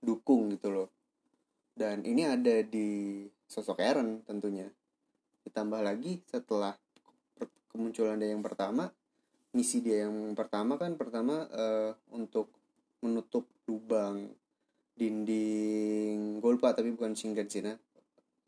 dukung 0.02 0.50
gitu 0.54 0.72
loh. 0.72 0.88
Dan 1.78 2.02
ini 2.02 2.26
ada 2.26 2.64
di 2.66 3.22
sosok 3.48 3.80
Eren 3.80 4.22
tentunya. 4.28 4.68
Ditambah 5.48 5.80
lagi 5.80 6.20
setelah 6.28 6.76
kemunculan 7.72 8.20
dia 8.20 8.32
yang 8.32 8.44
pertama 8.44 8.92
misi 9.56 9.80
dia 9.80 10.04
yang 10.04 10.36
pertama 10.36 10.76
kan 10.76 10.94
pertama 11.00 11.48
uh, 11.48 11.92
untuk 12.12 12.52
menutup 13.00 13.48
lubang 13.64 14.28
dinding 14.92 16.42
Golpa 16.44 16.76
tapi 16.76 16.92
bukan 16.92 17.16
Shingansina 17.16 17.80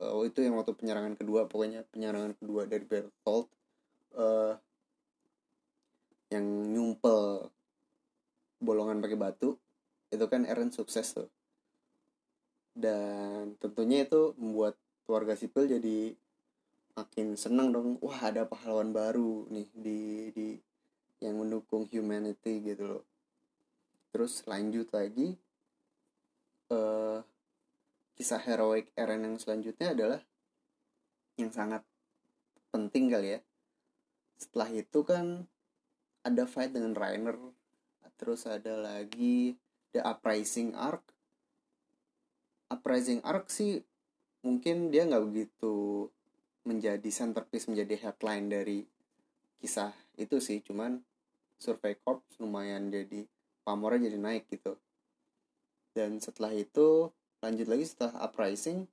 uh, 0.03 0.21
itu 0.29 0.45
yang 0.45 0.61
waktu 0.61 0.77
penyerangan 0.77 1.17
kedua 1.17 1.49
pokoknya 1.49 1.89
penyerangan 1.89 2.37
kedua 2.37 2.69
dari 2.69 2.85
Bertolt 2.85 3.49
uh, 4.19 4.55
yang 6.31 6.47
nyumpel 6.71 7.49
bolongan 8.61 9.01
pakai 9.01 9.19
batu 9.19 9.57
itu 10.11 10.25
kan 10.27 10.47
Eren 10.47 10.71
sukses 10.71 11.15
tuh. 11.15 11.31
Dan 12.75 13.59
tentunya 13.59 14.07
itu 14.07 14.35
membuat 14.39 14.79
warga 15.11 15.35
sipil 15.35 15.67
jadi 15.67 16.15
makin 16.95 17.35
seneng 17.35 17.75
dong 17.75 17.99
wah 17.99 18.19
ada 18.23 18.47
pahlawan 18.47 18.95
baru 18.95 19.51
nih 19.51 19.69
di 19.75 20.01
di 20.31 20.49
yang 21.21 21.37
mendukung 21.43 21.85
humanity 21.91 22.65
gitu 22.65 22.97
loh. 22.97 23.05
Terus 24.11 24.43
lanjut 24.49 24.89
lagi 24.91 25.37
uh, 26.73 27.21
kisah 28.17 28.41
heroik 28.41 28.91
Eren 28.97 29.29
yang 29.29 29.37
selanjutnya 29.37 29.93
adalah 29.93 30.21
yang 31.37 31.53
sangat 31.53 31.85
penting 32.73 33.13
kali 33.13 33.37
ya. 33.37 33.41
Setelah 34.41 34.71
itu 34.73 35.01
kan 35.05 35.45
ada 36.25 36.45
fight 36.49 36.73
dengan 36.73 36.97
Rainer 36.97 37.37
terus 38.21 38.45
ada 38.45 38.77
lagi 38.77 39.57
The 39.97 40.05
Uprising 40.05 40.77
Arc. 40.77 41.01
Uprising 42.69 43.25
Arc 43.25 43.49
sih 43.49 43.81
mungkin 44.41 44.89
dia 44.89 45.05
nggak 45.05 45.25
begitu 45.27 46.07
menjadi 46.65 47.09
centerpiece 47.09 47.69
menjadi 47.69 48.09
headline 48.09 48.47
dari 48.49 48.79
kisah 49.61 49.93
itu 50.17 50.41
sih. 50.41 50.61
Cuman 50.65 51.01
Survey 51.61 51.97
Corps 52.01 52.25
lumayan 52.41 52.89
jadi 52.89 53.25
pamornya 53.65 54.09
jadi 54.09 54.19
naik 54.21 54.49
gitu. 54.49 54.77
Dan 55.93 56.21
setelah 56.23 56.55
itu 56.55 57.11
lanjut 57.41 57.67
lagi 57.69 57.85
setelah 57.89 58.21
uprising 58.25 58.85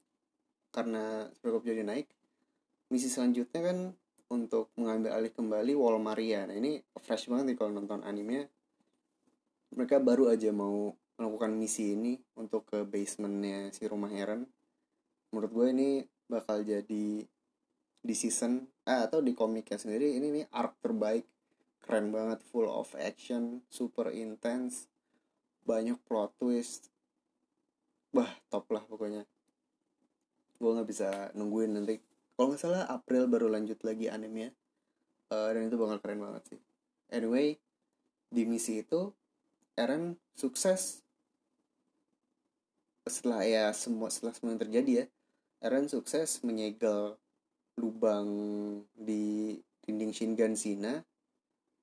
karena 0.71 1.27
Survey 1.39 1.51
Corps 1.51 1.67
jadi 1.67 1.83
naik 1.83 2.07
misi 2.87 3.11
selanjutnya 3.11 3.59
kan 3.59 3.77
untuk 4.31 4.71
mengambil 4.79 5.15
alih 5.15 5.31
kembali 5.31 5.75
Wall 5.75 5.99
Maria 5.99 6.47
nah 6.47 6.55
ini 6.55 6.79
fresh 6.99 7.27
banget 7.27 7.51
nih 7.51 7.57
kalau 7.59 7.71
nonton 7.75 8.03
anime 8.03 8.47
mereka 9.75 9.99
baru 9.99 10.31
aja 10.31 10.51
mau 10.55 10.95
melakukan 11.19 11.51
misi 11.55 11.95
ini 11.95 12.15
untuk 12.39 12.63
ke 12.67 12.87
basementnya 12.87 13.71
si 13.75 13.83
rumah 13.87 14.11
Heron 14.11 14.47
menurut 15.31 15.51
gue 15.51 15.67
ini 15.71 15.89
bakal 16.27 16.63
jadi 16.63 17.23
di 18.07 18.15
season 18.15 18.63
eh, 18.87 19.01
atau 19.03 19.19
di 19.19 19.35
komiknya 19.35 19.75
sendiri 19.75 20.15
ini 20.15 20.31
nih 20.31 20.45
arc 20.51 20.79
terbaik. 20.79 21.27
Keren 21.83 22.11
banget 22.11 22.43
full 22.43 22.67
of 22.67 22.91
action 22.99 23.63
super 23.71 24.11
intense 24.11 24.91
banyak 25.67 25.99
plot 26.07 26.35
twist. 26.39 26.91
Bah 28.11 28.31
top 28.47 28.71
lah 28.71 28.83
pokoknya. 28.87 29.27
Gue 30.59 30.69
nggak 30.71 30.87
bisa 30.87 31.31
nungguin 31.35 31.75
nanti. 31.75 31.99
Kalau 32.35 32.51
nggak 32.51 32.61
salah 32.61 32.87
April 32.87 33.27
baru 33.27 33.51
lanjut 33.51 33.81
lagi 33.83 34.07
anime 34.07 34.55
uh, 35.31 35.49
dan 35.51 35.67
itu 35.67 35.75
bakal 35.75 35.99
keren 35.99 36.23
banget 36.23 36.55
sih. 36.55 36.61
Anyway 37.11 37.59
di 38.27 38.43
misi 38.43 38.83
itu 38.83 39.11
Eren 39.77 40.17
sukses. 40.33 41.03
Setelah 43.07 43.47
ya 43.47 43.71
semua 43.71 44.11
setelah 44.11 44.35
semua 44.35 44.51
yang 44.55 44.63
terjadi 44.63 44.91
ya 44.91 45.05
Eren 45.63 45.89
sukses 45.89 46.45
menyegel 46.45 47.17
lubang 47.77 48.29
di 48.93 49.57
dinding 49.85 50.13
Shingan 50.13 50.53
Sina. 50.53 51.01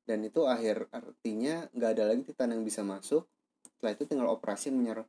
Dan 0.05 0.21
itu 0.21 0.45
akhir 0.45 0.93
artinya 0.93 1.65
nggak 1.73 1.91
ada 1.97 2.05
lagi 2.13 2.23
titan 2.29 2.53
yang 2.53 2.63
bisa 2.63 2.85
masuk. 2.85 3.25
Setelah 3.65 3.93
itu 3.97 4.05
tinggal 4.05 4.29
operasi 4.31 4.69
menyer 4.69 5.03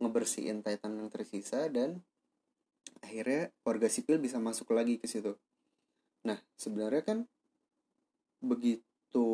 ngebersihin 0.00 0.64
titan 0.64 0.96
yang 0.96 1.10
tersisa 1.12 1.68
dan 1.68 2.00
akhirnya 3.04 3.52
warga 3.66 3.90
sipil 3.90 4.16
bisa 4.22 4.38
masuk 4.40 4.70
lagi 4.72 4.96
ke 4.96 5.10
situ. 5.10 5.34
Nah 6.24 6.38
sebenarnya 6.56 7.02
kan 7.04 7.18
begitu 8.40 9.26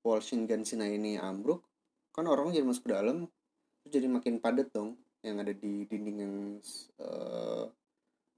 wall 0.00 0.20
Shingan 0.24 0.64
Sina 0.64 0.88
ini 0.88 1.20
ambruk 1.20 1.66
kan 2.12 2.28
orang 2.28 2.52
jadi 2.52 2.64
masuk 2.64 2.88
ke 2.88 2.92
dalam 2.92 3.28
jadi 3.88 4.06
makin 4.08 4.38
padat 4.40 4.72
dong 4.72 4.96
yang 5.24 5.40
ada 5.40 5.54
di 5.54 5.84
dinding 5.88 6.18
yang 6.18 6.34
uh, 7.00 7.66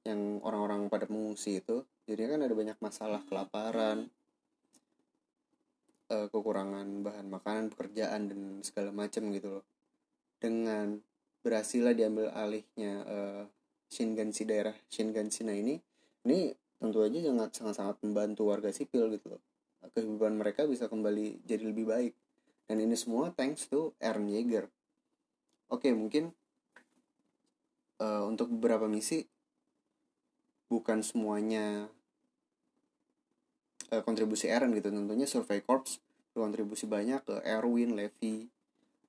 yang 0.04 0.40
orang-orang 0.44 0.92
pada 0.92 1.08
mengungsi 1.08 1.64
itu 1.64 1.84
jadi 2.04 2.36
kan 2.36 2.44
ada 2.44 2.52
banyak 2.52 2.76
masalah 2.84 3.24
kelaparan 3.24 4.12
uh, 6.12 6.26
kekurangan 6.28 6.84
bahan 7.00 7.26
makanan 7.32 7.72
pekerjaan 7.72 8.28
dan 8.28 8.40
segala 8.60 8.92
macam 8.92 9.32
gitu 9.32 9.60
loh. 9.60 9.64
Dengan 10.36 11.00
berhasilnya 11.40 11.96
diambil 11.96 12.28
alihnya 12.32 12.92
uh, 13.04 13.44
Shinganshi 13.88 14.44
daerah 14.44 14.76
Shinganshi 14.88 15.44
nah 15.44 15.56
ini 15.56 15.80
ini 16.24 16.52
tentu 16.80 17.00
aja 17.04 17.20
sangat 17.24 17.50
sangat 17.56 17.74
sangat 17.80 17.96
membantu 18.04 18.52
warga 18.52 18.68
sipil 18.68 19.08
gitu 19.16 19.36
loh. 19.36 19.42
Kehidupan 19.96 20.36
mereka 20.36 20.68
bisa 20.68 20.88
kembali 20.88 21.44
jadi 21.44 21.64
lebih 21.64 21.88
baik. 21.88 22.12
Dan 22.64 22.80
ini 22.80 22.96
semua 22.96 23.32
thanks 23.32 23.68
to 23.68 23.92
Aaron 24.00 24.28
Yeager. 24.28 24.68
Oke 25.72 25.92
mungkin 25.92 26.32
uh, 28.00 28.24
untuk 28.28 28.52
beberapa 28.52 28.88
misi 28.88 29.24
bukan 30.68 31.04
semuanya 31.04 31.88
uh, 33.92 34.02
kontribusi 34.02 34.50
Eren 34.50 34.72
gitu. 34.74 34.88
Tentunya 34.90 35.28
Survey 35.28 35.60
Corps 35.62 36.00
berkontribusi 36.34 36.90
banyak 36.90 37.22
ke 37.22 37.36
Erwin, 37.46 37.94
Levi, 37.94 38.50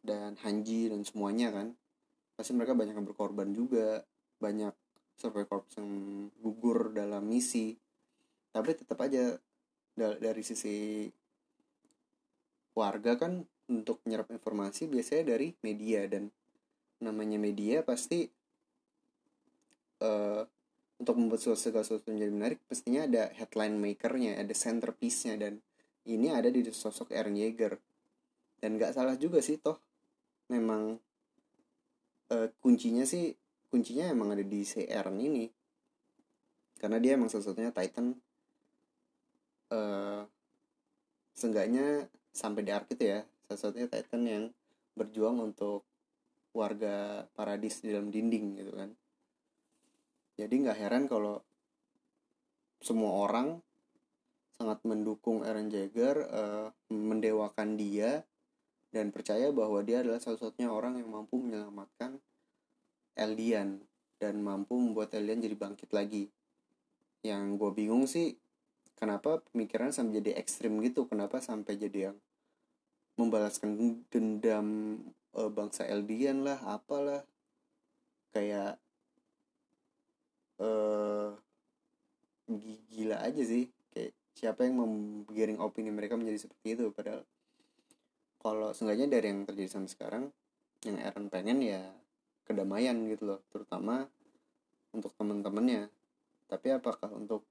dan 0.06 0.38
Hanji 0.46 0.94
dan 0.94 1.02
semuanya 1.02 1.50
kan. 1.50 1.74
Pasti 2.38 2.54
mereka 2.54 2.78
banyak 2.78 2.94
yang 2.94 3.08
berkorban 3.08 3.50
juga. 3.56 4.06
Banyak 4.38 4.74
Survey 5.18 5.48
Corps 5.50 5.66
yang 5.80 5.90
gugur 6.38 6.94
dalam 6.94 7.26
misi. 7.26 7.74
Tapi 8.54 8.72
tetap 8.78 9.02
aja 9.02 9.36
dari 9.96 10.44
sisi 10.44 11.08
warga 12.76 13.16
kan 13.16 13.42
untuk 13.72 14.04
menyerap 14.06 14.30
informasi 14.30 14.86
biasanya 14.86 15.36
dari 15.36 15.56
media. 15.66 16.06
Dan 16.06 16.30
namanya 17.02 17.42
media 17.42 17.82
pasti 17.82 18.28
uh, 20.04 20.44
untuk 20.96 21.20
membuat 21.20 21.44
segala 21.44 21.84
sesuatu 21.84 22.08
menjadi 22.08 22.32
menarik 22.32 22.60
pastinya 22.72 23.04
ada 23.04 23.28
headline 23.36 23.76
makernya 23.76 24.40
ada 24.40 24.54
centerpiece-nya 24.56 25.36
dan 25.36 25.60
ini 26.08 26.32
ada 26.32 26.48
di 26.48 26.62
sosok 26.70 27.12
Aaron 27.12 27.36
Yeager. 27.36 27.76
Dan 28.62 28.80
nggak 28.80 28.96
salah 28.96 29.20
juga 29.20 29.44
sih 29.44 29.60
toh 29.60 29.78
memang 30.48 30.96
uh, 32.32 32.48
kuncinya 32.62 33.04
sih 33.04 33.34
kuncinya 33.68 34.08
emang 34.08 34.32
ada 34.38 34.46
di 34.46 34.64
si 34.64 34.86
ini. 34.86 35.52
Karena 36.80 36.98
dia 37.02 37.18
emang 37.20 37.28
satu-satunya 37.28 37.76
Titan 37.76 38.16
uh, 39.74 40.22
seenggaknya 41.36 42.08
sampai 42.32 42.64
di 42.64 42.72
arc 42.72 42.88
itu 42.96 43.04
ya 43.12 43.20
satu-satunya 43.52 43.88
Titan 43.92 44.24
yang 44.24 44.44
berjuang 44.96 45.44
untuk 45.44 45.84
warga 46.56 47.28
paradis 47.36 47.84
di 47.84 47.92
dalam 47.92 48.08
dinding 48.08 48.64
gitu 48.64 48.72
kan 48.72 48.96
jadi 50.36 50.52
nggak 50.52 50.80
heran 50.80 51.04
kalau 51.08 51.40
semua 52.84 53.12
orang 53.24 53.64
sangat 54.56 54.80
mendukung 54.88 55.44
Aaron 55.44 55.68
Jagger 55.68 56.16
uh, 56.32 56.68
mendewakan 56.88 57.76
dia 57.76 58.24
dan 58.96 59.12
percaya 59.12 59.52
bahwa 59.52 59.84
dia 59.84 60.00
adalah 60.00 60.24
satu-satunya 60.24 60.72
orang 60.72 60.96
yang 61.04 61.12
mampu 61.12 61.36
menyelamatkan 61.36 62.24
Eldian 63.16 63.84
dan 64.16 64.40
mampu 64.40 64.80
membuat 64.80 65.12
Eldian 65.12 65.44
jadi 65.44 65.56
bangkit 65.60 65.92
lagi. 65.92 66.32
Yang 67.20 67.44
gue 67.60 67.72
bingung 67.76 68.08
sih 68.08 68.40
kenapa 68.96 69.44
pemikiran 69.52 69.92
sampai 69.92 70.24
jadi 70.24 70.40
ekstrim 70.40 70.80
gitu? 70.80 71.08
Kenapa 71.12 71.44
sampai 71.44 71.76
jadi 71.76 72.12
yang 72.12 72.18
membalaskan 73.20 74.04
dendam 74.08 75.00
uh, 75.36 75.52
bangsa 75.52 75.84
Eldian 75.88 76.48
lah 76.48 76.60
apalah. 76.64 77.28
Kayak 78.32 78.80
uh, 80.62 81.32
gila 82.92 83.18
aja 83.24 83.44
sih. 83.44 83.72
Kayak 83.92 84.12
siapa 84.36 84.68
yang 84.68 84.82
menggiring 84.82 85.60
opini 85.60 85.90
mereka 85.90 86.20
menjadi 86.20 86.48
seperti 86.48 86.78
itu? 86.78 86.92
Padahal 86.92 87.24
kalau 88.40 88.70
seenggaknya 88.72 89.18
dari 89.18 89.34
yang 89.34 89.48
terjadi 89.50 89.70
sampai 89.74 89.92
sekarang 89.92 90.24
yang 90.86 91.02
Aaron 91.02 91.34
pengen 91.34 91.66
ya 91.66 91.82
kedamaian 92.46 92.94
gitu 93.10 93.26
loh 93.26 93.42
terutama 93.50 94.06
untuk 94.94 95.18
teman-temannya 95.18 95.90
tapi 96.46 96.70
apakah 96.70 97.10
untuk 97.10 97.42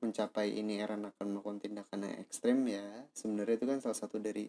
mencapai 0.00 0.56
ini 0.56 0.80
Aaron 0.80 1.08
akan 1.08 1.26
melakukan 1.32 1.60
tindakan 1.60 2.08
yang 2.08 2.16
ekstrim? 2.24 2.58
Ya 2.68 2.84
sebenarnya 3.12 3.56
itu 3.60 3.66
kan 3.68 3.78
salah 3.84 3.98
satu 3.98 4.16
dari 4.20 4.48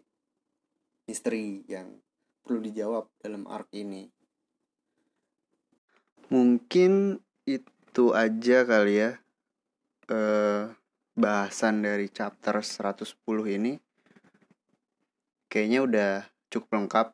misteri 1.07 1.63
yang 1.67 1.99
perlu 2.43 2.59
dijawab 2.63 3.07
dalam 3.19 3.47
arc 3.47 3.71
ini. 3.75 4.07
Mungkin 6.31 7.19
itu 7.59 8.05
aja 8.15 8.63
kali 8.63 8.93
ya 9.03 9.11
eh, 10.07 10.71
bahasan 11.17 11.83
dari 11.83 12.07
chapter 12.07 12.63
110 12.63 13.17
ini. 13.57 13.75
Kayaknya 15.51 15.79
udah 15.83 16.13
cukup 16.47 16.69
lengkap. 16.79 17.07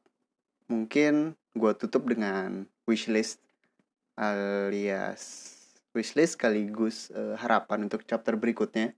Mungkin 0.70 1.34
gue 1.58 1.74
tutup 1.80 2.06
dengan 2.06 2.70
wishlist 2.86 3.42
alias 4.18 5.54
wishlist 5.98 6.38
sekaligus 6.38 7.10
uh, 7.10 7.34
harapan 7.42 7.90
untuk 7.90 8.06
chapter 8.06 8.38
berikutnya. 8.38 8.94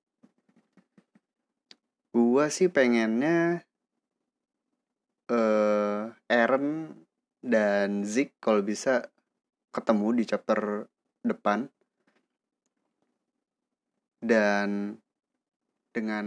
Gue 2.12 2.46
sih 2.52 2.68
pengennya 2.68 3.64
uh, 5.32 6.12
Aaron 6.28 7.00
dan 7.40 8.04
Zik 8.04 8.36
kalau 8.44 8.60
bisa 8.60 9.08
ketemu 9.72 10.20
di 10.20 10.24
chapter 10.28 10.92
depan. 11.26 11.68
Dan 14.20 15.00
dengan 15.96 16.26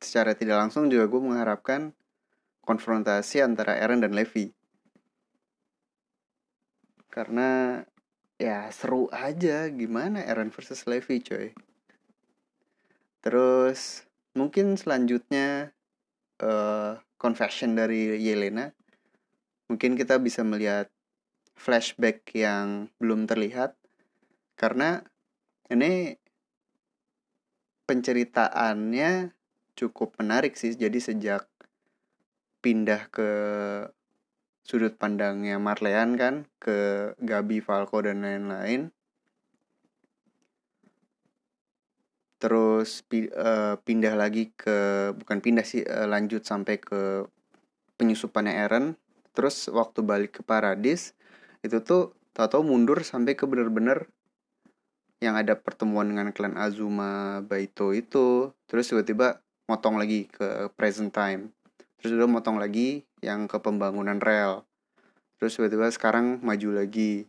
secara 0.00 0.34
tidak 0.34 0.68
langsung 0.68 0.88
juga 0.88 1.06
gue 1.06 1.20
mengharapkan 1.22 1.92
konfrontasi 2.68 3.40
antara 3.40 3.80
Eren 3.80 4.04
dan 4.04 4.12
Levi. 4.12 4.52
Karena 7.08 7.80
ya 8.36 8.68
seru 8.68 9.08
aja 9.08 9.66
gimana 9.72 10.20
Eren 10.22 10.52
versus 10.52 10.84
Levi 10.84 11.24
coy. 11.24 11.50
Terus 13.24 14.04
mungkin 14.36 14.76
selanjutnya 14.76 15.72
uh, 16.44 17.00
confession 17.16 17.74
dari 17.74 18.20
Yelena. 18.20 18.70
Mungkin 19.72 19.96
kita 19.96 20.20
bisa 20.20 20.44
melihat 20.44 20.92
flashback 21.56 22.28
yang 22.36 22.92
belum 23.00 23.26
terlihat 23.26 23.77
karena 24.58 25.06
ini 25.70 26.18
penceritaannya 27.86 29.30
cukup 29.78 30.18
menarik 30.18 30.58
sih. 30.58 30.74
Jadi 30.74 30.98
sejak 30.98 31.46
pindah 32.58 33.06
ke 33.14 33.30
sudut 34.66 34.98
pandangnya 34.98 35.56
Marleyan 35.56 36.18
kan 36.18 36.34
ke 36.58 37.10
Gabi 37.22 37.62
Falco 37.62 38.02
dan 38.02 38.26
lain-lain. 38.26 38.90
Terus 42.42 43.02
uh, 43.10 43.78
pindah 43.82 44.14
lagi 44.14 44.50
ke 44.54 45.10
bukan 45.14 45.38
pindah 45.38 45.66
sih 45.66 45.82
uh, 45.86 46.06
lanjut 46.10 46.42
sampai 46.42 46.82
ke 46.82 47.24
penyusupannya 47.96 48.54
Eren. 48.68 48.98
Terus 49.32 49.70
waktu 49.70 50.02
balik 50.02 50.38
ke 50.38 50.42
Paradis 50.42 51.14
itu 51.62 51.78
tuh 51.82 52.14
tau-tau 52.34 52.62
mundur 52.62 53.02
sampai 53.02 53.34
ke 53.34 53.46
bener-bener 53.46 54.06
yang 55.18 55.34
ada 55.34 55.58
pertemuan 55.58 56.06
dengan 56.06 56.30
klan 56.30 56.54
Azuma 56.54 57.42
Baito 57.42 57.90
itu 57.90 58.54
terus 58.70 58.86
tiba-tiba 58.86 59.42
motong 59.68 60.00
lagi 60.00 60.30
ke 60.30 60.72
present 60.74 61.12
time. 61.12 61.52
Terus 61.98 62.14
udah 62.14 62.30
motong 62.30 62.56
lagi 62.56 63.04
yang 63.20 63.50
ke 63.50 63.58
pembangunan 63.58 64.22
rel. 64.22 64.64
Terus 65.38 65.58
tiba-tiba 65.58 65.90
sekarang 65.90 66.40
maju 66.40 66.78
lagi. 66.78 67.26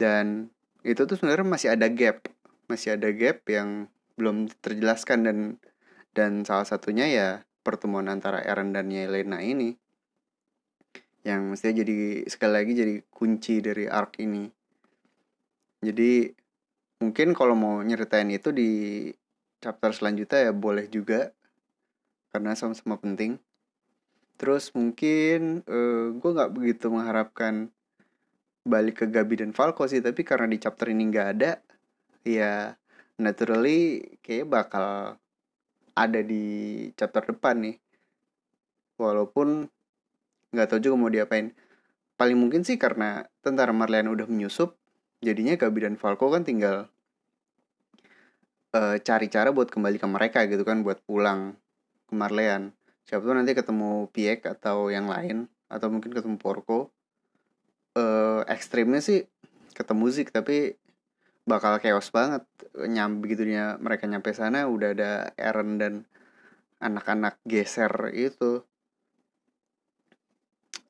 Dan 0.00 0.48
itu 0.82 1.04
tuh 1.04 1.14
sebenarnya 1.14 1.46
masih 1.46 1.68
ada 1.76 1.86
gap. 1.92 2.26
Masih 2.66 2.96
ada 2.96 3.08
gap 3.12 3.44
yang 3.46 3.86
belum 4.18 4.50
terjelaskan 4.64 5.18
dan 5.24 5.38
dan 6.16 6.42
salah 6.42 6.66
satunya 6.66 7.06
ya 7.06 7.28
pertemuan 7.62 8.10
antara 8.10 8.42
Eren 8.42 8.74
dan 8.74 8.90
Yelena 8.90 9.38
ini. 9.44 9.76
Yang 11.22 11.42
mestinya 11.52 11.74
jadi 11.84 11.96
sekali 12.26 12.52
lagi 12.56 12.72
jadi 12.72 12.94
kunci 13.12 13.60
dari 13.60 13.84
arc 13.86 14.18
ini. 14.18 14.48
Jadi 15.78 16.37
mungkin 16.98 17.34
kalau 17.34 17.54
mau 17.54 17.78
nyeritain 17.82 18.28
itu 18.30 18.50
di 18.50 18.70
chapter 19.62 19.90
selanjutnya 19.94 20.50
ya 20.50 20.52
boleh 20.54 20.86
juga 20.90 21.30
karena 22.30 22.54
sama-sama 22.54 22.98
penting. 22.98 23.38
Terus 24.38 24.70
mungkin 24.74 25.66
uh, 25.66 26.14
gue 26.14 26.30
nggak 26.30 26.54
begitu 26.54 26.86
mengharapkan 26.90 27.70
balik 28.62 29.02
ke 29.02 29.06
Gabi 29.10 29.42
dan 29.42 29.50
Falco 29.56 29.88
sih 29.88 30.04
tapi 30.04 30.22
karena 30.22 30.46
di 30.46 30.60
chapter 30.60 30.92
ini 30.92 31.08
nggak 31.08 31.28
ada 31.38 31.58
ya 32.22 32.76
naturally 33.18 34.04
kayak 34.20 34.46
bakal 34.46 35.16
ada 35.98 36.20
di 36.22 36.86
chapter 36.94 37.34
depan 37.34 37.58
nih. 37.66 37.76
Walaupun 38.98 39.66
nggak 40.54 40.66
tahu 40.70 40.80
juga 40.82 40.96
mau 40.98 41.10
diapain. 41.10 41.50
Paling 42.18 42.38
mungkin 42.38 42.62
sih 42.62 42.78
karena 42.78 43.26
tentara 43.42 43.70
Marlian 43.74 44.10
udah 44.10 44.26
menyusup 44.26 44.74
jadinya 45.18 45.58
Gabi 45.58 45.86
dan 45.86 45.94
Falco 45.98 46.30
kan 46.30 46.46
tinggal 46.46 46.86
uh, 48.74 48.96
cari 49.00 49.26
cara 49.30 49.50
buat 49.50 49.68
kembali 49.70 49.98
ke 49.98 50.06
mereka 50.08 50.44
gitu 50.46 50.62
kan 50.62 50.82
buat 50.86 51.02
pulang 51.04 51.56
ke 52.08 52.14
Marleyan. 52.14 52.72
Siapa 53.08 53.24
tuh 53.24 53.36
nanti 53.36 53.56
ketemu 53.56 54.08
Piek 54.12 54.44
atau 54.44 54.92
yang 54.92 55.08
lain 55.08 55.48
atau 55.68 55.88
mungkin 55.88 56.12
ketemu 56.12 56.36
Porco. 56.36 56.92
Uh, 57.96 58.46
ekstrimnya 58.46 59.02
sih 59.02 59.26
ketemu 59.74 60.04
Zik 60.12 60.30
tapi 60.30 60.76
bakal 61.48 61.80
chaos 61.80 62.12
banget. 62.12 62.44
Nyam 62.76 63.24
begitunya 63.24 63.80
mereka 63.80 64.04
nyampe 64.04 64.30
sana 64.36 64.68
udah 64.68 64.92
ada 64.92 65.12
Aaron 65.40 65.80
dan 65.80 65.94
anak-anak 66.78 67.40
geser 67.48 67.90
itu. 68.14 68.62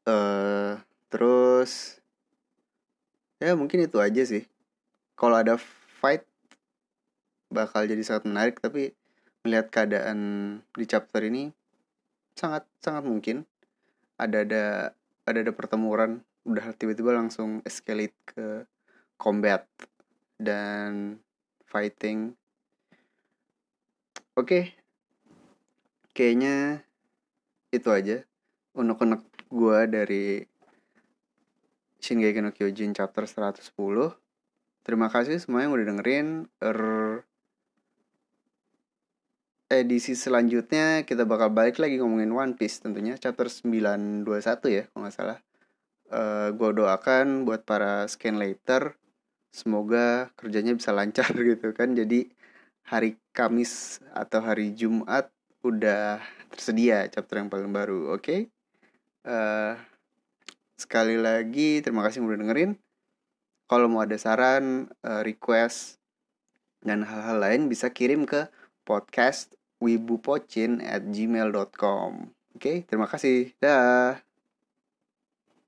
Uh, 0.09 0.81
terus 1.13 2.01
ya 3.39 3.55
mungkin 3.55 3.87
itu 3.87 4.03
aja 4.03 4.23
sih 4.27 4.43
kalau 5.15 5.39
ada 5.39 5.55
fight 6.03 6.27
bakal 7.49 7.87
jadi 7.87 8.03
sangat 8.03 8.27
menarik 8.27 8.57
tapi 8.59 8.93
melihat 9.47 9.71
keadaan 9.71 10.19
di 10.75 10.85
chapter 10.85 11.23
ini 11.23 11.55
sangat 12.35 12.67
sangat 12.83 13.07
mungkin 13.07 13.47
ada 14.19 14.43
ada 14.43 14.65
ada 15.25 15.39
ada 15.47 15.53
pertemuan 15.55 16.27
udah 16.43 16.75
tiba-tiba 16.75 17.15
langsung 17.15 17.63
escalate 17.63 18.15
ke 18.27 18.67
combat 19.15 19.67
dan 20.39 21.23
fighting 21.71 22.35
oke 24.35 24.47
okay. 24.47 24.65
kayaknya 26.11 26.83
itu 27.71 27.89
aja 27.91 28.27
unek-unek 28.75 29.23
gue 29.51 29.79
dari 29.87 30.27
Shingeki 31.99 32.41
no 32.41 32.51
Kyojin 32.55 32.95
chapter 32.95 33.27
110 33.27 33.75
Terima 34.87 35.13
kasih 35.13 35.37
semua 35.37 35.67
yang 35.67 35.77
udah 35.77 35.87
dengerin. 35.93 36.49
Er... 36.65 36.81
Edisi 39.69 40.17
selanjutnya 40.17 41.05
kita 41.05 41.29
bakal 41.29 41.53
balik 41.53 41.77
lagi 41.77 42.01
ngomongin 42.01 42.33
One 42.33 42.55
Piece 42.57 42.81
tentunya 42.81 43.21
Chapter 43.21 43.53
921 43.53 44.25
ya 44.73 44.83
kalau 44.89 45.01
nggak 45.05 45.13
salah. 45.13 45.39
Uh, 46.09 46.57
Gue 46.57 46.73
doakan 46.73 47.45
buat 47.45 47.69
para 47.69 48.09
scan 48.09 48.41
later 48.41 48.97
Semoga 49.53 50.29
kerjanya 50.37 50.77
bisa 50.77 50.93
lancar 50.93 51.29
gitu 51.53 51.73
kan. 51.77 51.93
Jadi 51.97 52.29
hari 52.89 53.21
Kamis 53.33 54.01
atau 54.13 54.41
hari 54.41 54.73
Jumat 54.73 55.29
udah 55.61 56.23
tersedia 56.49 57.05
chapter 57.13 57.45
yang 57.45 57.53
paling 57.53 57.69
baru 57.69 58.17
oke? 58.17 58.25
Okay? 58.25 58.41
uh, 59.27 59.33
eh, 59.33 59.73
Sekali 60.79 61.19
lagi 61.19 61.83
terima 61.83 62.07
kasih 62.07 62.23
udah 62.23 62.39
dengerin. 62.39 62.79
Kalau 63.69 63.91
mau 63.91 64.01
ada 64.01 64.17
saran, 64.17 64.89
eh, 65.05 65.21
request, 65.27 65.99
dan 66.81 67.03
hal-hal 67.05 67.43
lain 67.43 67.67
bisa 67.67 67.91
kirim 67.91 68.25
ke 68.25 68.49
podcast 68.87 69.59
wibupocin 69.83 70.81
at 70.81 71.05
gmail.com 71.11 72.33
Oke, 72.59 72.83
terima 72.89 73.07
kasih. 73.07 73.55
Dah. 73.63 74.28